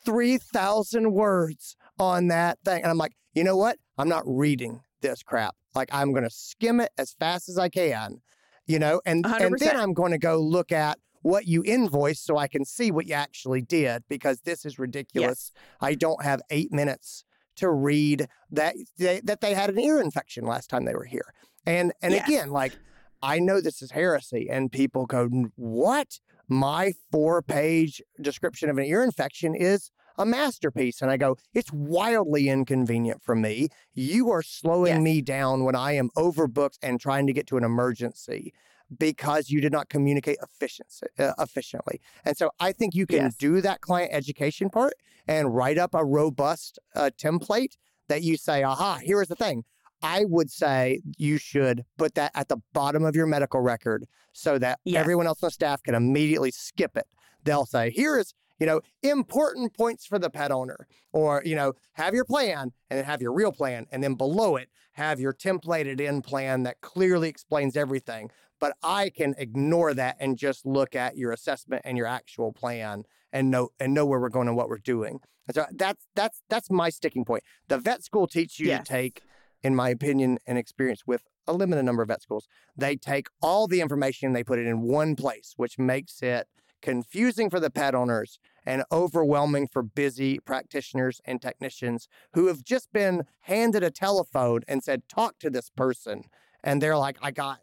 3,000 0.06 1.12
words 1.14 1.76
on 1.99 2.28
that 2.28 2.60
thing. 2.64 2.82
And 2.84 2.91
I'm 2.91 2.97
like, 2.97 3.14
you 3.34 3.43
know 3.43 3.58
what? 3.58 3.78
I'm 3.97 4.10
not 4.10 4.24
reading 4.26 4.82
this 5.02 5.24
crap. 5.24 5.56
Like, 5.74 5.89
I'm 5.91 6.12
going 6.12 6.24
to 6.24 6.30
skim 6.30 6.80
it 6.80 6.91
as 6.97 7.14
fast 7.20 7.49
as 7.49 7.58
I 7.58 7.70
can, 7.70 8.22
you 8.68 8.78
know, 8.78 9.02
and, 9.06 9.26
and 9.26 9.58
then 9.60 9.76
I'm 9.78 9.93
going 9.93 10.12
to 10.12 10.18
go 10.18 10.39
look 10.39 10.72
at 10.72 10.99
what 11.22 11.48
you 11.48 11.64
invoiced 11.64 12.26
so 12.26 12.38
I 12.38 12.48
can 12.48 12.66
see 12.66 12.92
what 12.92 13.08
you 13.08 13.14
actually 13.14 13.62
did 13.62 14.04
because 14.10 14.42
this 14.42 14.66
is 14.66 14.80
ridiculous. 14.80 15.52
I 15.80 15.96
don't 15.96 16.24
have 16.24 16.42
eight 16.50 16.72
minutes 16.72 17.24
to 17.58 17.70
read 17.70 18.28
that 18.52 18.76
they, 18.98 19.20
that 19.22 19.42
they 19.42 19.54
had 19.54 19.70
an 19.70 19.80
ear 19.80 20.02
infection 20.02 20.46
last 20.46 20.70
time 20.70 20.86
they 20.86 20.96
were 20.96 21.06
here. 21.06 21.34
And 21.66 21.94
and 22.02 22.14
Yes. 22.14 22.28
again, 22.28 22.50
like 22.50 22.74
I 23.22 23.38
know 23.40 23.62
this 23.62 23.84
is 23.84 23.92
heresy, 23.92 24.48
and 24.50 24.72
people 24.72 25.06
go, 25.06 25.28
"What? 25.56 26.20
My 26.48 26.94
four-page 27.12 28.02
description 28.20 28.70
of 28.70 28.78
an 28.80 28.86
ear 28.86 29.04
infection 29.04 29.54
is 29.54 29.92
a 30.18 30.26
masterpiece." 30.26 31.04
And 31.04 31.12
I 31.12 31.18
go, 31.18 31.38
"It's 31.54 31.72
wildly 31.72 32.50
inconvenient 32.50 33.22
for 33.22 33.36
me. 33.36 33.70
You 33.94 34.32
are 34.32 34.42
slowing 34.42 34.96
Yes. 34.96 35.04
me 35.04 35.22
down 35.22 35.64
when 35.66 35.76
I 35.76 35.92
am 35.94 36.10
overbooked 36.18 36.80
and 36.82 37.00
trying 37.00 37.28
to 37.28 37.34
get 37.34 37.46
to 37.48 37.58
an 37.58 37.64
emergency." 37.64 38.54
Because 38.98 39.50
you 39.50 39.62
did 39.62 39.72
not 39.72 39.89
communicate 39.89 40.38
efficiency, 40.44 41.06
uh, 41.18 41.34
efficiently. 41.39 42.02
And 42.26 42.36
so 42.36 42.52
I 42.60 42.72
think 42.74 42.94
you 42.94 43.06
can 43.06 43.24
Yes. 43.26 43.36
do 43.36 43.62
that 43.62 43.82
client 43.82 44.12
education 44.14 44.70
part 44.70 44.94
and 45.28 45.56
write 45.56 45.78
up 45.78 45.94
a 45.94 46.04
robust 46.04 46.78
uh, 46.96 47.10
template 47.18 47.78
that 48.10 48.22
you 48.22 48.36
say, 48.36 48.64
aha, 48.64 49.00
here 49.02 49.22
is 49.22 49.30
the 49.30 49.36
thing. 49.36 49.64
I 50.04 50.26
would 50.26 50.50
say 50.52 51.02
you 51.18 51.38
should 51.38 51.86
put 51.98 52.16
that 52.16 52.32
at 52.34 52.50
the 52.50 52.58
bottom 52.74 53.06
of 53.06 53.16
your 53.16 53.28
medical 53.28 53.62
record 53.62 54.06
so 54.34 54.58
that 54.58 54.80
Yes. 54.84 55.00
everyone 55.00 55.28
else 55.28 55.42
on 55.44 55.48
the 55.48 55.52
staff 55.52 55.84
can 55.84 55.96
immediately 55.96 56.52
skip 56.52 56.98
it. 56.98 57.06
They'll 57.44 57.68
say, 57.68 57.92
here 57.92 58.18
is, 58.18 58.34
you 58.60 58.66
know, 58.66 58.82
important 59.04 59.74
points 59.76 60.06
for 60.06 60.20
the 60.20 60.30
pet 60.30 60.52
owner, 60.52 60.88
or, 61.14 61.42
you 61.46 61.56
know, 61.56 61.74
have 61.94 62.14
your 62.14 62.26
plan 62.26 62.72
and 62.89 62.98
then 62.98 63.06
have 63.06 63.22
your 63.22 63.32
real 63.32 63.52
plan. 63.52 63.86
And 63.92 64.04
then 64.04 64.16
below 64.16 64.56
it, 64.56 64.70
have 64.94 65.20
your 65.20 65.34
templated 65.34 66.02
in 66.02 66.22
plan 66.22 66.64
that 66.64 66.82
clearly 66.82 67.30
explains 67.30 67.78
everything. 67.78 68.30
But 68.62 68.78
I 68.82 69.09
can 69.09 69.36
ignore 69.38 69.93
that 69.95 70.16
and 70.20 70.38
just 70.38 70.66
look 70.66 70.95
at 70.95 71.18
your 71.18 71.34
assessment 71.34 71.82
and 71.84 71.97
your 71.97 72.07
actual 72.07 72.53
plan 72.53 73.03
and 73.34 73.51
know 73.51 73.70
and 73.80 73.93
know 73.93 74.05
where 74.05 74.20
we're 74.22 74.30
going 74.30 74.47
and 74.47 74.55
what 74.55 74.70
we're 74.70 74.78
doing. 74.78 75.20
And 75.47 75.55
so 75.55 75.66
that's 75.74 76.07
that's 76.16 76.43
that's 76.49 76.72
my 76.72 76.89
sticking 76.89 77.26
point. 77.26 77.43
The 77.68 77.78
vet 77.80 78.03
school 78.03 78.28
teaches 78.28 78.59
you 78.59 78.68
Yes. 78.68 78.86
to 78.88 78.93
take, 78.93 79.24
in 79.64 79.76
my 79.76 79.89
opinion 79.89 80.38
and 80.45 80.57
experience 80.57 81.01
with 81.05 81.24
a 81.47 81.53
limited 81.53 81.84
number 81.84 82.03
of 82.03 82.07
vet 82.09 82.22
schools, 82.22 82.47
they 82.78 82.95
take 82.95 83.28
all 83.41 83.68
the 83.68 83.82
information 83.82 84.28
and 84.28 84.36
they 84.36 84.43
put 84.43 84.59
it 84.59 84.68
in 84.68 84.82
one 84.82 85.16
place, 85.16 85.53
which 85.57 85.80
makes 85.80 86.22
it 86.22 86.47
confusing 86.84 87.49
for 87.49 87.59
the 87.59 87.70
pet 87.70 87.93
owners 87.95 88.39
and 88.66 88.84
overwhelming 88.91 89.68
for 89.68 89.82
busy 89.84 90.39
practitioners 90.39 91.20
and 91.26 91.41
technicians 91.41 92.07
who 92.34 92.47
have 92.47 92.64
just 92.64 92.91
been 92.93 93.24
handed 93.41 93.84
a 93.84 93.91
telephone 93.91 94.62
and 94.68 94.84
said, 94.84 95.01
talk 95.09 95.39
to 95.39 95.49
this 95.49 95.70
person. 95.76 96.24
And 96.64 96.82
they're 96.82 96.97
like, 96.97 97.18
I 97.22 97.32
got, 97.32 97.59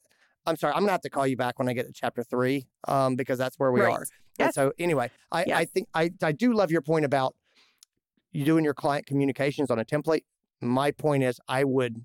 I'm 0.49 0.57
sorry, 0.57 0.73
I'm 0.75 0.81
gonna 0.81 0.93
have 0.93 1.03
to 1.03 1.11
call 1.11 1.27
you 1.27 1.37
back 1.37 1.59
when 1.59 1.69
I 1.69 1.75
get 1.75 1.87
to 1.87 1.93
chapter 1.93 2.23
three, 2.23 2.67
um, 2.87 3.17
because 3.17 3.39
that's 3.39 3.59
where 3.59 3.71
we 3.71 3.81
Right. 3.81 3.93
are. 3.93 4.01
And 4.39 4.47
Yes. 4.47 4.55
so 4.55 4.73
anyway, 4.79 5.11
I, 5.31 5.45
I 5.53 5.65
think 5.67 5.89
I, 5.95 6.11
I 6.23 6.33
do 6.33 6.55
love 6.55 6.71
your 6.71 6.81
point 6.81 7.05
about 7.05 7.35
you 8.33 8.45
doing 8.45 8.65
your 8.65 8.75
client 8.75 9.05
communications 9.07 9.71
on 9.71 9.79
a 9.79 9.85
template. 9.85 10.23
My 10.61 10.91
point 10.91 11.23
is 11.23 11.39
I 11.49 11.65
would 11.65 12.05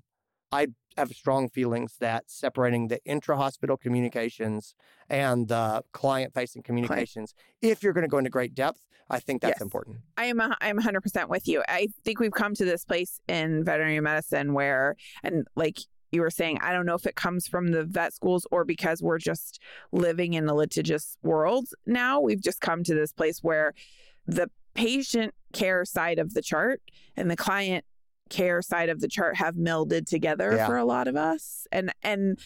I 0.52 0.68
have 0.96 1.10
strong 1.10 1.48
feelings 1.48 1.96
that 2.00 2.24
separating 2.30 2.86
the 2.88 3.02
intra-hospital 3.04 3.76
communications 3.76 4.74
and 5.08 5.48
the 5.48 5.82
client-facing 5.92 6.62
communications, 6.62 7.34
if 7.62 7.82
you're 7.82 7.92
going 7.92 8.02
to 8.04 8.08
go 8.08 8.18
into 8.18 8.30
great 8.30 8.54
depth, 8.54 8.86
I 9.10 9.18
think 9.18 9.42
that's 9.42 9.58
Yes. 9.58 9.62
important. 9.62 9.96
I 10.16 10.26
am 10.26 10.38
a, 10.38 10.56
I'm 10.60 10.78
100% 10.78 11.28
with 11.28 11.48
you. 11.48 11.64
I 11.68 11.88
think 12.04 12.20
we've 12.20 12.30
come 12.30 12.54
to 12.54 12.64
this 12.64 12.84
place 12.84 13.20
in 13.26 13.64
veterinary 13.64 13.98
medicine 14.00 14.54
where, 14.54 14.94
and 15.24 15.48
like 15.56 15.78
you 16.14 16.20
were 16.20 16.30
saying, 16.30 16.58
I 16.62 16.72
don't 16.72 16.86
know 16.86 16.94
if 16.94 17.06
it 17.06 17.16
comes 17.16 17.46
from 17.48 17.68
the 17.72 17.84
vet 17.84 18.14
schools 18.14 18.46
or 18.50 18.64
because 18.64 19.02
we're 19.02 19.18
just 19.18 19.60
living 19.92 20.34
in 20.34 20.48
a 20.48 20.54
litigious 20.54 21.16
world 21.22 21.68
now. 21.86 22.20
We've 22.20 22.40
just 22.42 22.60
come 22.60 22.84
to 22.84 22.94
this 22.94 23.12
place 23.12 23.40
where 23.42 23.74
the 24.26 24.50
patient 24.74 25.34
care 25.52 25.84
side 25.84 26.18
of 26.18 26.34
the 26.34 26.42
chart 26.42 26.80
and 27.16 27.30
the 27.30 27.36
client 27.36 27.84
care 28.30 28.62
side 28.62 28.88
of 28.88 29.00
the 29.00 29.08
chart 29.08 29.36
have 29.36 29.54
melded 29.56 30.06
together 30.06 30.54
Yeah. 30.56 30.66
for 30.66 30.76
a 30.76 30.84
lot 30.84 31.08
of 31.08 31.16
us. 31.16 31.66
And, 31.70 31.92
and, 32.02 32.38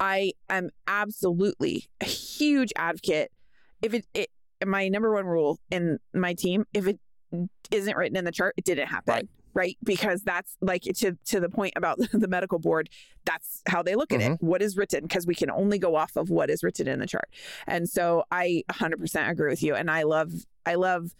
I 0.00 0.32
am 0.50 0.70
absolutely 0.88 1.86
a 2.00 2.06
huge 2.06 2.72
advocate. 2.74 3.30
If 3.82 3.94
it, 3.94 4.04
it 4.14 4.30
my 4.66 4.88
number 4.88 5.12
one 5.12 5.26
rule 5.26 5.60
in 5.70 5.98
my 6.12 6.34
team, 6.34 6.64
if 6.74 6.88
it 6.88 6.98
isn't 7.70 7.96
written 7.96 8.16
in 8.16 8.24
the 8.24 8.32
chart, 8.32 8.54
it 8.56 8.64
didn't 8.64 8.88
happen. 8.88 9.14
Right. 9.14 9.28
Right. 9.54 9.76
Because 9.82 10.22
that's 10.22 10.56
like 10.60 10.82
to 10.82 11.16
to 11.26 11.40
the 11.40 11.48
point 11.48 11.74
about 11.76 11.98
the 12.12 12.28
medical 12.28 12.58
board, 12.58 12.88
that's 13.24 13.62
how 13.66 13.82
they 13.82 13.94
look 13.94 14.12
at 14.12 14.20
it. 14.20 14.32
Mm-hmm. 14.32 14.46
What 14.46 14.62
is 14.62 14.76
written? 14.76 15.02
Because 15.02 15.26
we 15.26 15.34
can 15.34 15.50
only 15.50 15.78
go 15.78 15.94
off 15.94 16.16
of 16.16 16.30
what 16.30 16.50
is 16.50 16.62
written 16.62 16.88
in 16.88 16.98
the 16.98 17.06
chart. 17.06 17.28
And 17.66 17.88
so 17.88 18.24
I 18.30 18.64
100% 18.70 19.28
agree 19.28 19.50
with 19.50 19.62
you. 19.62 19.74
And 19.74 19.90
I 19.90 20.02
love, 20.02 20.32
I 20.64 20.74
love 20.76 21.14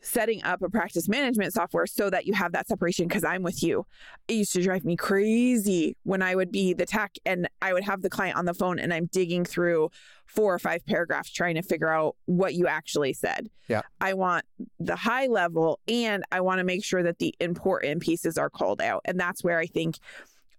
setting 0.00 0.42
up 0.44 0.62
a 0.62 0.68
practice 0.68 1.08
management 1.08 1.52
software 1.52 1.86
so 1.86 2.10
that 2.10 2.26
you 2.26 2.32
have 2.34 2.52
that 2.52 2.68
separation 2.68 3.08
because 3.08 3.24
I'm 3.24 3.42
with 3.42 3.62
you. 3.62 3.86
It 4.28 4.34
used 4.34 4.52
to 4.52 4.62
drive 4.62 4.84
me 4.84 4.96
crazy 4.96 5.96
when 6.04 6.22
I 6.22 6.34
would 6.34 6.52
be 6.52 6.72
the 6.72 6.86
tech 6.86 7.16
and 7.24 7.48
I 7.60 7.72
would 7.72 7.84
have 7.84 8.02
the 8.02 8.10
client 8.10 8.36
on 8.36 8.44
the 8.44 8.54
phone 8.54 8.78
and 8.78 8.92
I'm 8.92 9.06
digging 9.06 9.44
through 9.44 9.90
four 10.26 10.54
or 10.54 10.58
five 10.58 10.84
paragraphs 10.86 11.30
trying 11.30 11.54
to 11.56 11.62
figure 11.62 11.92
out 11.92 12.16
what 12.26 12.54
you 12.54 12.66
actually 12.66 13.12
said. 13.12 13.48
Yeah. 13.68 13.82
I 14.00 14.14
want 14.14 14.44
the 14.78 14.96
high 14.96 15.26
level 15.26 15.80
and 15.88 16.24
I 16.30 16.40
want 16.40 16.58
to 16.58 16.64
make 16.64 16.84
sure 16.84 17.02
that 17.02 17.18
the 17.18 17.34
important 17.40 18.02
pieces 18.02 18.38
are 18.38 18.50
called 18.50 18.80
out. 18.80 19.02
And 19.04 19.18
that's 19.18 19.42
where 19.42 19.58
I 19.58 19.66
think 19.66 19.98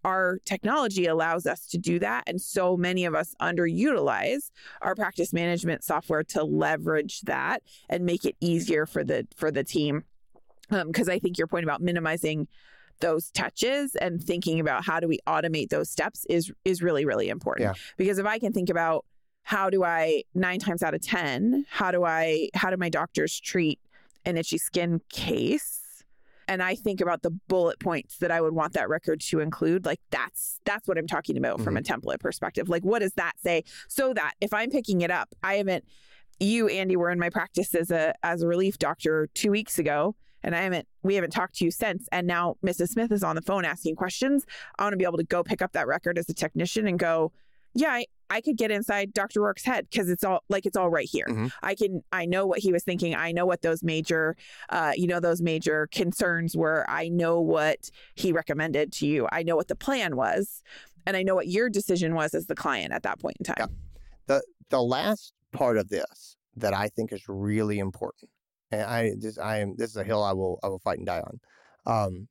our 0.03 0.39
technology 0.45 1.05
allows 1.05 1.45
us 1.45 1.67
to 1.67 1.77
do 1.77 1.99
that. 1.99 2.23
And 2.27 2.41
so 2.41 2.77
many 2.77 3.05
of 3.05 3.15
us 3.15 3.35
underutilize 3.41 4.51
our 4.81 4.95
practice 4.95 5.33
management 5.33 5.83
software 5.83 6.23
to 6.25 6.43
leverage 6.43 7.21
that 7.21 7.63
and 7.89 8.05
make 8.05 8.25
it 8.25 8.35
easier 8.39 8.85
for 8.85 9.03
the 9.03 9.27
for 9.35 9.51
the 9.51 9.63
team. 9.63 10.03
Because 10.69 11.07
um, 11.07 11.13
i 11.13 11.19
think 11.19 11.37
your 11.37 11.47
point 11.47 11.63
about 11.63 11.81
minimizing 11.81 12.47
those 12.99 13.29
touches 13.31 13.95
and 13.95 14.23
thinking 14.23 14.59
about 14.59 14.85
how 14.85 14.99
do 14.99 15.07
we 15.07 15.19
automate 15.27 15.69
those 15.69 15.89
steps 15.89 16.25
is 16.29 16.51
is 16.65 16.81
really 16.81 17.05
really 17.05 17.29
important. 17.29 17.67
Yeah. 17.67 17.73
because 17.95 18.17
if 18.17 18.25
i 18.25 18.39
can 18.39 18.53
think 18.53 18.69
about 18.69 19.05
how 19.43 19.69
do 19.69 19.83
i 19.83 20.23
9 20.33 20.59
times 20.59 20.83
out 20.83 20.93
of 20.93 21.01
10 21.01 21.65
how 21.69 21.91
do 21.91 22.03
i 22.03 22.49
how 22.53 22.69
do 22.69 22.77
my 22.77 22.89
doctors 22.89 23.39
treat 23.39 23.79
an 24.25 24.35
itchy 24.37 24.57
skin 24.57 24.99
case 25.09 25.76
and 26.47 26.63
I 26.63 26.75
think 26.75 27.01
about 27.01 27.21
the 27.21 27.31
bullet 27.31 27.79
points 27.79 28.17
that 28.17 28.31
I 28.31 28.41
would 28.41 28.53
want 28.53 28.73
that 28.73 28.89
record 28.89 29.21
to 29.21 29.39
include, 29.39 29.85
like 29.85 29.99
that's 30.11 30.59
that's 30.65 30.87
what 30.87 30.97
I'm 30.97 31.07
talking 31.07 31.37
about 31.37 31.61
from 31.61 31.77
a 31.77 31.81
mm-hmm. 31.81 31.93
template 31.93 32.19
perspective. 32.19 32.69
Like 32.69 32.83
what 32.83 32.99
does 32.99 33.13
that 33.13 33.33
say? 33.43 33.63
So 33.87 34.13
that 34.13 34.33
if 34.41 34.53
I'm 34.53 34.69
picking 34.69 35.01
it 35.01 35.11
up, 35.11 35.29
I 35.43 35.55
haven't 35.55 35.85
you, 36.39 36.67
Andy, 36.67 36.95
were 36.95 37.09
in 37.09 37.19
my 37.19 37.29
practice 37.29 37.73
as 37.75 37.91
a 37.91 38.13
as 38.23 38.41
a 38.41 38.47
relief 38.47 38.77
doctor 38.77 39.27
two 39.33 39.51
weeks 39.51 39.79
ago. 39.79 40.15
And 40.43 40.55
I 40.55 40.61
haven't 40.61 40.87
we 41.03 41.15
haven't 41.15 41.31
talked 41.31 41.55
to 41.55 41.65
you 41.65 41.71
since. 41.71 42.07
And 42.11 42.27
now 42.27 42.55
Mrs. 42.65 42.89
Smith 42.89 43.11
is 43.11 43.23
on 43.23 43.35
the 43.35 43.41
phone 43.41 43.65
asking 43.65 43.95
questions. 43.95 44.45
I 44.77 44.83
want 44.83 44.93
to 44.93 44.97
be 44.97 45.03
able 45.03 45.17
to 45.17 45.23
go 45.23 45.43
pick 45.43 45.61
up 45.61 45.73
that 45.73 45.87
record 45.87 46.17
as 46.17 46.29
a 46.29 46.33
technician 46.33 46.87
and 46.87 46.99
go, 46.99 47.31
yeah, 47.73 47.89
I, 47.89 48.05
I 48.29 48.41
could 48.41 48.57
get 48.57 48.71
inside 48.71 49.13
Dr. 49.13 49.41
Roark's 49.41 49.63
head 49.63 49.87
because 49.89 50.09
it's 50.09 50.23
all 50.23 50.43
like 50.49 50.65
it's 50.65 50.77
all 50.77 50.89
right 50.89 51.07
here. 51.09 51.25
Mhm. 51.27 51.51
I 51.63 51.75
can 51.75 52.01
I 52.11 52.25
know 52.25 52.45
what 52.45 52.59
he 52.59 52.71
was 52.71 52.83
thinking. 52.83 53.15
I 53.15 53.31
know 53.31 53.45
what 53.45 53.61
those 53.61 53.83
major 53.83 54.35
uh, 54.69 54.93
you 54.95 55.07
know, 55.07 55.19
those 55.19 55.41
major 55.41 55.87
concerns 55.91 56.55
were. 56.55 56.85
I 56.89 57.07
know 57.09 57.39
what 57.39 57.89
he 58.15 58.31
recommended 58.31 58.91
to 58.93 59.07
you. 59.07 59.27
I 59.31 59.43
know 59.43 59.55
what 59.55 59.67
the 59.67 59.75
plan 59.75 60.15
was. 60.15 60.61
And 61.05 61.15
I 61.15 61.23
know 61.23 61.35
what 61.35 61.47
your 61.47 61.69
decision 61.69 62.15
was 62.15 62.33
as 62.33 62.47
the 62.47 62.55
client 62.55 62.91
at 62.91 63.03
that 63.03 63.19
point 63.19 63.37
in 63.39 63.45
time. 63.45 63.69
the 64.27 64.41
the 64.69 64.81
last 64.81 65.33
part 65.53 65.77
of 65.77 65.87
this 65.89 66.35
that 66.57 66.73
I 66.73 66.89
think 66.89 67.13
is 67.13 67.23
really 67.29 67.79
important, 67.79 68.29
and 68.71 68.81
I 68.81 69.13
this 69.17 69.37
I 69.37 69.59
am 69.59 69.75
this 69.77 69.89
is 69.91 69.95
a 69.95 70.03
hill 70.03 70.21
I 70.21 70.33
will 70.33 70.59
I 70.63 70.67
will 70.67 70.79
fight 70.79 70.97
and 70.97 71.07
die 71.07 71.21
on. 71.21 71.39
Um, 71.85 72.27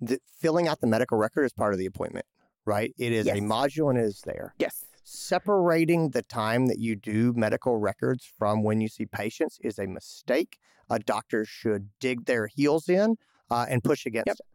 the, 0.00 0.20
filling 0.38 0.68
out 0.68 0.80
the 0.80 0.86
medical 0.86 1.18
record 1.18 1.44
is 1.44 1.52
part 1.52 1.72
of 1.72 1.78
the 1.80 1.86
appointment, 1.86 2.26
right? 2.64 2.94
It 2.98 3.12
is 3.12 3.26
a 3.26 3.40
module 3.40 3.90
and 3.90 3.98
it 3.98 4.04
is 4.04 4.20
there. 4.24 4.54
Yes. 4.58 4.84
Separating 5.08 6.10
the 6.10 6.22
time 6.22 6.66
that 6.66 6.80
you 6.80 6.96
do 6.96 7.32
medical 7.32 7.76
records 7.78 8.28
from 8.36 8.64
when 8.64 8.80
you 8.80 8.88
see 8.88 9.06
patients 9.06 9.56
is 9.62 9.78
a 9.78 9.86
mistake. 9.86 10.58
A 10.90 10.98
doctor 10.98 11.44
should 11.44 11.90
dig 12.00 12.24
their 12.24 12.48
heels 12.48 12.88
in 12.88 13.14
uh, 13.48 13.66
and 13.68 13.84
push 13.84 14.04
against 14.04 14.26
Yep. 14.26 14.36
it. 14.40 14.46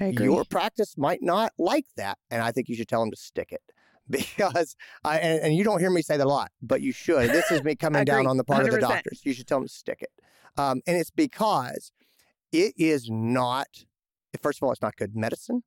And 0.00 0.18
your 0.24 0.44
practice 0.44 0.98
might 0.98 1.22
not 1.22 1.52
like 1.58 1.86
that, 1.96 2.18
and 2.28 2.42
I 2.42 2.50
think 2.50 2.68
you 2.68 2.74
should 2.74 2.88
tell 2.88 2.98
them 3.02 3.12
to 3.12 3.16
stick 3.16 3.52
it 3.52 3.62
because 4.10 4.74
I 5.04 5.18
and, 5.18 5.44
and 5.44 5.54
you 5.54 5.62
don't 5.62 5.78
hear 5.78 5.90
me 5.90 6.02
say 6.02 6.16
that 6.16 6.26
a 6.26 6.28
lot, 6.28 6.50
but 6.60 6.80
you 6.82 6.90
should. 6.90 7.30
This 7.30 7.52
is 7.52 7.62
me 7.62 7.76
coming 7.76 8.04
down 8.04 8.26
on 8.26 8.36
the 8.36 8.42
part 8.42 8.64
of 8.64 8.72
the 8.72 8.80
doctors. 8.80 9.20
You 9.24 9.32
should 9.32 9.46
tell 9.46 9.58
them 9.58 9.68
to 9.68 9.72
stick 9.72 10.02
it, 10.02 10.10
um, 10.56 10.80
and 10.88 10.96
it's 10.96 11.12
because 11.12 11.92
it 12.50 12.74
is 12.76 13.08
not. 13.08 13.68
First 14.42 14.58
of 14.58 14.64
all, 14.64 14.72
it's 14.72 14.82
not 14.82 14.96
good 14.96 15.14
medicine 15.14 15.62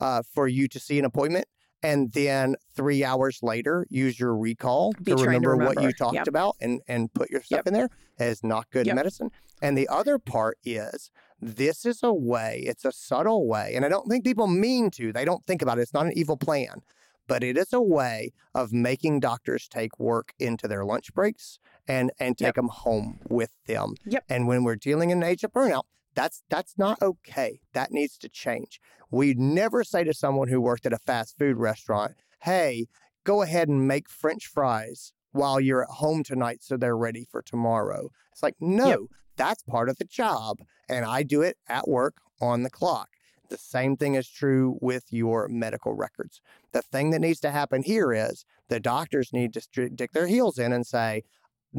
uh, 0.00 0.22
for 0.22 0.46
you 0.46 0.68
to 0.68 0.78
see 0.78 1.00
an 1.00 1.04
appointment 1.04 1.46
and 1.82 2.12
then 2.12 2.56
three 2.74 3.04
hours 3.04 3.40
later 3.42 3.86
use 3.90 4.18
your 4.18 4.36
recall 4.36 4.92
to 4.92 5.04
trying 5.04 5.42
to 5.42 5.48
remember, 5.48 5.56
what 5.56 5.80
you 5.82 5.92
talked 5.92 6.14
Yep. 6.14 6.28
about 6.28 6.56
and 6.60 6.80
and 6.88 7.12
put 7.14 7.30
your 7.30 7.42
stuff 7.42 7.58
Yep. 7.58 7.66
in 7.68 7.72
there. 7.74 7.88
Is 8.18 8.42
not 8.42 8.68
good 8.70 8.86
Yep. 8.86 8.96
medicine. 8.96 9.30
And 9.62 9.76
the 9.78 9.88
other 9.88 10.18
part 10.18 10.58
is 10.64 11.10
this 11.40 11.84
is 11.86 12.02
a 12.02 12.12
way, 12.12 12.62
it's 12.66 12.84
a 12.84 12.90
subtle 12.92 13.46
way, 13.46 13.74
and 13.74 13.84
I 13.84 13.88
don't 13.88 14.08
think 14.08 14.24
people 14.24 14.46
mean 14.48 14.90
to. 14.92 15.12
They 15.12 15.24
don't 15.24 15.44
think 15.46 15.62
about 15.62 15.78
it. 15.78 15.82
It's 15.82 15.94
not 15.94 16.06
an 16.06 16.12
evil 16.16 16.36
plan, 16.36 16.82
but 17.28 17.44
it 17.44 17.56
is 17.56 17.72
a 17.72 17.80
way 17.80 18.32
of 18.54 18.72
making 18.72 19.20
doctors 19.20 19.68
take 19.68 19.98
work 20.00 20.32
into 20.38 20.66
their 20.66 20.84
lunch 20.84 21.12
breaks 21.14 21.58
and 21.86 22.10
and 22.18 22.36
take 22.36 22.54
them 22.54 22.68
home 22.68 23.20
with 23.28 23.52
them. 23.66 23.94
Yep. 24.04 24.24
And 24.28 24.48
when 24.48 24.64
we're 24.64 24.76
dealing 24.76 25.10
in 25.10 25.18
an 25.22 25.28
age 25.28 25.44
of 25.44 25.52
burnout, 25.52 25.84
that's 26.18 26.42
that's 26.50 26.76
not 26.76 27.00
okay. 27.00 27.60
That 27.74 27.92
needs 27.92 28.18
to 28.18 28.28
change. 28.28 28.80
We 29.08 29.34
never 29.34 29.84
say 29.84 30.02
to 30.02 30.12
someone 30.12 30.48
who 30.48 30.60
worked 30.60 30.84
at 30.84 30.92
a 30.92 30.98
fast 30.98 31.38
food 31.38 31.58
restaurant, 31.58 32.16
"Hey, 32.40 32.88
go 33.22 33.42
ahead 33.42 33.68
and 33.68 33.86
make 33.86 34.10
French 34.10 34.48
fries 34.48 35.12
while 35.30 35.60
you're 35.60 35.84
at 35.84 35.90
home 35.90 36.24
tonight, 36.24 36.58
so 36.64 36.76
they're 36.76 36.96
ready 36.96 37.24
for 37.30 37.40
tomorrow." 37.40 38.10
It's 38.32 38.42
like, 38.42 38.56
no, 38.58 39.06
that's 39.36 39.62
part 39.62 39.88
of 39.88 39.98
the 39.98 40.04
job, 40.04 40.58
and 40.88 41.04
I 41.04 41.22
do 41.22 41.40
it 41.42 41.56
at 41.68 41.86
work 41.86 42.16
on 42.40 42.64
the 42.64 42.70
clock. 42.70 43.10
The 43.48 43.56
same 43.56 43.96
thing 43.96 44.16
is 44.16 44.28
true 44.28 44.76
with 44.80 45.04
your 45.12 45.46
medical 45.46 45.94
records. 45.94 46.40
The 46.72 46.82
thing 46.82 47.10
that 47.10 47.20
needs 47.20 47.38
to 47.40 47.52
happen 47.52 47.84
here 47.84 48.12
is 48.12 48.44
the 48.68 48.80
doctors 48.80 49.32
need 49.32 49.54
to 49.54 49.60
stick 49.60 50.10
their 50.12 50.26
heels 50.26 50.58
in 50.58 50.72
and 50.72 50.84
say, 50.84 51.22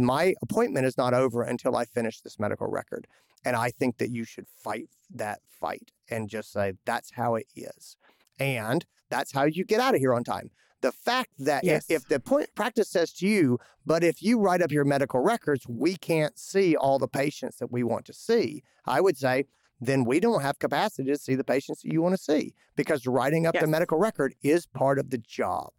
my 0.05 0.35
appointment 0.41 0.85
is 0.85 0.97
not 0.97 1.13
over 1.13 1.41
until 1.43 1.75
I 1.75 1.85
finish 1.85 2.21
this 2.21 2.39
medical 2.39 2.67
record. 2.67 3.07
And 3.45 3.55
I 3.55 3.71
think 3.71 3.97
that 3.97 4.09
you 4.11 4.23
should 4.25 4.47
fight 4.47 4.89
that 5.13 5.39
fight 5.47 5.91
and 6.09 6.29
just 6.29 6.51
say, 6.51 6.73
that's 6.85 7.11
how 7.11 7.35
it 7.35 7.47
is. 7.55 7.95
And 8.39 8.85
that's 9.09 9.31
how 9.31 9.43
you 9.45 9.63
get 9.63 9.79
out 9.79 9.95
of 9.95 9.99
here 10.01 10.13
on 10.13 10.23
time. 10.23 10.51
The 10.81 10.91
fact 10.91 11.31
that 11.39 11.63
if- 11.63 11.67
Yes. 11.69 11.85
if, 11.89 12.07
the 12.07 12.19
point 12.19 12.53
practice 12.55 12.89
says 12.89 13.11
to 13.13 13.27
you, 13.27 13.59
but 13.85 14.03
if 14.03 14.21
you 14.21 14.39
write 14.39 14.61
up 14.61 14.71
your 14.71 14.85
medical 14.85 15.19
records, 15.21 15.67
we 15.67 15.95
can't 15.95 16.37
see 16.37 16.75
all 16.75 16.99
the 16.99 17.07
patients 17.07 17.57
that 17.57 17.71
we 17.71 17.83
want 17.83 18.05
to 18.05 18.13
see, 18.13 18.63
I 18.85 19.01
would 19.01 19.17
say, 19.17 19.45
then 19.81 20.03
we 20.03 20.19
don't 20.19 20.41
have 20.41 20.59
capacity 20.59 21.09
to 21.09 21.17
see 21.17 21.35
the 21.35 21.43
patients 21.43 21.81
that 21.81 21.91
you 21.93 22.01
want 22.01 22.13
to 22.15 22.21
see 22.21 22.53
because 22.75 23.07
writing 23.07 23.45
up 23.45 23.55
the 23.61 23.67
medical 23.67 23.97
record 23.97 24.35
is 24.43 24.65
part 24.65 24.99
of 24.99 25.09
the 25.09 25.17
job. 25.17 25.71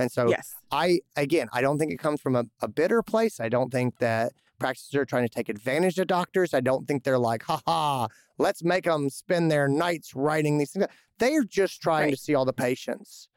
And 0.00 0.10
so 0.10 0.28
yes. 0.28 0.54
I 0.72 1.00
again, 1.16 1.48
I 1.52 1.60
don't 1.60 1.78
think 1.78 1.92
it 1.92 1.98
comes 1.98 2.20
from 2.20 2.34
a, 2.36 2.44
a 2.60 2.68
bitter 2.68 3.02
place. 3.02 3.38
I 3.40 3.48
don't 3.48 3.70
think 3.70 3.98
that 3.98 4.32
practices 4.58 4.94
are 4.94 5.04
trying 5.04 5.24
to 5.24 5.28
take 5.28 5.48
advantage 5.48 5.98
of 5.98 6.06
doctors. 6.06 6.54
I 6.54 6.60
don't 6.60 6.86
think 6.86 7.04
they're 7.04 7.18
like, 7.18 7.42
ha 7.44 7.60
ha, 7.66 8.08
let's 8.38 8.62
make 8.62 8.84
them 8.84 9.10
spend 9.10 9.50
their 9.50 9.68
nights 9.68 10.14
writing 10.14 10.58
these 10.58 10.72
things. 10.72 10.86
They're 11.18 11.44
just 11.44 11.80
trying 11.80 12.10
to 12.10 12.16
see 12.16 12.34
all 12.34 12.44
the 12.44 12.52
patients 12.52 13.28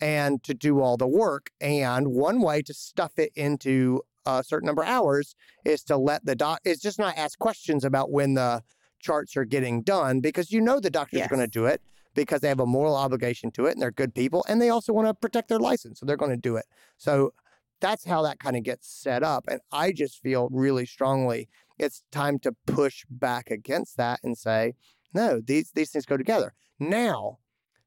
and 0.00 0.42
to 0.44 0.54
do 0.54 0.80
all 0.80 0.96
the 0.96 1.06
work. 1.06 1.50
And 1.60 2.08
one 2.08 2.40
way 2.40 2.62
to 2.62 2.74
stuff 2.74 3.18
it 3.18 3.32
into 3.34 4.02
a 4.26 4.42
certain 4.44 4.66
number 4.66 4.82
of 4.82 4.88
hours 4.88 5.34
is 5.64 5.82
to 5.84 5.96
let 5.96 6.24
the 6.24 6.34
doc 6.34 6.60
is 6.64 6.80
just 6.80 6.98
not 6.98 7.16
ask 7.16 7.38
questions 7.38 7.84
about 7.84 8.10
when 8.10 8.34
the 8.34 8.62
charts 9.00 9.36
are 9.36 9.44
getting 9.44 9.82
done 9.82 10.20
because 10.20 10.50
you 10.50 10.60
know 10.60 10.80
the 10.80 10.90
doctors 10.90 11.20
are 11.20 11.28
going 11.28 11.40
to 11.40 11.46
do 11.46 11.66
it 11.66 11.82
because 12.14 12.40
they 12.40 12.48
have 12.48 12.60
a 12.60 12.66
moral 12.66 12.96
obligation 12.96 13.50
to 13.52 13.66
it 13.66 13.72
and 13.72 13.82
they're 13.82 13.90
good 13.90 14.14
people 14.14 14.44
and 14.48 14.60
they 14.60 14.68
also 14.68 14.92
want 14.92 15.06
to 15.06 15.14
protect 15.14 15.48
their 15.48 15.58
license 15.58 16.00
so 16.00 16.06
they're 16.06 16.16
going 16.16 16.30
to 16.30 16.36
do 16.36 16.56
it 16.56 16.66
so 16.96 17.32
that's 17.80 18.04
how 18.04 18.22
that 18.22 18.38
kind 18.38 18.56
of 18.56 18.62
gets 18.62 18.88
set 18.88 19.22
up 19.22 19.44
and 19.48 19.60
i 19.72 19.92
just 19.92 20.20
feel 20.20 20.48
really 20.50 20.86
strongly 20.86 21.48
it's 21.78 22.02
time 22.12 22.38
to 22.38 22.54
push 22.66 23.04
back 23.10 23.50
against 23.50 23.96
that 23.96 24.20
and 24.22 24.38
say 24.38 24.74
no 25.12 25.40
these 25.44 25.70
these 25.74 25.90
things 25.90 26.06
go 26.06 26.16
together 26.16 26.54
now 26.78 27.38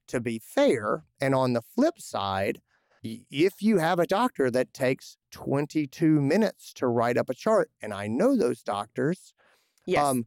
to 0.06 0.20
be 0.20 0.38
fair 0.38 1.04
and 1.20 1.34
on 1.34 1.52
the 1.52 1.62
flip 1.62 1.98
side 2.00 2.60
if 3.02 3.62
you 3.62 3.78
have 3.78 3.98
a 3.98 4.06
doctor 4.06 4.50
that 4.50 4.74
takes 4.74 5.16
22 5.30 6.20
minutes 6.20 6.72
to 6.72 6.86
write 6.86 7.16
up 7.16 7.30
a 7.30 7.34
chart 7.34 7.70
and 7.80 7.94
i 7.94 8.06
know 8.06 8.36
those 8.36 8.62
doctors 8.62 9.32
Yes. 9.88 10.04
um, 10.04 10.26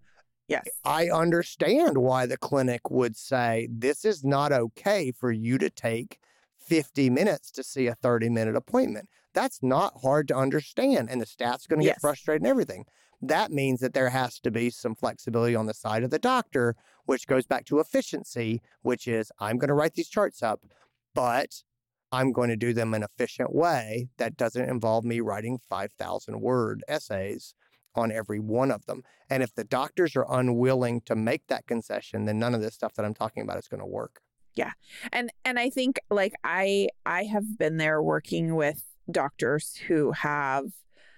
yes. 0.51 0.67
I 0.83 1.09
understand 1.09 1.97
why 1.97 2.25
the 2.25 2.37
clinic 2.37 2.89
would 2.89 3.15
say 3.17 3.67
this 3.71 4.05
is 4.05 4.23
not 4.23 4.51
okay 4.51 5.11
for 5.11 5.31
you 5.31 5.57
to 5.57 5.69
take 5.69 6.19
50 6.59 7.09
minutes 7.09 7.51
to 7.51 7.63
see 7.63 7.87
a 7.87 7.95
30 7.95 8.29
minute 8.29 8.55
appointment. 8.55 9.09
That's 9.33 9.63
not 9.63 10.01
hard 10.01 10.27
to 10.27 10.35
understand. 10.35 11.09
And 11.09 11.21
the 11.21 11.25
staff's 11.25 11.67
going 11.67 11.79
to 11.79 11.85
get 11.85 12.01
frustrated 12.01 12.41
and 12.41 12.49
everything. 12.49 12.85
That 13.21 13.51
means 13.51 13.79
that 13.81 13.93
there 13.93 14.09
has 14.09 14.39
to 14.39 14.51
be 14.51 14.69
some 14.69 14.95
flexibility 14.95 15.55
on 15.55 15.67
the 15.67 15.73
side 15.73 16.03
of 16.03 16.09
the 16.09 16.19
doctor, 16.19 16.75
which 17.05 17.27
goes 17.27 17.45
back 17.45 17.65
to 17.65 17.79
efficiency, 17.79 18.61
which 18.81 19.07
is 19.07 19.31
I'm 19.39 19.57
going 19.57 19.69
to 19.69 19.73
write 19.73 19.93
these 19.93 20.09
charts 20.09 20.41
up, 20.41 20.65
but 21.13 21.63
I'm 22.11 22.31
going 22.31 22.49
to 22.49 22.57
do 22.57 22.73
them 22.73 22.93
in 22.93 23.03
an 23.03 23.09
efficient 23.13 23.53
way 23.53 24.09
that 24.17 24.37
doesn't 24.37 24.69
involve 24.69 25.05
me 25.05 25.21
writing 25.21 25.59
5,000 25.69 26.41
word 26.41 26.83
essays 26.87 27.53
on 27.95 28.11
every 28.11 28.39
one 28.39 28.71
of 28.71 28.85
them. 28.85 29.03
And 29.29 29.43
if 29.43 29.53
the 29.55 29.63
doctors 29.63 30.15
are 30.15 30.25
unwilling 30.29 31.01
to 31.01 31.15
make 31.15 31.47
that 31.47 31.67
concession, 31.67 32.25
then 32.25 32.39
none 32.39 32.53
of 32.55 32.61
this 32.61 32.73
stuff 32.73 32.93
that 32.95 33.05
I'm 33.05 33.13
talking 33.13 33.43
about 33.43 33.57
is 33.57 33.67
going 33.67 33.79
to 33.81 33.85
work. 33.85 34.21
Yeah. 34.55 34.71
And 35.13 35.31
and 35.45 35.57
i 35.57 35.69
think 35.69 35.97
like 36.09 36.33
i 36.43 36.89
i 37.05 37.23
have 37.23 37.57
been 37.57 37.77
there 37.77 38.03
working 38.03 38.55
with 38.55 38.83
doctors 39.09 39.77
who 39.87 40.11
have 40.11 40.65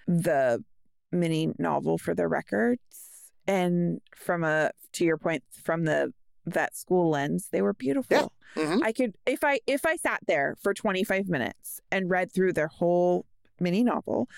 the 0.06 0.62
mini 1.10 1.52
novel 1.58 1.98
for 1.98 2.14
their 2.14 2.28
records 2.28 3.32
and 3.48 4.00
from 4.14 4.44
a 4.44 4.70
to 4.92 5.04
your 5.04 5.18
point 5.18 5.42
from 5.64 5.84
the 5.84 6.12
vet 6.46 6.76
school 6.76 7.10
lens 7.10 7.48
they 7.50 7.60
were 7.60 7.72
beautiful 7.74 8.32
Mhm. 8.54 8.82
i 8.84 8.92
could 8.92 9.14
if 9.26 9.42
i 9.42 9.58
if 9.66 9.84
i 9.84 9.96
sat 9.96 10.20
there 10.28 10.54
for 10.62 10.72
25 10.72 11.28
minutes 11.28 11.80
and 11.90 12.08
read 12.10 12.30
through 12.32 12.52
their 12.52 12.68
whole 12.68 13.26
mini 13.58 13.82
novel 13.82 14.28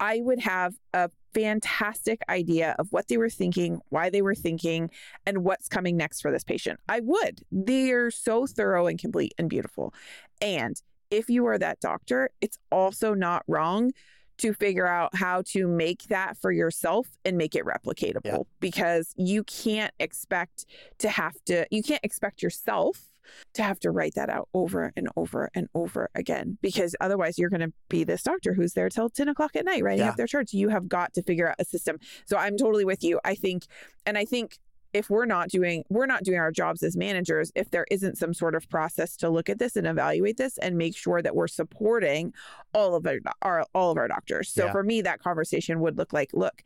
i 0.00 0.20
would 0.20 0.40
have 0.40 0.74
a 0.92 1.08
fantastic 1.34 2.20
idea 2.28 2.74
of 2.78 2.92
what 2.92 3.08
they 3.08 3.16
were 3.16 3.30
thinking, 3.30 3.80
why 3.88 4.10
they 4.10 4.22
were 4.22 4.34
thinking, 4.34 4.90
and 5.26 5.44
what's 5.44 5.68
coming 5.68 5.96
next 5.96 6.20
for 6.20 6.30
this 6.30 6.44
patient. 6.44 6.80
I 6.88 7.00
would. 7.00 7.42
They're 7.50 8.10
so 8.10 8.46
thorough 8.46 8.86
and 8.86 8.98
complete 8.98 9.34
and 9.38 9.48
beautiful. 9.48 9.94
And 10.40 10.80
if 11.10 11.28
you 11.28 11.46
are 11.46 11.58
that 11.58 11.80
doctor, 11.80 12.30
it's 12.40 12.58
also 12.70 13.14
not 13.14 13.42
wrong 13.48 13.92
to 14.38 14.54
figure 14.54 14.86
out 14.86 15.14
how 15.14 15.42
to 15.48 15.66
make 15.66 16.04
that 16.04 16.36
for 16.38 16.50
yourself 16.50 17.06
and 17.26 17.36
make 17.36 17.54
it 17.54 17.64
replicatable 17.64 18.24
Yeah. 18.24 18.38
because 18.58 19.12
you 19.16 19.44
can't 19.44 19.92
expect 20.00 20.64
to 20.98 21.10
have 21.10 21.34
to, 21.46 21.66
you 21.70 21.82
can't 21.82 22.00
expect 22.02 22.42
yourself 22.42 23.09
to 23.54 23.62
have 23.62 23.78
to 23.80 23.90
write 23.90 24.14
that 24.14 24.28
out 24.30 24.48
over 24.54 24.92
and 24.96 25.08
over 25.16 25.50
and 25.54 25.68
over 25.74 26.08
again 26.14 26.58
because 26.62 26.94
otherwise 27.00 27.38
you're 27.38 27.50
going 27.50 27.60
to 27.60 27.72
be 27.88 28.04
this 28.04 28.22
doctor 28.22 28.54
who's 28.54 28.72
there 28.74 28.88
till 28.88 29.08
10 29.10 29.28
o'clock 29.28 29.56
at 29.56 29.64
night 29.64 29.82
writing 29.82 30.04
Yeah. 30.04 30.10
up 30.10 30.16
their 30.16 30.26
charts. 30.26 30.52
You 30.54 30.68
have 30.68 30.88
got 30.88 31.12
to 31.14 31.22
figure 31.22 31.48
out 31.48 31.56
a 31.58 31.64
system. 31.64 31.98
So 32.26 32.36
I'm 32.36 32.56
totally 32.56 32.84
with 32.84 33.02
you. 33.04 33.20
I 33.24 33.34
think, 33.34 33.64
and 34.06 34.16
I 34.18 34.24
think 34.24 34.58
if 34.92 35.08
we're 35.08 35.24
not 35.24 35.48
doing 35.50 35.84
we're 35.88 36.04
not 36.06 36.24
doing 36.24 36.38
our 36.40 36.50
jobs 36.50 36.82
as 36.82 36.96
managers 36.96 37.52
if 37.54 37.70
there 37.70 37.86
isn't 37.92 38.18
some 38.18 38.34
sort 38.34 38.56
of 38.56 38.68
process 38.68 39.16
to 39.18 39.30
look 39.30 39.48
at 39.48 39.60
this 39.60 39.76
and 39.76 39.86
evaluate 39.86 40.36
this 40.36 40.58
and 40.58 40.76
make 40.76 40.96
sure 40.96 41.22
that 41.22 41.36
we're 41.36 41.46
supporting 41.46 42.34
all 42.74 42.96
of 42.96 43.06
our, 43.06 43.18
our 43.42 43.64
all 43.72 43.92
of 43.92 43.98
our 43.98 44.08
doctors 44.08 44.48
so 44.52 44.64
Yeah. 44.64 44.72
for 44.72 44.82
me 44.82 45.00
that 45.02 45.20
conversation 45.22 45.78
would 45.78 45.96
look 45.96 46.12
like 46.12 46.30
look 46.32 46.64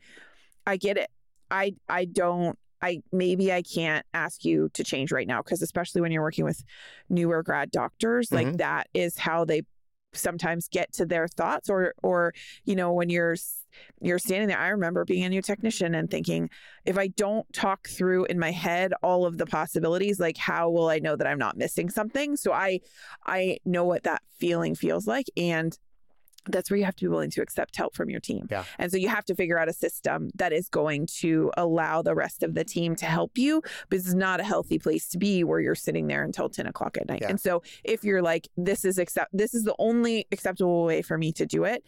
i 0.65 0.75
get 0.75 0.97
it 0.97 1.11
i 1.51 1.75
i 1.87 2.05
don't 2.05 2.57
I 2.85 3.01
maybe 3.11 3.51
I 3.51 3.61
can't 3.63 4.05
ask 4.13 4.45
you 4.45 4.69
to 4.73 4.83
change 4.83 5.11
right 5.11 5.27
now 5.27 5.41
because 5.41 5.61
especially 5.61 6.01
when 6.01 6.11
you're 6.11 6.21
working 6.21 6.45
with 6.45 6.63
newer 7.09 7.41
grad 7.41 7.71
doctors, 7.71 8.31
like 8.31 8.47
Mhm. 8.47 8.57
that 8.57 8.87
is 8.93 9.17
how 9.17 9.43
they 9.43 9.61
sometimes 10.13 10.69
get 10.69 10.93
to 10.93 11.05
their 11.05 11.27
thoughts 11.27 11.69
or 11.69 11.93
or 12.01 12.33
you 12.63 12.75
know 12.75 12.93
when 12.93 13.09
you're 13.09 13.35
you're 14.01 14.19
standing 14.19 14.47
there 14.47 14.57
I 14.57 14.69
remember 14.69 15.03
being 15.03 15.25
a 15.25 15.29
new 15.29 15.41
technician 15.41 15.93
and 15.93 16.09
thinking 16.09 16.49
if 16.85 16.97
I 16.97 17.07
don't 17.07 17.45
talk 17.51 17.89
through 17.89 18.23
in 18.25 18.39
my 18.39 18.51
head 18.51 18.93
all 19.03 19.25
of 19.25 19.37
the 19.37 19.45
possibilities 19.45 20.17
like 20.17 20.37
how 20.37 20.69
will 20.69 20.87
I 20.87 20.99
know 20.99 21.17
that 21.17 21.27
I'm 21.27 21.37
not 21.37 21.57
missing 21.57 21.89
something 21.89 22.37
so 22.37 22.53
I 22.53 22.79
I 23.25 23.57
know 23.65 23.83
what 23.83 24.03
that 24.03 24.21
feeling 24.39 24.73
feels 24.73 25.05
like 25.05 25.25
and 25.35 25.77
that's 26.47 26.69
where 26.69 26.77
you 26.77 26.85
have 26.85 26.95
to 26.95 27.05
be 27.05 27.07
willing 27.07 27.31
to 27.31 27.41
accept 27.41 27.75
help 27.75 27.95
from 27.95 28.09
your 28.09 28.19
team. 28.19 28.47
Yeah. 28.49 28.63
And 28.77 28.91
so 28.91 28.97
you 28.97 29.09
have 29.09 29.25
to 29.25 29.35
figure 29.35 29.57
out 29.57 29.69
a 29.69 29.73
system 29.73 30.29
that 30.35 30.53
is 30.53 30.69
going 30.69 31.07
to 31.17 31.51
allow 31.57 32.01
the 32.01 32.15
rest 32.15 32.43
of 32.43 32.53
the 32.53 32.63
team 32.63 32.95
to 32.97 33.05
help 33.05 33.37
you. 33.37 33.61
But 33.89 33.99
it's 33.99 34.13
not 34.13 34.39
a 34.39 34.43
healthy 34.43 34.79
place 34.79 35.07
to 35.09 35.17
be 35.17 35.43
where 35.43 35.59
you're 35.59 35.75
sitting 35.75 36.07
there 36.07 36.23
until 36.23 36.49
10 36.49 36.67
o'clock 36.67 36.97
at 36.97 37.07
night. 37.07 37.21
Yeah. 37.21 37.29
And 37.29 37.39
so 37.39 37.63
if 37.83 38.03
you're 38.03 38.21
like, 38.21 38.47
this 38.57 38.85
is 38.85 38.97
accept 38.97 39.31
this 39.33 39.53
is 39.53 39.63
the 39.63 39.75
only 39.79 40.27
acceptable 40.31 40.85
way 40.85 41.01
for 41.01 41.17
me 41.17 41.31
to 41.33 41.45
do 41.45 41.63
it, 41.63 41.83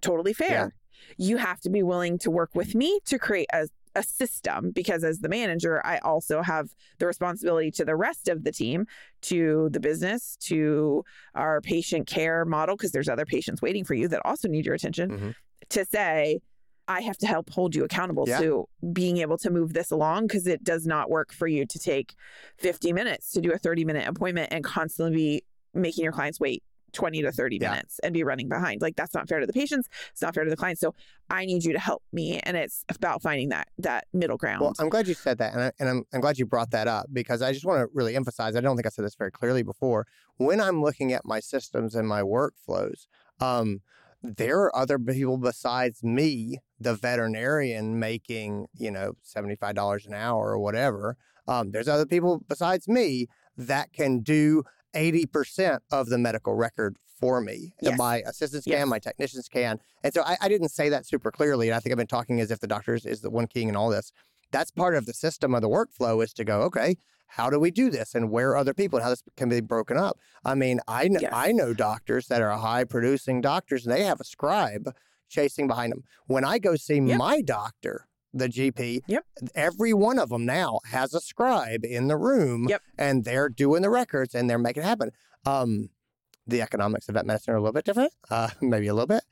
totally 0.00 0.32
fair. 0.32 0.74
You 1.16 1.36
have 1.36 1.60
to 1.60 1.70
be 1.70 1.82
willing 1.82 2.18
to 2.18 2.30
work 2.30 2.50
with 2.54 2.74
me 2.74 2.98
to 3.06 3.18
create 3.18 3.48
a 3.52 3.68
a 3.98 4.02
system 4.02 4.70
because 4.70 5.04
as 5.04 5.18
the 5.18 5.28
manager, 5.28 5.84
I 5.84 5.98
also 5.98 6.40
have 6.42 6.68
the 6.98 7.06
responsibility 7.06 7.70
to 7.72 7.84
the 7.84 7.96
rest 7.96 8.28
of 8.28 8.44
the 8.44 8.52
team, 8.52 8.86
to 9.22 9.68
the 9.72 9.80
business, 9.80 10.36
to 10.42 11.04
our 11.34 11.60
patient 11.60 12.06
care 12.06 12.44
model, 12.44 12.76
because 12.76 12.92
there's 12.92 13.08
other 13.08 13.26
patients 13.26 13.60
waiting 13.60 13.84
for 13.84 13.94
you 13.94 14.08
that 14.08 14.22
also 14.24 14.48
need 14.48 14.64
your 14.64 14.74
attention, 14.74 15.10
Mhm. 15.10 15.34
to 15.70 15.84
say, 15.84 16.40
I 16.86 17.02
have 17.02 17.18
to 17.18 17.26
help 17.26 17.50
hold 17.50 17.74
you 17.74 17.84
accountable 17.84 18.24
Yeah. 18.26 18.40
to 18.40 18.68
being 18.94 19.18
able 19.18 19.36
to 19.38 19.50
move 19.50 19.74
this 19.74 19.90
along 19.90 20.28
because 20.28 20.46
it 20.46 20.64
does 20.64 20.86
not 20.86 21.10
work 21.10 21.32
for 21.34 21.46
you 21.46 21.66
to 21.66 21.78
take 21.78 22.14
50 22.56 22.94
minutes 22.94 23.30
to 23.32 23.42
do 23.42 23.52
a 23.52 23.58
30 23.58 23.84
minute 23.84 24.08
appointment 24.08 24.48
and 24.52 24.64
constantly 24.64 25.14
be 25.14 25.44
making 25.74 26.02
your 26.04 26.12
clients 26.14 26.40
wait 26.40 26.62
20 26.92 27.22
to 27.22 27.32
30 27.32 27.58
Yeah. 27.60 27.70
minutes 27.70 27.98
and 28.02 28.12
be 28.14 28.22
running 28.24 28.48
behind. 28.48 28.80
Like 28.80 28.96
that's 28.96 29.14
not 29.14 29.28
fair 29.28 29.40
to 29.40 29.46
the 29.46 29.52
patients. 29.52 29.88
It's 30.12 30.22
not 30.22 30.34
fair 30.34 30.44
to 30.44 30.50
the 30.50 30.56
clients. 30.56 30.80
So 30.80 30.94
I 31.30 31.44
need 31.44 31.64
you 31.64 31.72
to 31.72 31.78
help 31.78 32.02
me. 32.12 32.40
And 32.40 32.56
it's 32.56 32.84
about 32.94 33.22
finding 33.22 33.50
that 33.50 33.68
that 33.78 34.06
middle 34.12 34.36
ground. 34.36 34.62
Well, 34.62 34.74
I'm 34.78 34.88
glad 34.88 35.06
you 35.08 35.14
said 35.14 35.38
that, 35.38 35.52
and, 35.52 35.62
I, 35.62 35.72
and 35.78 35.88
I'm, 35.88 36.04
I'm 36.12 36.20
glad 36.20 36.38
you 36.38 36.46
brought 36.46 36.70
that 36.70 36.88
up 36.88 37.06
because 37.12 37.42
I 37.42 37.52
just 37.52 37.64
want 37.64 37.80
to 37.80 37.88
really 37.92 38.16
emphasize. 38.16 38.56
I 38.56 38.60
don't 38.60 38.76
think 38.76 38.86
I 38.86 38.90
said 38.90 39.04
this 39.04 39.14
very 39.14 39.30
clearly 39.30 39.62
before. 39.62 40.06
When 40.38 40.60
I'm 40.60 40.80
looking 40.82 41.12
at 41.12 41.24
my 41.24 41.40
systems 41.40 41.94
and 41.94 42.08
my 42.08 42.22
workflows, 42.22 43.06
um, 43.40 43.80
there 44.22 44.58
are 44.62 44.74
other 44.76 44.98
people 44.98 45.36
besides 45.38 46.02
me, 46.02 46.58
the 46.80 46.94
veterinarian, 46.94 47.98
making 47.98 48.66
you 48.76 48.90
know 48.90 49.12
seventy 49.22 49.54
five 49.56 49.74
dollars 49.74 50.06
an 50.06 50.14
hour 50.14 50.50
or 50.50 50.58
whatever. 50.58 51.16
Um, 51.46 51.70
there's 51.70 51.88
other 51.88 52.06
people 52.06 52.40
besides 52.48 52.88
me 52.88 53.26
that 53.56 53.92
can 53.92 54.20
do 54.20 54.62
eighty 54.94 55.26
percent 55.26 55.82
of 55.90 56.08
the 56.08 56.18
medical 56.18 56.54
record 56.54 56.96
for 57.20 57.40
me. 57.40 57.72
Yes. 57.82 57.98
My 57.98 58.18
assistants 58.26 58.66
Yes. 58.66 58.78
can, 58.80 58.88
my 58.88 58.98
technicians 58.98 59.48
can, 59.48 59.80
and 60.04 60.14
so 60.14 60.22
I, 60.22 60.36
I 60.40 60.48
didn't 60.48 60.68
say 60.68 60.88
that 60.88 61.04
super 61.06 61.30
clearly. 61.30 61.68
And 61.68 61.74
I 61.76 61.80
think 61.80 61.92
I've 61.92 61.98
been 61.98 62.06
talking 62.06 62.40
as 62.40 62.50
if 62.50 62.60
the 62.60 62.66
doctor 62.68 62.94
is, 62.94 63.04
is 63.04 63.20
the 63.22 63.30
one 63.30 63.46
king 63.46 63.68
in 63.68 63.76
all 63.76 63.90
this 63.90 64.12
that's 64.50 64.70
part 64.70 64.94
of 64.94 65.04
the 65.04 65.12
system 65.12 65.54
of 65.54 65.60
the 65.60 65.68
workflow 65.68 66.24
is 66.24 66.32
to 66.32 66.42
go, 66.42 66.62
okay, 66.62 66.96
how 67.26 67.50
do 67.50 67.60
we 67.60 67.70
do 67.70 67.90
this 67.90 68.14
and 68.14 68.30
where 68.30 68.48
are 68.52 68.56
other 68.56 68.72
people 68.72 68.96
and 68.96 69.04
how 69.04 69.10
this 69.10 69.22
can 69.36 69.50
be 69.50 69.60
broken 69.60 69.98
up? 69.98 70.18
I 70.42 70.54
mean, 70.54 70.80
I 70.88 71.08
know, 71.08 71.20
Yes. 71.20 71.32
I 71.34 71.52
know 71.52 71.74
doctors 71.74 72.28
that 72.28 72.40
are 72.40 72.56
high 72.56 72.84
producing 72.84 73.42
doctors 73.42 73.84
and 73.84 73.94
they 73.94 74.04
have 74.04 74.20
a 74.20 74.24
scribe 74.24 74.94
chasing 75.28 75.66
behind 75.66 75.92
them. 75.92 76.04
When 76.26 76.44
I 76.46 76.58
go 76.58 76.76
see 76.76 76.98
Yep. 76.98 77.18
my 77.18 77.42
doctor, 77.42 78.06
the 78.32 78.48
GP, 78.48 79.00
Yep. 79.06 79.24
every 79.54 79.92
one 79.94 80.18
of 80.18 80.28
them 80.28 80.44
now 80.44 80.80
has 80.86 81.14
a 81.14 81.20
scribe 81.20 81.84
in 81.84 82.08
the 82.08 82.16
room 82.16 82.66
Yep. 82.68 82.82
and 82.98 83.24
they're 83.24 83.48
doing 83.48 83.82
the 83.82 83.90
records 83.90 84.34
and 84.34 84.48
they're 84.48 84.58
making 84.58 84.82
it 84.82 84.86
happen. 84.86 85.10
Um, 85.46 85.90
the 86.46 86.62
economics 86.62 87.08
of 87.08 87.14
vet 87.14 87.26
medicine 87.26 87.52
are 87.54 87.56
a 87.56 87.60
little 87.60 87.72
bit 87.74 87.84
different, 87.84 88.12
uh, 88.30 88.48
maybe 88.60 88.86
a 88.86 88.94
little 88.94 89.06
bit. 89.06 89.22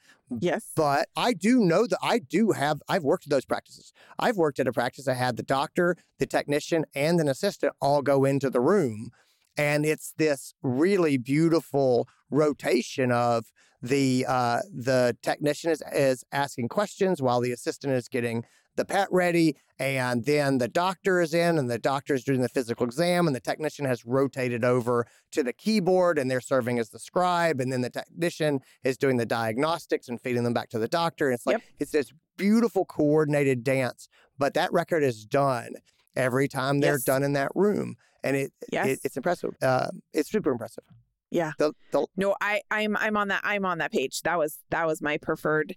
yes. 0.41 0.71
But 0.77 1.09
I 1.17 1.33
do 1.33 1.61
know 1.61 1.87
that 1.87 1.99
I 2.03 2.19
do 2.19 2.53
have, 2.53 2.83
I've 2.89 3.05
worked 3.05 3.25
at 3.27 3.31
those 3.31 3.45
practices. 3.47 3.93
I've 4.19 4.37
worked 4.37 4.59
at 4.61 4.67
a 4.69 4.73
practice 4.73 5.07
that 5.07 5.15
had 5.15 5.37
the 5.37 5.43
doctor, 5.43 5.97
the 6.19 6.27
technician, 6.27 6.85
and 6.95 7.19
an 7.21 7.29
assistant 7.29 7.73
all 7.81 8.03
go 8.03 8.25
into 8.25 8.51
the 8.51 8.61
room. 8.61 9.11
And 9.59 9.87
it's 9.87 10.13
this 10.19 10.53
really 10.63 11.17
beautiful 11.17 12.07
rotation 12.31 13.11
of 13.11 13.47
the 13.81 14.27
uh, 14.29 14.59
the 14.71 15.17
technician 15.23 15.71
is, 15.71 15.83
is 15.95 16.25
asking 16.33 16.69
questions 16.69 17.23
while 17.23 17.41
the 17.41 17.53
assistant 17.53 17.95
is 17.95 18.09
getting 18.09 18.45
the 18.77 18.85
pet 18.85 19.09
ready. 19.11 19.57
And 19.79 20.25
then 20.25 20.57
the 20.59 20.69
doctor 20.69 21.21
is 21.21 21.35
in 21.35 21.59
and 21.59 21.69
the 21.69 21.79
doctor 21.79 22.15
is 22.15 22.25
doing 22.25 22.41
the 22.41 22.49
physical 22.49 22.87
exam 22.87 23.27
and 23.27 23.37
the 23.37 23.41
technician 23.41 23.85
has 23.85 24.07
rotated 24.07 24.65
over 24.65 25.07
to 25.33 25.43
the 25.43 25.53
keyboard 25.53 26.19
and 26.19 26.31
they're 26.31 26.41
serving 26.41 26.79
as 26.79 26.89
the 26.91 26.99
scribe. 26.99 27.61
And 27.61 27.71
then 27.73 27.83
the 27.83 27.91
technician 27.91 28.61
is 28.85 28.97
doing 28.97 29.17
the 29.19 29.27
diagnostics 29.27 30.09
and 30.09 30.19
feeding 30.21 30.45
them 30.45 30.55
back 30.55 30.71
to 30.71 30.79
the 30.79 30.89
doctor. 30.89 31.27
And 31.29 31.35
it's 31.35 31.47
like, 31.47 31.55
Yep. 31.55 31.63
it's 31.81 31.91
this 31.93 32.13
beautiful 32.39 32.85
coordinated 32.87 33.65
dance, 33.65 34.09
but 34.39 34.55
that 34.55 34.73
record 34.73 35.03
is 35.03 35.27
done 35.27 35.75
every 36.15 36.49
time 36.49 36.81
they're 36.81 36.95
Yes. 36.95 37.05
done 37.05 37.23
in 37.23 37.35
that 37.35 37.53
room. 37.55 37.97
And 38.25 38.35
it, 38.37 38.53
Yes. 38.73 38.87
it 38.89 39.01
it's 39.05 39.17
impressive. 39.19 39.57
Uh, 39.61 39.89
it's 40.15 40.31
super 40.31 40.51
impressive. 40.51 40.85
Yeah. 41.31 41.53
The, 41.59 41.73
the, 41.93 42.07
No, 42.17 42.35
I 42.41 42.63
I'm 42.71 42.97
I'm 42.97 43.17
on 43.17 43.29
that 43.29 43.41
I'm 43.45 43.67
on 43.67 43.79
that 43.79 43.93
page. 43.93 44.23
That 44.23 44.39
was 44.39 44.59
that 44.71 44.87
was 44.87 45.03
my 45.03 45.19
preferred 45.19 45.75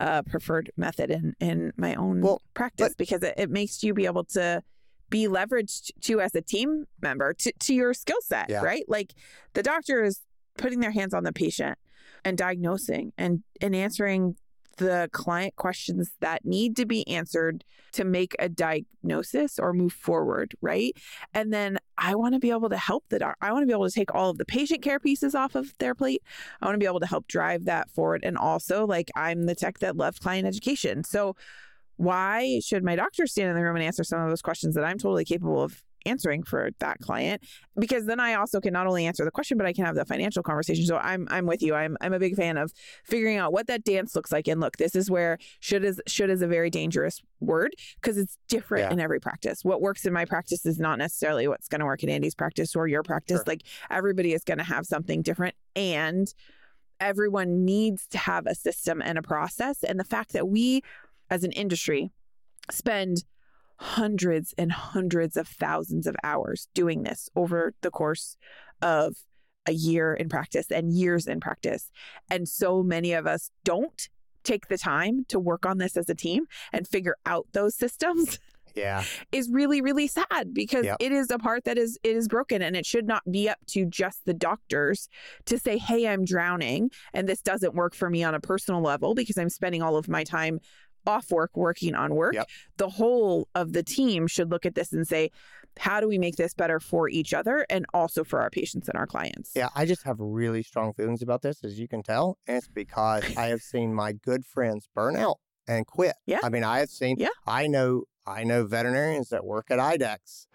uh 0.00 0.22
preferred 0.22 0.70
method 0.76 1.10
in 1.10 1.34
in 1.40 1.72
my 1.76 1.94
own 1.94 2.20
Well, 2.22 2.40
practice 2.54 2.94
because 2.96 3.22
it, 3.22 3.34
it 3.36 3.50
makes 3.50 3.82
you 3.84 3.94
be 3.94 4.06
able 4.06 4.24
to 4.24 4.62
be 5.10 5.26
leveraged 5.26 5.90
to 6.02 6.20
as 6.20 6.34
a 6.34 6.40
team 6.40 6.86
member 7.02 7.34
to, 7.34 7.52
to 7.52 7.74
your 7.74 7.92
skill 7.94 8.20
set, 8.22 8.48
Yeah. 8.48 8.62
right? 8.62 8.84
Like 8.88 9.12
the 9.54 9.62
doctor 9.62 10.02
is 10.04 10.20
putting 10.56 10.80
their 10.80 10.92
hands 10.92 11.12
on 11.14 11.24
the 11.24 11.32
patient 11.32 11.76
and 12.24 12.36
diagnosing 12.38 13.12
and 13.18 13.42
and 13.60 13.74
answering 13.74 14.36
the 14.80 15.08
client 15.12 15.54
questions 15.56 16.10
that 16.20 16.44
need 16.44 16.74
to 16.76 16.86
be 16.86 17.06
answered 17.06 17.64
to 17.92 18.04
make 18.04 18.34
a 18.38 18.48
diagnosis 18.48 19.58
or 19.58 19.72
move 19.72 19.92
forward, 19.92 20.54
right? 20.60 20.96
And 21.34 21.52
then 21.52 21.78
I 21.98 22.14
want 22.14 22.34
to 22.34 22.40
be 22.40 22.50
able 22.50 22.70
to 22.70 22.76
help 22.76 23.04
the. 23.10 23.34
I 23.40 23.52
want 23.52 23.62
to 23.62 23.66
be 23.66 23.72
able 23.72 23.88
to 23.88 23.94
take 23.94 24.14
all 24.14 24.30
of 24.30 24.38
the 24.38 24.44
patient 24.44 24.82
care 24.82 24.98
pieces 24.98 25.34
off 25.34 25.54
of 25.54 25.76
their 25.78 25.94
plate. 25.94 26.22
I 26.60 26.66
want 26.66 26.74
to 26.74 26.78
be 26.78 26.86
able 26.86 27.00
to 27.00 27.06
help 27.06 27.28
drive 27.28 27.66
that 27.66 27.90
forward. 27.90 28.22
And 28.24 28.38
also, 28.38 28.86
like, 28.86 29.10
I'm 29.14 29.44
the 29.44 29.54
tech 29.54 29.80
that 29.80 29.96
loved 29.96 30.20
client 30.20 30.46
education. 30.46 31.04
So, 31.04 31.36
why 31.96 32.60
should 32.64 32.82
my 32.82 32.96
doctor 32.96 33.26
stand 33.26 33.50
in 33.50 33.56
the 33.56 33.62
room 33.62 33.76
and 33.76 33.84
answer 33.84 34.02
some 34.02 34.22
of 34.22 34.30
those 34.30 34.40
questions 34.40 34.74
that 34.74 34.84
I'm 34.84 34.96
totally 34.96 35.26
capable 35.26 35.62
of 35.62 35.82
answering 36.06 36.42
for 36.42 36.70
that 36.80 36.98
client? 37.00 37.42
Because 37.78 38.06
then 38.06 38.20
I 38.20 38.34
also 38.34 38.60
can 38.60 38.72
not 38.72 38.86
only 38.86 39.06
answer 39.06 39.24
the 39.24 39.30
question, 39.30 39.56
but 39.58 39.66
I 39.66 39.72
can 39.72 39.84
have 39.84 39.94
the 39.94 40.04
financial 40.04 40.42
conversation. 40.42 40.84
So 40.86 40.96
I'm 40.96 41.26
I'm 41.30 41.46
with 41.46 41.62
you. 41.62 41.74
I'm 41.74 41.96
I'm 42.00 42.12
a 42.12 42.18
big 42.18 42.36
fan 42.36 42.56
of 42.56 42.72
figuring 43.04 43.36
out 43.36 43.52
what 43.52 43.66
that 43.68 43.84
dance 43.84 44.14
looks 44.14 44.32
like. 44.32 44.48
And 44.48 44.60
look, 44.60 44.76
this 44.76 44.94
is 44.94 45.10
where 45.10 45.38
should 45.60 45.84
is 45.84 46.00
should 46.06 46.30
is 46.30 46.42
a 46.42 46.46
very 46.46 46.70
dangerous 46.70 47.20
word 47.40 47.74
because 48.00 48.18
it's 48.18 48.36
different 48.48 48.86
Yeah. 48.88 48.92
in 48.92 49.00
every 49.00 49.20
practice. 49.20 49.64
What 49.64 49.80
works 49.80 50.04
in 50.04 50.12
my 50.12 50.24
practice 50.24 50.66
is 50.66 50.78
not 50.78 50.98
necessarily 50.98 51.48
what's 51.48 51.68
going 51.68 51.80
to 51.80 51.86
work 51.86 52.02
in 52.02 52.08
Andy's 52.08 52.34
practice 52.34 52.76
or 52.76 52.86
your 52.86 53.02
practice. 53.02 53.38
Sure. 53.38 53.44
Like 53.46 53.62
everybody 53.90 54.32
is 54.34 54.44
going 54.44 54.58
to 54.58 54.64
have 54.64 54.86
something 54.86 55.22
different 55.22 55.54
and 55.76 56.32
everyone 56.98 57.64
needs 57.64 58.06
to 58.08 58.18
have 58.18 58.46
a 58.46 58.54
system 58.54 59.00
and 59.02 59.16
a 59.16 59.22
process. 59.22 59.82
And 59.82 59.98
the 59.98 60.04
fact 60.04 60.32
that 60.34 60.48
we 60.48 60.82
as 61.30 61.44
an 61.44 61.52
industry 61.52 62.10
spend 62.70 63.24
hundreds 63.80 64.52
and 64.58 64.70
hundreds 64.70 65.36
of 65.38 65.48
thousands 65.48 66.06
of 66.06 66.14
hours 66.22 66.68
doing 66.74 67.02
this 67.02 67.30
over 67.34 67.72
the 67.80 67.90
course 67.90 68.36
of 68.82 69.16
a 69.66 69.72
year 69.72 70.12
in 70.14 70.28
practice 70.28 70.70
and 70.70 70.92
years 70.92 71.26
in 71.26 71.40
practice. 71.40 71.90
And 72.30 72.46
so 72.46 72.82
many 72.82 73.12
of 73.14 73.26
us 73.26 73.50
don't 73.64 74.08
take 74.44 74.68
the 74.68 74.76
time 74.78 75.24
to 75.28 75.38
work 75.38 75.64
on 75.64 75.78
this 75.78 75.96
as 75.96 76.08
a 76.10 76.14
team 76.14 76.44
and 76.72 76.86
figure 76.86 77.16
out 77.26 77.46
those 77.52 77.74
systems 77.74 78.38
Yeah. 78.76 79.02
is 79.32 79.50
really 79.50 79.80
really 79.82 80.06
sad 80.06 80.54
because 80.54 80.84
Yep. 80.84 80.98
it 81.00 81.10
is 81.10 81.30
a 81.32 81.38
part 81.38 81.64
that 81.64 81.76
is 81.76 81.98
it 82.04 82.14
is 82.16 82.28
broken 82.28 82.62
and 82.62 82.76
it 82.76 82.86
should 82.86 83.04
not 83.06 83.22
be 83.30 83.48
up 83.48 83.58
to 83.70 83.84
just 83.84 84.24
the 84.26 84.32
doctors 84.32 85.08
to 85.46 85.58
say 85.58 85.76
hey 85.76 86.06
I'm 86.06 86.24
drowning 86.24 86.90
and 87.12 87.28
this 87.28 87.42
doesn't 87.42 87.74
work 87.74 87.94
for 87.96 88.08
me 88.08 88.22
on 88.22 88.34
a 88.34 88.40
personal 88.40 88.80
level 88.80 89.14
because 89.16 89.36
I'm 89.36 89.48
spending 89.50 89.82
all 89.82 89.96
of 89.96 90.08
my 90.08 90.22
time 90.22 90.60
off 91.06 91.30
work 91.30 91.50
working 91.56 91.94
on 91.94 92.14
work 92.14 92.34
Yep. 92.34 92.46
the 92.76 92.88
whole 92.88 93.48
of 93.54 93.72
the 93.72 93.82
team 93.82 94.26
should 94.26 94.50
look 94.50 94.66
at 94.66 94.74
this 94.74 94.92
and 94.92 95.06
say 95.06 95.30
how 95.78 96.00
do 96.00 96.08
we 96.08 96.18
make 96.18 96.36
this 96.36 96.52
better 96.52 96.80
for 96.80 97.08
each 97.08 97.32
other 97.32 97.64
and 97.70 97.86
also 97.94 98.24
for 98.24 98.40
our 98.40 98.50
patients 98.50 98.88
and 98.88 98.98
our 98.98 99.06
clients 99.06 99.52
Yeah, 99.54 99.68
I 99.74 99.86
just 99.86 100.02
have 100.04 100.16
really 100.18 100.62
strong 100.62 100.92
feelings 100.92 101.22
about 101.22 101.42
this, 101.42 101.62
as 101.64 101.78
you 101.78 101.86
can 101.88 102.02
tell. 102.02 102.36
And 102.46 102.56
it's 102.58 102.68
because 102.68 103.24
I 103.36 103.46
have 103.46 103.60
seen 103.72 103.94
my 103.94 104.12
good 104.12 104.44
friends 104.44 104.88
burn 104.94 105.16
out 105.16 105.38
and 105.68 105.86
quit. 105.86 106.16
Yeah. 106.26 106.40
I 106.42 106.48
mean, 106.48 106.64
I 106.64 106.80
have 106.80 106.90
seen, 106.90 107.16
Yeah. 107.18 107.28
I 107.46 107.66
know, 107.68 108.02
I 108.26 108.42
know 108.44 108.64
veterinarians 108.66 109.28
that 109.28 109.44
work 109.44 109.70
at 109.70 109.78
IDEXX 109.78 110.46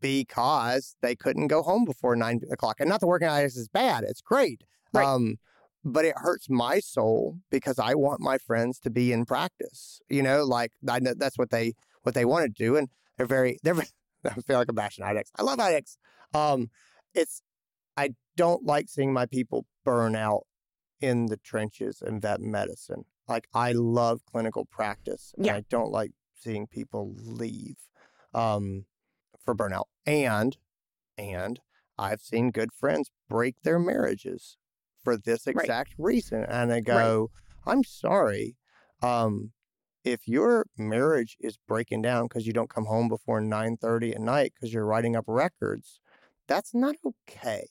because 0.00 0.96
they 1.02 1.14
couldn't 1.14 1.48
go 1.48 1.62
home 1.62 1.84
before 1.84 2.16
nine 2.16 2.40
o'clock. 2.50 2.76
And 2.80 2.88
not 2.88 3.00
that 3.00 3.06
working 3.06 3.28
at 3.28 3.34
IDEXX 3.34 3.56
is 3.58 3.68
bad, 3.68 4.04
it's 4.04 4.20
great. 4.22 4.62
Right. 4.92 5.06
Um, 5.06 5.36
but 5.84 6.04
it 6.04 6.14
hurts 6.16 6.48
my 6.48 6.80
soul 6.80 7.38
because 7.50 7.78
I 7.78 7.94
want 7.94 8.20
my 8.20 8.38
friends 8.38 8.78
to 8.80 8.90
be 8.90 9.12
in 9.12 9.24
practice. 9.26 10.00
You 10.08 10.22
know, 10.22 10.44
like 10.44 10.72
I 10.88 10.98
know 11.00 11.14
that's 11.16 11.38
what 11.38 11.50
they 11.50 11.74
what 12.02 12.14
they 12.14 12.24
want 12.24 12.44
to 12.46 12.64
do, 12.64 12.76
and 12.76 12.88
they're 13.16 13.26
very 13.26 13.58
they're. 13.62 13.74
very- 13.74 13.88
I 14.24 14.34
feel 14.40 14.56
like 14.58 14.68
I'm 14.70 14.74
bashing 14.74 15.04
IDEXX. 15.04 15.24
I 15.38 15.42
love 15.42 15.58
IDEXX. 15.58 15.96
Um, 16.32 16.70
it's 17.14 17.42
I 17.96 18.14
don't 18.36 18.64
like 18.64 18.88
seeing 18.88 19.12
my 19.12 19.26
people 19.26 19.66
burn 19.84 20.16
out 20.16 20.46
in 21.00 21.26
the 21.26 21.36
trenches 21.36 22.02
in 22.04 22.20
vet 22.20 22.40
medicine. 22.40 23.04
Like 23.28 23.46
I 23.54 23.72
love 23.72 24.22
clinical 24.24 24.64
practice. 24.64 25.34
and 25.36 25.46
Yeah. 25.46 25.56
I 25.56 25.64
don't 25.68 25.90
like 25.92 26.12
seeing 26.34 26.66
people 26.66 27.14
leave 27.16 27.76
um, 28.32 28.86
for 29.44 29.54
burnout. 29.54 29.84
And 30.06 30.56
and 31.18 31.60
I've 31.98 32.20
seen 32.22 32.50
good 32.50 32.72
friends 32.72 33.10
break 33.28 33.56
their 33.62 33.78
marriages 33.78 34.56
for 35.04 35.16
this 35.16 35.46
Right. 35.46 35.56
exact 35.64 35.94
reason. 35.98 36.44
And 36.44 36.72
I 36.72 36.80
go, 36.80 37.30
I'm 37.66 37.84
sorry. 37.84 38.56
Um, 39.02 39.52
if 40.02 40.26
your 40.26 40.66
marriage 40.76 41.36
is 41.40 41.56
breaking 41.68 42.02
down 42.02 42.26
because 42.26 42.46
you 42.46 42.52
don't 42.52 42.68
come 42.70 42.86
home 42.86 43.08
before 43.08 43.40
9:30 43.40 44.14
at 44.14 44.20
night 44.20 44.52
because 44.54 44.72
you're 44.72 44.84
writing 44.86 45.14
up 45.14 45.24
records, 45.28 46.00
that's 46.46 46.74
not 46.74 46.96
okay. 47.04 47.68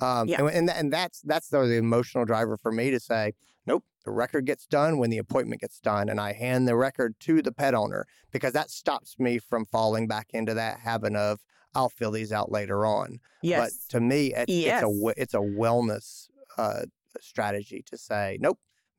Um, 0.00 0.28
Yeah. 0.28 0.40
and, 0.42 0.48
and, 0.50 0.70
and 0.70 0.92
that's 0.92 1.20
that's 1.22 1.48
the, 1.48 1.60
the 1.66 1.76
emotional 1.76 2.24
driver 2.24 2.56
for 2.56 2.70
me 2.72 2.90
to 2.90 3.00
say, 3.00 3.32
nope, 3.66 3.84
the 4.04 4.10
record 4.12 4.46
gets 4.46 4.66
done 4.66 4.98
when 4.98 5.10
the 5.10 5.18
appointment 5.18 5.60
gets 5.60 5.80
done, 5.80 6.08
and 6.08 6.20
I 6.20 6.32
hand 6.32 6.66
the 6.68 6.76
record 6.76 7.16
to 7.20 7.42
the 7.42 7.52
pet 7.52 7.74
owner 7.74 8.06
because 8.30 8.52
that 8.54 8.70
stops 8.70 9.18
me 9.18 9.38
from 9.38 9.64
falling 9.66 10.06
back 10.06 10.28
into 10.32 10.54
that 10.54 10.80
habit 10.80 11.16
of 11.16 11.40
I'll 11.74 11.90
fill 11.90 12.12
these 12.12 12.32
out 12.32 12.50
later 12.50 12.86
on. 12.86 13.20
yes 13.42 13.58
But 13.58 13.90
to 13.96 14.00
me, 14.00 14.32
it's, 14.32 14.50
Yes. 14.50 14.82
it's 14.82 14.90
a 14.90 15.20
it's 15.22 15.34
a 15.34 15.38
wellness 15.38 16.28
uh, 16.58 16.82
strategy 17.20 17.82
to 17.86 17.96
say, 17.96 18.36
nope, 18.40 18.58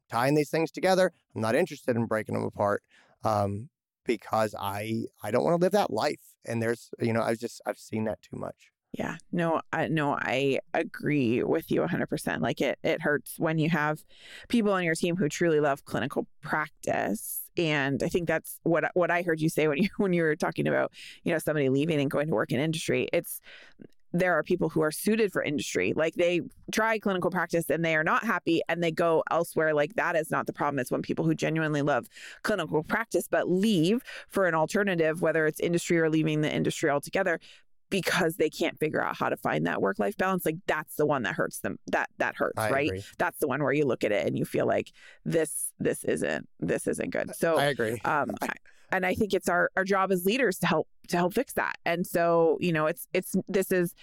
tying 0.10 0.36
these 0.36 0.50
things 0.50 0.72
together. 0.72 1.12
I'm 1.36 1.42
not 1.42 1.56
interested 1.56 1.96
in 1.96 2.06
breaking 2.06 2.36
them 2.36 2.46
apart 2.46 2.84
um, 3.24 3.70
because 4.06 4.56
I 4.60 5.06
I 5.22 5.32
don't 5.32 5.44
want 5.44 5.60
to 5.60 5.64
live 5.64 5.74
that 5.74 5.92
life. 5.92 6.22
And 6.46 6.62
there's 6.62 6.90
you 7.00 7.14
know 7.14 7.22
I've 7.22 7.40
just 7.40 7.62
I've 7.66 7.78
seen 7.78 8.06
that 8.06 8.22
too 8.22 8.38
much. 8.38 8.72
Yeah, 8.92 9.18
no, 9.32 9.62
I 9.72 9.88
no, 9.88 10.14
I 10.14 10.60
agree 10.74 11.44
with 11.44 11.70
you 11.70 11.82
100%. 11.82 12.42
Like 12.42 12.60
it 12.60 12.80
it 12.84 13.02
hurts 13.02 13.36
when 13.38 13.60
you 13.60 13.70
have 13.70 14.04
people 14.48 14.72
on 14.72 14.84
your 14.84 14.96
team 14.96 15.16
who 15.16 15.30
truly 15.30 15.60
love 15.60 15.86
clinical 15.86 16.28
practice. 16.42 17.44
And 17.56 18.02
I 18.02 18.08
think 18.08 18.28
that's 18.28 18.60
what 18.64 18.86
what 18.96 19.12
I 19.12 19.22
heard 19.22 19.42
you 19.42 19.50
say 19.50 19.68
when 19.68 19.78
you 19.78 19.90
when 19.98 20.14
you 20.14 20.24
were 20.24 20.36
talking 20.36 20.68
about, 20.68 20.92
you 21.24 21.32
know, 21.32 21.40
somebody 21.40 21.70
leaving 21.70 22.00
and 22.00 22.10
going 22.10 22.28
to 22.28 22.34
work 22.34 22.52
in 22.52 22.60
industry. 22.60 23.08
It's 23.14 23.42
there 24.12 24.34
are 24.34 24.44
people 24.44 24.70
who 24.70 24.82
are 24.82 24.92
suited 24.92 25.32
for 25.32 25.44
industry. 25.44 25.94
Like 25.96 26.16
they 26.16 26.42
try 26.72 26.98
clinical 27.00 27.30
practice 27.30 27.70
and 27.70 27.84
they 27.86 27.96
are 27.96 28.04
not 28.04 28.24
happy 28.24 28.62
and 28.68 28.84
they 28.84 28.92
go 28.92 29.24
elsewhere. 29.30 29.74
Like 29.74 29.94
that 29.96 30.16
is 30.16 30.32
not 30.32 30.48
the 30.48 30.54
problem. 30.54 30.80
It's 30.80 30.92
when 30.92 31.02
people 31.02 31.26
who 31.26 31.36
genuinely 31.36 31.82
love 31.82 32.08
clinical 32.44 32.84
practice 32.84 33.28
but 33.30 33.50
leave 33.50 34.04
for 34.30 34.48
an 34.48 34.56
alternative, 34.56 35.22
whether 35.22 35.46
it's 35.46 35.60
industry 35.60 36.00
or 36.00 36.10
leaving 36.10 36.42
the 36.42 36.52
industry 36.54 36.90
altogether 36.90 37.40
because 37.92 38.36
they 38.36 38.50
can't 38.52 38.78
figure 38.80 39.04
out 39.04 39.18
how 39.18 39.30
to 39.30 39.38
find 39.38 39.66
that 39.66 39.82
work 39.82 39.98
life 39.98 40.16
balance 40.16 40.46
like 40.46 40.58
that's 40.68 40.96
the 40.96 41.08
one 41.08 41.24
that 41.24 41.34
hurts 41.34 41.62
them 41.62 41.80
that 41.88 42.08
that 42.20 42.36
hurts 42.36 42.60
I 42.60 42.70
right 42.70 42.88
agree. 42.88 43.04
that's 43.18 43.40
the 43.40 43.48
one 43.48 43.64
where 43.64 43.74
you 43.74 43.84
look 43.84 44.04
at 44.04 44.12
it 44.12 44.28
and 44.28 44.38
you 44.38 44.46
feel 44.46 44.68
like 44.68 44.92
this 45.26 45.72
this 45.80 46.04
isn't 46.04 46.48
this 46.60 46.86
isn't 46.86 47.10
good 47.10 47.36
so 47.36 47.58
I 47.58 47.66
agree. 47.66 48.00
um 48.06 48.30
I- 48.44 48.50
and 48.92 49.06
i 49.06 49.14
think 49.14 49.34
it's 49.34 49.50
our 49.50 49.70
our 49.76 49.84
job 49.84 50.12
as 50.12 50.26
leaders 50.26 50.60
to 50.60 50.68
help 50.68 50.88
to 51.10 51.18
help 51.18 51.34
fix 51.34 51.54
that. 51.54 51.78
And 51.86 52.08
so 52.08 52.58
you 52.60 52.72
know 52.72 52.86
it's 52.86 53.08
it's 53.14 53.36
this 53.48 53.72
is 53.72 53.94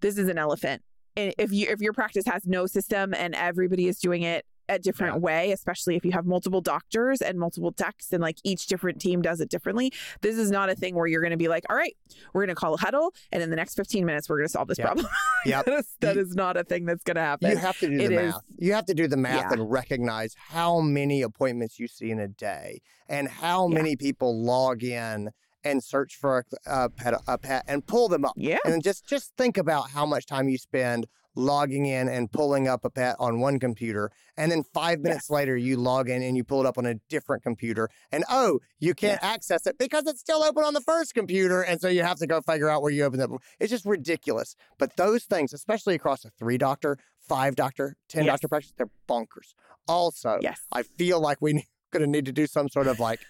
this 0.00 0.18
is 0.18 0.28
an 0.28 0.38
elephant. 0.38 0.82
If 1.16 1.50
you 1.52 1.66
if 1.68 1.80
your 1.80 1.92
practice 1.92 2.26
has 2.26 2.46
no 2.46 2.66
system 2.66 3.14
and 3.14 3.34
everybody 3.34 3.88
is 3.88 3.98
doing 3.98 4.22
it 4.22 4.44
a 4.68 4.78
different 4.78 5.14
Yeah. 5.14 5.20
way 5.20 5.52
especially 5.52 5.96
if 5.96 6.04
you 6.04 6.12
have 6.12 6.26
multiple 6.26 6.60
doctors 6.60 7.20
and 7.22 7.38
multiple 7.38 7.72
techs 7.72 8.12
and 8.12 8.20
like 8.22 8.36
each 8.44 8.66
different 8.66 9.00
team 9.00 9.22
does 9.22 9.40
it 9.40 9.48
differently 9.48 9.92
this 10.22 10.36
is 10.36 10.50
not 10.50 10.68
a 10.70 10.74
thing 10.74 10.94
where 10.94 11.06
you're 11.06 11.20
going 11.20 11.30
to 11.30 11.36
be 11.36 11.48
like 11.48 11.64
all 11.70 11.76
right 11.76 11.96
we're 12.32 12.42
going 12.44 12.54
to 12.54 12.60
call 12.60 12.74
a 12.74 12.78
huddle 12.78 13.12
and 13.32 13.42
in 13.42 13.50
the 13.50 13.56
next 13.56 13.74
15 13.74 14.04
minutes 14.04 14.28
we're 14.28 14.38
going 14.38 14.46
to 14.48 14.52
solve 14.52 14.68
this 14.68 14.78
Yep. 14.78 14.86
problem 14.86 15.06
Yep. 15.46 15.64
that, 15.66 15.74
is, 15.74 15.94
that 16.00 16.14
You- 16.16 16.22
is 16.22 16.34
not 16.34 16.56
a 16.56 16.64
thing 16.64 16.84
that's 16.84 17.02
going 17.04 17.14
to 17.16 17.20
happen 17.22 17.50
You 17.50 17.56
have 17.56 17.78
to 17.78 17.86
do 17.88 17.94
It 17.94 18.08
the 18.08 18.14
is- 18.26 18.32
math. 18.34 18.42
You 18.58 18.72
have 18.74 18.86
to 18.86 18.94
do 18.94 19.06
the 19.08 19.16
math 19.16 19.46
Yeah. 19.50 19.52
and 19.52 19.70
recognize 19.70 20.34
how 20.48 20.80
many 20.80 21.22
appointments 21.22 21.78
you 21.78 21.86
see 21.88 22.10
in 22.10 22.18
a 22.18 22.28
day 22.28 22.80
and 23.08 23.28
how 23.28 23.68
Yeah. 23.68 23.74
many 23.74 23.96
people 23.96 24.42
log 24.42 24.82
in 24.82 25.30
and 25.64 25.82
search 25.82 26.14
for 26.16 26.44
a, 26.66 26.84
a 26.84 26.88
pet, 26.90 27.14
a 27.26 27.38
pet 27.38 27.64
and 27.66 27.86
pull 27.86 28.08
them 28.08 28.24
up. 28.24 28.34
yeah 28.36 28.58
And 28.64 28.82
just 28.82 29.06
just 29.06 29.32
think 29.36 29.56
about 29.58 29.90
how 29.90 30.06
much 30.06 30.26
time 30.26 30.48
you 30.48 30.58
spend 30.58 31.06
logging 31.36 31.86
in 31.86 32.08
and 32.08 32.32
pulling 32.32 32.66
up 32.66 32.84
a 32.84 32.90
pet 32.90 33.14
on 33.18 33.38
one 33.40 33.60
computer, 33.60 34.10
and 34.36 34.50
then 34.50 34.62
five 34.74 35.00
minutes 35.00 35.30
later 35.30 35.56
you 35.56 35.76
log 35.76 36.08
in 36.08 36.22
and 36.22 36.36
you 36.36 36.42
pull 36.42 36.60
it 36.60 36.66
up 36.66 36.78
on 36.78 36.86
a 36.86 36.94
different 37.08 37.42
computer, 37.42 37.88
and 38.10 38.24
oh, 38.28 38.58
you 38.80 38.94
can't 38.94 39.22
access 39.22 39.66
it 39.66 39.78
because 39.78 40.06
it's 40.06 40.20
still 40.20 40.42
open 40.42 40.64
on 40.64 40.74
the 40.74 40.80
first 40.80 41.14
computer, 41.14 41.62
and 41.62 41.80
so 41.80 41.88
you 41.88 42.02
have 42.02 42.18
to 42.18 42.26
go 42.26 42.40
figure 42.40 42.68
out 42.68 42.82
where 42.82 42.90
you 42.90 43.04
opened 43.04 43.22
it. 43.22 43.30
It's 43.60 43.70
just 43.70 43.84
ridiculous. 43.84 44.56
But 44.78 44.96
those 44.96 45.24
things, 45.24 45.52
especially 45.52 45.94
across 45.94 46.24
a 46.24 46.30
three 46.30 46.58
doctor, 46.58 46.98
five 47.20 47.54
doctor, 47.54 47.96
ten 48.08 48.24
Yes. 48.24 48.32
doctor 48.34 48.48
practice, 48.48 48.72
they're 48.76 48.90
bonkers. 49.08 49.54
Also, 49.88 50.38
yes 50.42 50.60
I 50.72 50.82
feel 50.82 51.20
like 51.20 51.40
we're 51.40 51.62
going 51.92 52.02
to 52.02 52.06
need 52.10 52.24
to 52.26 52.32
do 52.32 52.46
some 52.46 52.68
sort 52.68 52.88
of 52.88 52.98
like 52.98 53.20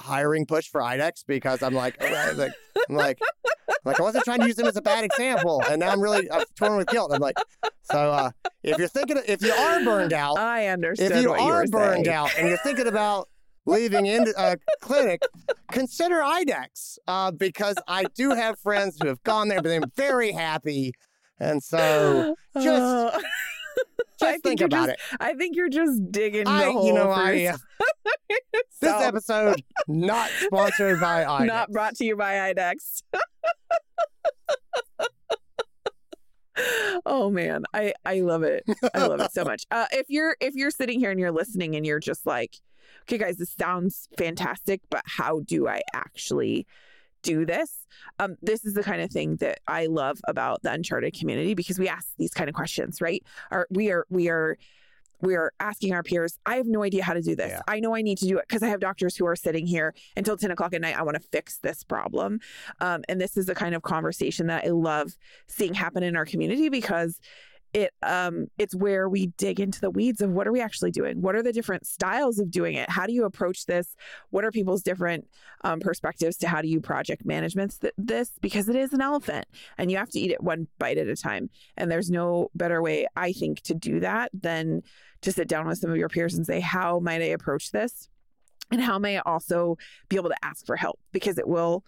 hiring 0.00 0.46
push 0.46 0.68
for 0.68 0.80
IDEXX 0.80 1.24
because 1.26 1.62
I'm 1.62 1.74
like, 1.74 1.96
I'm 2.02 2.36
like, 2.38 2.52
I'm 2.88 2.96
like, 2.96 3.18
like 3.84 4.00
I 4.00 4.02
wasn't 4.02 4.24
trying 4.24 4.40
to 4.40 4.46
use 4.46 4.56
them 4.56 4.66
as 4.66 4.76
a 4.76 4.82
bad 4.82 5.04
example, 5.04 5.62
and 5.68 5.80
now 5.80 5.90
I'm 5.90 6.00
really 6.00 6.30
I'm 6.30 6.44
torn 6.56 6.76
with 6.76 6.88
guilt. 6.88 7.12
I'm 7.12 7.20
like, 7.20 7.36
so 7.82 8.10
uh, 8.10 8.30
if 8.62 8.78
you're 8.78 8.88
thinking, 8.88 9.18
if 9.26 9.42
you 9.42 9.52
are 9.52 9.82
burned 9.84 10.12
out, 10.12 10.38
i 10.38 10.66
understood 10.68 11.12
if 11.12 11.22
you 11.22 11.32
are 11.32 11.62
were 11.62 11.66
burned 11.66 12.06
saying. 12.06 12.16
out 12.16 12.36
and 12.38 12.48
you're 12.48 12.58
thinking 12.58 12.86
about 12.86 13.28
leaving 13.64 14.06
in 14.06 14.26
a 14.38 14.56
clinic, 14.80 15.22
consider 15.70 16.16
IDEXX 16.16 16.98
uh, 17.08 17.30
because 17.32 17.76
I 17.88 18.04
do 18.14 18.30
have 18.30 18.58
friends 18.60 18.96
who 19.00 19.08
have 19.08 19.22
gone 19.24 19.48
there, 19.48 19.60
but 19.62 19.68
they're 19.68 19.80
very 19.96 20.32
happy, 20.32 20.92
and 21.40 21.62
so 21.62 22.34
just 22.54 22.82
Oh. 22.82 23.20
just 24.20 24.42
think 24.42 24.60
about 24.60 24.88
just- 24.88 25.00
it. 25.12 25.16
I 25.20 25.34
think 25.34 25.56
you're 25.56 25.68
just 25.68 26.10
digging 26.10 26.44
the 26.44 26.50
I, 26.50 26.72
hole 26.72 26.86
you 26.86 26.92
know, 26.92 27.04
for 27.04 27.12
I. 27.12 27.54
This 28.80 28.92
episode 28.92 29.62
not 29.88 30.28
sponsored 30.40 31.00
by 31.00 31.24
IDEXX. 31.24 31.46
not 31.46 31.70
brought 31.70 31.96
to 31.96 32.04
you 32.04 32.14
by 32.16 32.52
IDEXX. 32.52 33.02
oh 37.06 37.30
man, 37.30 37.64
I 37.72 37.94
I 38.04 38.20
love 38.20 38.42
it. 38.42 38.64
I 38.94 39.06
love 39.06 39.20
it 39.20 39.32
so 39.32 39.44
much. 39.44 39.64
Uh, 39.70 39.86
if 39.92 40.06
you're 40.08 40.36
if 40.40 40.54
you're 40.54 40.70
sitting 40.70 40.98
here 41.00 41.10
and 41.10 41.18
you're 41.18 41.32
listening 41.32 41.74
and 41.74 41.86
you're 41.86 42.00
just 42.00 42.26
like, 42.26 42.56
okay, 43.02 43.18
guys, 43.18 43.36
this 43.36 43.54
sounds 43.58 44.08
fantastic, 44.18 44.80
but 44.90 45.02
how 45.06 45.40
do 45.40 45.68
I 45.68 45.80
actually 45.94 46.66
do 47.26 47.44
this? 47.44 47.86
Um, 48.18 48.36
this 48.40 48.64
is 48.64 48.74
the 48.74 48.82
kind 48.82 49.02
of 49.02 49.10
thing 49.10 49.36
that 49.36 49.58
I 49.66 49.86
love 49.86 50.18
about 50.28 50.62
the 50.62 50.70
Uncharted 50.70 51.18
community 51.18 51.54
because 51.54 51.78
we 51.78 51.88
ask 51.88 52.08
these 52.18 52.32
kind 52.32 52.48
of 52.48 52.54
questions, 52.54 53.00
right? 53.00 53.22
Are 53.50 53.66
we 53.70 53.90
are 53.90 54.06
we 54.08 54.28
are 54.28 54.56
we 55.22 55.34
are 55.34 55.52
asking 55.60 55.94
our 55.94 56.02
peers, 56.02 56.38
I 56.44 56.56
have 56.56 56.66
no 56.66 56.82
idea 56.82 57.02
how 57.02 57.14
to 57.14 57.22
do 57.22 57.34
this. 57.34 57.50
Yeah. 57.50 57.62
I 57.66 57.80
know 57.80 57.94
I 57.94 58.02
need 58.02 58.18
to 58.18 58.26
do 58.26 58.38
it 58.38 58.44
because 58.46 58.62
I 58.62 58.68
have 58.68 58.80
doctors 58.80 59.16
who 59.16 59.26
are 59.26 59.36
sitting 59.36 59.66
here 59.66 59.94
until 60.16 60.36
10 60.36 60.50
o'clock 60.50 60.74
at 60.74 60.80
night. 60.80 60.96
I 60.96 61.02
want 61.02 61.16
to 61.16 61.28
fix 61.28 61.58
this 61.58 61.82
problem. 61.82 62.40
Um, 62.80 63.02
and 63.08 63.20
this 63.20 63.36
is 63.36 63.46
the 63.46 63.54
kind 63.54 63.74
of 63.74 63.82
conversation 63.82 64.46
that 64.48 64.64
I 64.64 64.68
love 64.68 65.16
seeing 65.46 65.74
happen 65.74 66.02
in 66.02 66.16
our 66.16 66.26
community 66.26 66.68
because 66.68 67.18
it 67.72 67.92
um 68.02 68.46
it's 68.58 68.74
where 68.74 69.08
we 69.08 69.26
dig 69.38 69.60
into 69.60 69.80
the 69.80 69.90
weeds 69.90 70.20
of 70.20 70.30
what 70.30 70.46
are 70.46 70.52
we 70.52 70.60
actually 70.60 70.90
doing? 70.90 71.20
What 71.20 71.34
are 71.34 71.42
the 71.42 71.52
different 71.52 71.86
styles 71.86 72.38
of 72.38 72.50
doing 72.50 72.74
it? 72.74 72.88
How 72.88 73.06
do 73.06 73.12
you 73.12 73.24
approach 73.24 73.66
this? 73.66 73.94
What 74.30 74.44
are 74.44 74.50
people's 74.50 74.82
different 74.82 75.26
um, 75.62 75.80
perspectives 75.80 76.36
to 76.38 76.48
how 76.48 76.62
do 76.62 76.68
you 76.68 76.80
project 76.80 77.24
management 77.24 77.80
th- 77.80 77.94
this? 77.98 78.30
Because 78.40 78.68
it 78.68 78.76
is 78.76 78.92
an 78.92 79.00
elephant 79.00 79.46
and 79.78 79.90
you 79.90 79.96
have 79.96 80.10
to 80.10 80.20
eat 80.20 80.30
it 80.30 80.42
one 80.42 80.68
bite 80.78 80.98
at 80.98 81.08
a 81.08 81.16
time. 81.16 81.50
And 81.76 81.90
there's 81.90 82.10
no 82.10 82.50
better 82.54 82.82
way 82.82 83.06
i 83.16 83.32
think 83.32 83.60
to 83.62 83.74
do 83.74 84.00
that 84.00 84.30
than 84.32 84.82
to 85.22 85.32
sit 85.32 85.48
down 85.48 85.66
with 85.66 85.78
some 85.78 85.90
of 85.90 85.96
your 85.96 86.08
peers 86.08 86.34
and 86.34 86.46
say 86.46 86.60
how 86.60 86.98
might 87.00 87.22
i 87.22 87.26
approach 87.26 87.70
this? 87.72 88.08
And 88.70 88.80
how 88.80 88.98
may 88.98 89.18
I 89.18 89.22
also 89.24 89.78
be 90.08 90.16
able 90.16 90.30
to 90.30 90.44
ask 90.44 90.66
for 90.66 90.76
help? 90.76 90.98
Because 91.12 91.38
it 91.38 91.46
will 91.46 91.84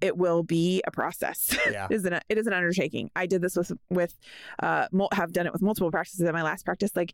it 0.00 0.16
will 0.16 0.42
be 0.42 0.82
a 0.86 0.90
process. 0.90 1.56
Yeah. 1.70 1.86
it 1.90 1.94
is 1.94 2.04
an 2.04 2.20
it 2.28 2.38
is 2.38 2.46
an 2.46 2.52
undertaking. 2.52 3.10
I 3.16 3.26
did 3.26 3.42
this 3.42 3.56
with 3.56 3.72
with 3.90 4.14
uh 4.62 4.88
mul- 4.92 5.08
have 5.12 5.32
done 5.32 5.46
it 5.46 5.52
with 5.52 5.62
multiple 5.62 5.90
practices 5.90 6.20
in 6.20 6.32
my 6.32 6.42
last 6.42 6.64
practice. 6.64 6.94
Like 6.94 7.12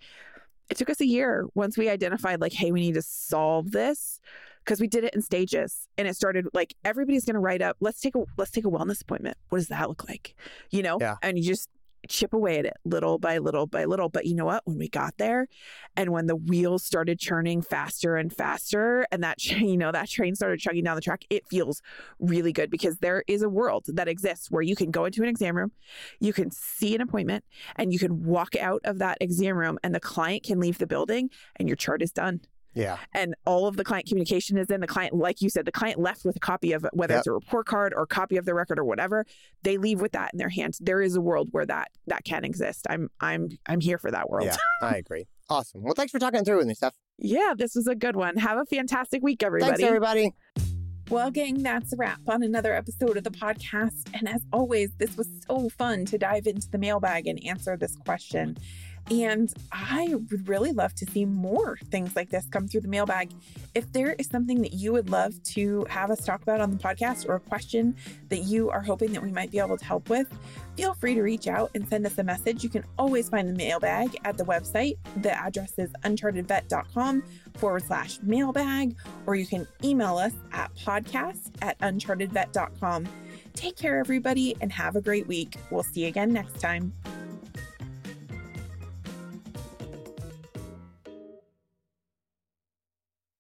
it 0.71 0.77
took 0.79 0.91
us 0.91 1.01
a 1.01 1.07
year 1.07 1.47
once 1.55 1.77
we 1.77 1.89
identified 1.89 2.41
like, 2.41 2.53
hey, 2.53 2.73
we 2.73 2.81
need 2.81 2.95
to 2.95 3.03
solve 3.03 3.73
this 3.73 4.21
because 4.65 4.81
we 4.81 4.87
did 4.87 5.05
it 5.05 5.13
in 5.15 5.21
stages 5.23 5.89
and 5.99 6.07
it 6.07 6.15
started 6.15 6.47
like 6.55 6.75
everybody's 6.85 7.25
going 7.25 7.35
to 7.35 7.41
write 7.41 7.61
up 7.63 7.77
let's 7.81 8.01
take 8.01 8.15
a 8.15 8.21
let's 8.37 8.53
take 8.53 8.65
a 8.65 8.71
wellness 8.71 9.03
appointment 9.03 9.37
what 9.49 9.59
does 9.59 9.67
that 9.69 9.89
look 9.89 10.09
like 10.09 10.37
you 10.71 10.83
know 10.85 10.99
Yeah. 11.01 11.17
and 11.21 11.37
you 11.37 11.43
just 11.45 11.69
chip 12.09 12.33
away 12.33 12.59
at 12.59 12.65
it 12.65 12.77
little 12.85 13.19
by 13.19 13.39
little 13.39 13.67
by 13.67 13.85
little 13.85 14.09
but 14.09 14.27
you 14.27 14.35
know 14.35 14.45
what? 14.45 14.63
When 14.65 14.79
we 14.79 14.89
got 14.89 15.17
there 15.19 15.49
and 15.97 16.11
when 16.11 16.27
the 16.27 16.37
wheels 16.37 16.85
started 16.85 17.19
churning 17.19 17.63
faster 17.63 18.17
and 18.17 18.33
faster 18.33 19.07
and 19.11 19.23
that 19.23 19.45
you 19.47 19.77
know 19.77 19.93
that 19.93 20.09
train 20.09 20.35
started 20.35 20.59
chugging 20.59 20.85
down 20.85 20.97
the 20.97 21.03
track 21.03 21.25
it 21.31 21.47
feels 21.49 21.83
really 22.19 22.53
good 22.53 22.71
because 22.71 22.99
there 22.99 23.25
is 23.27 23.43
a 23.43 23.49
world 23.49 23.85
that 23.89 24.09
exists 24.09 24.51
where 24.51 24.63
you 24.63 24.77
can 24.77 24.91
go 24.91 25.05
into 25.05 25.23
an 25.23 25.29
exam 25.29 25.57
room 25.57 25.73
you 26.21 26.33
can 26.33 26.51
see 26.51 26.95
an 26.95 27.01
appointment 27.01 27.45
and 27.77 27.93
you 27.93 27.99
can 27.99 28.25
walk 28.25 28.57
out 28.57 28.81
of 28.85 28.99
that 28.99 29.19
exam 29.21 29.57
room 29.57 29.79
and 29.83 29.95
the 29.95 30.01
client 30.01 30.43
can 30.43 30.61
leave 30.61 30.79
the 30.79 30.87
building 30.87 31.31
and 31.57 31.69
your 31.69 31.77
chart 31.77 32.03
is 32.03 32.13
done 32.13 32.41
Yeah. 32.75 32.99
and 33.15 33.35
all 33.47 33.67
of 33.67 33.77
the 33.77 33.85
client 33.85 34.07
communication 34.07 34.57
is 34.59 34.71
in 34.71 34.81
the 34.81 34.87
client 34.87 35.15
like 35.15 35.41
you 35.41 35.51
said 35.51 35.65
the 35.67 35.73
client 35.73 35.99
left 35.99 36.25
with 36.25 36.37
a 36.37 36.41
copy 36.41 36.73
of 36.73 36.87
whether 36.93 37.15
Yep. 37.15 37.19
it's 37.21 37.27
a 37.27 37.33
report 37.33 37.67
card 37.67 37.93
or 37.97 38.07
copy 38.07 38.37
of 38.37 38.45
the 38.45 38.55
record 38.55 38.79
or 38.79 38.85
whatever 38.85 39.25
they 39.63 39.77
leave 39.77 40.01
with 40.01 40.13
that 40.13 40.31
in 40.33 40.39
their 40.39 40.49
hands 40.49 40.79
there 40.81 41.03
is 41.03 41.15
a 41.17 41.21
world 41.21 41.49
where 41.53 41.67
that 41.67 41.89
that 42.07 42.25
can 42.25 42.45
exist 42.45 42.87
i'm 42.91 43.09
i'm 43.21 43.49
i'm 43.67 43.81
here 43.81 43.99
for 43.99 44.11
that 44.11 44.31
world 44.31 44.47
Yeah. 44.47 44.57
I 44.83 44.97
agree. 44.97 45.27
Awesome. 45.51 45.83
Well, 45.83 45.95
thanks 45.95 46.11
for 46.13 46.19
talking 46.19 46.45
through 46.45 46.57
with 46.59 46.67
me, 46.67 46.75
Steph. 46.75 46.95
yeah 47.19 47.53
this 47.57 47.75
was 47.75 47.87
a 47.87 47.95
good 47.95 48.17
one 48.17 48.37
have 48.37 48.59
a 48.59 48.65
fantastic 48.65 49.23
week 49.23 49.43
everybody 49.43 49.71
Thanks, 49.73 49.83
everybody. 49.85 50.33
Well, 51.11 51.31
gang, 51.31 51.63
that's 51.63 51.93
a 51.93 51.97
wrap 51.97 52.21
on 52.27 52.43
another 52.43 52.73
episode 52.73 53.19
of 53.19 53.25
the 53.25 53.31
podcast. 53.31 54.09
And 54.15 54.27
as 54.27 54.41
always, 54.51 54.93
this 54.97 55.15
was 55.17 55.29
so 55.47 55.69
fun 55.69 56.07
to 56.07 56.17
dive 56.17 56.47
into 56.47 56.71
the 56.71 56.79
mailbag 56.79 57.27
and 57.27 57.43
answer 57.45 57.77
this 57.77 57.97
question. 57.97 58.57
And 59.11 59.53
I 59.73 60.15
would 60.15 60.49
really 60.49 60.73
love 60.73 60.95
to 60.95 61.07
see 61.11 61.25
more 61.25 61.77
things 61.91 62.15
like 62.15 62.31
this 62.31 62.47
come 62.51 62.69
through 62.69 62.83
the 62.83 62.89
mailbag. 62.89 63.31
If 63.75 63.93
there 63.93 64.13
is 64.19 64.29
something 64.29 64.63
that 64.63 64.73
you 64.73 64.93
would 64.93 65.11
love 65.11 65.43
to 65.55 65.85
have 65.91 66.11
us 66.11 66.25
talk 66.25 66.43
about 66.43 66.61
on 66.61 66.71
the 66.71 66.77
podcast 66.77 67.29
or 67.29 67.35
a 67.35 67.41
question 67.41 67.97
that 68.29 68.45
you 68.45 68.71
are 68.71 68.81
hoping 68.81 69.13
that 69.13 69.23
we 69.23 69.33
might 69.33 69.51
be 69.51 69.59
able 69.59 69.77
to 69.77 69.85
help 69.85 70.09
with, 70.09 70.29
feel 70.77 70.95
free 70.95 71.15
to 71.15 71.23
reach 71.23 71.49
out 71.49 71.71
and 71.75 71.87
send 71.89 72.07
us 72.07 72.17
a 72.19 72.25
message. 72.25 72.63
You 72.63 72.71
can 72.71 72.85
always 72.99 73.29
find 73.29 73.49
the 73.49 73.55
mailbag 73.55 74.17
at 74.25 74.39
the 74.39 74.45
website. 74.45 74.97
The 75.23 75.33
address 75.33 75.75
is 75.79 75.91
unchartedvet.com 76.05 77.23
forward 77.55 77.85
slash 77.85 78.19
mailbag, 78.23 78.97
or 79.27 79.35
you 79.35 79.47
can 79.47 79.67
email 79.85 80.17
us 80.17 80.33
at 80.53 80.75
podcast 80.77 81.51
at 81.61 81.79
unchartedvet.com. 81.81 83.09
Take 83.55 83.77
care, 83.77 83.99
everybody, 83.99 84.57
and 84.61 84.73
have 84.73 84.97
a 84.97 85.01
great 85.01 85.27
week. 85.27 85.57
We'll 85.71 85.83
see 85.83 86.03
you 86.03 86.09
again 86.09 86.33
next 86.33 86.61
time. 86.61 86.93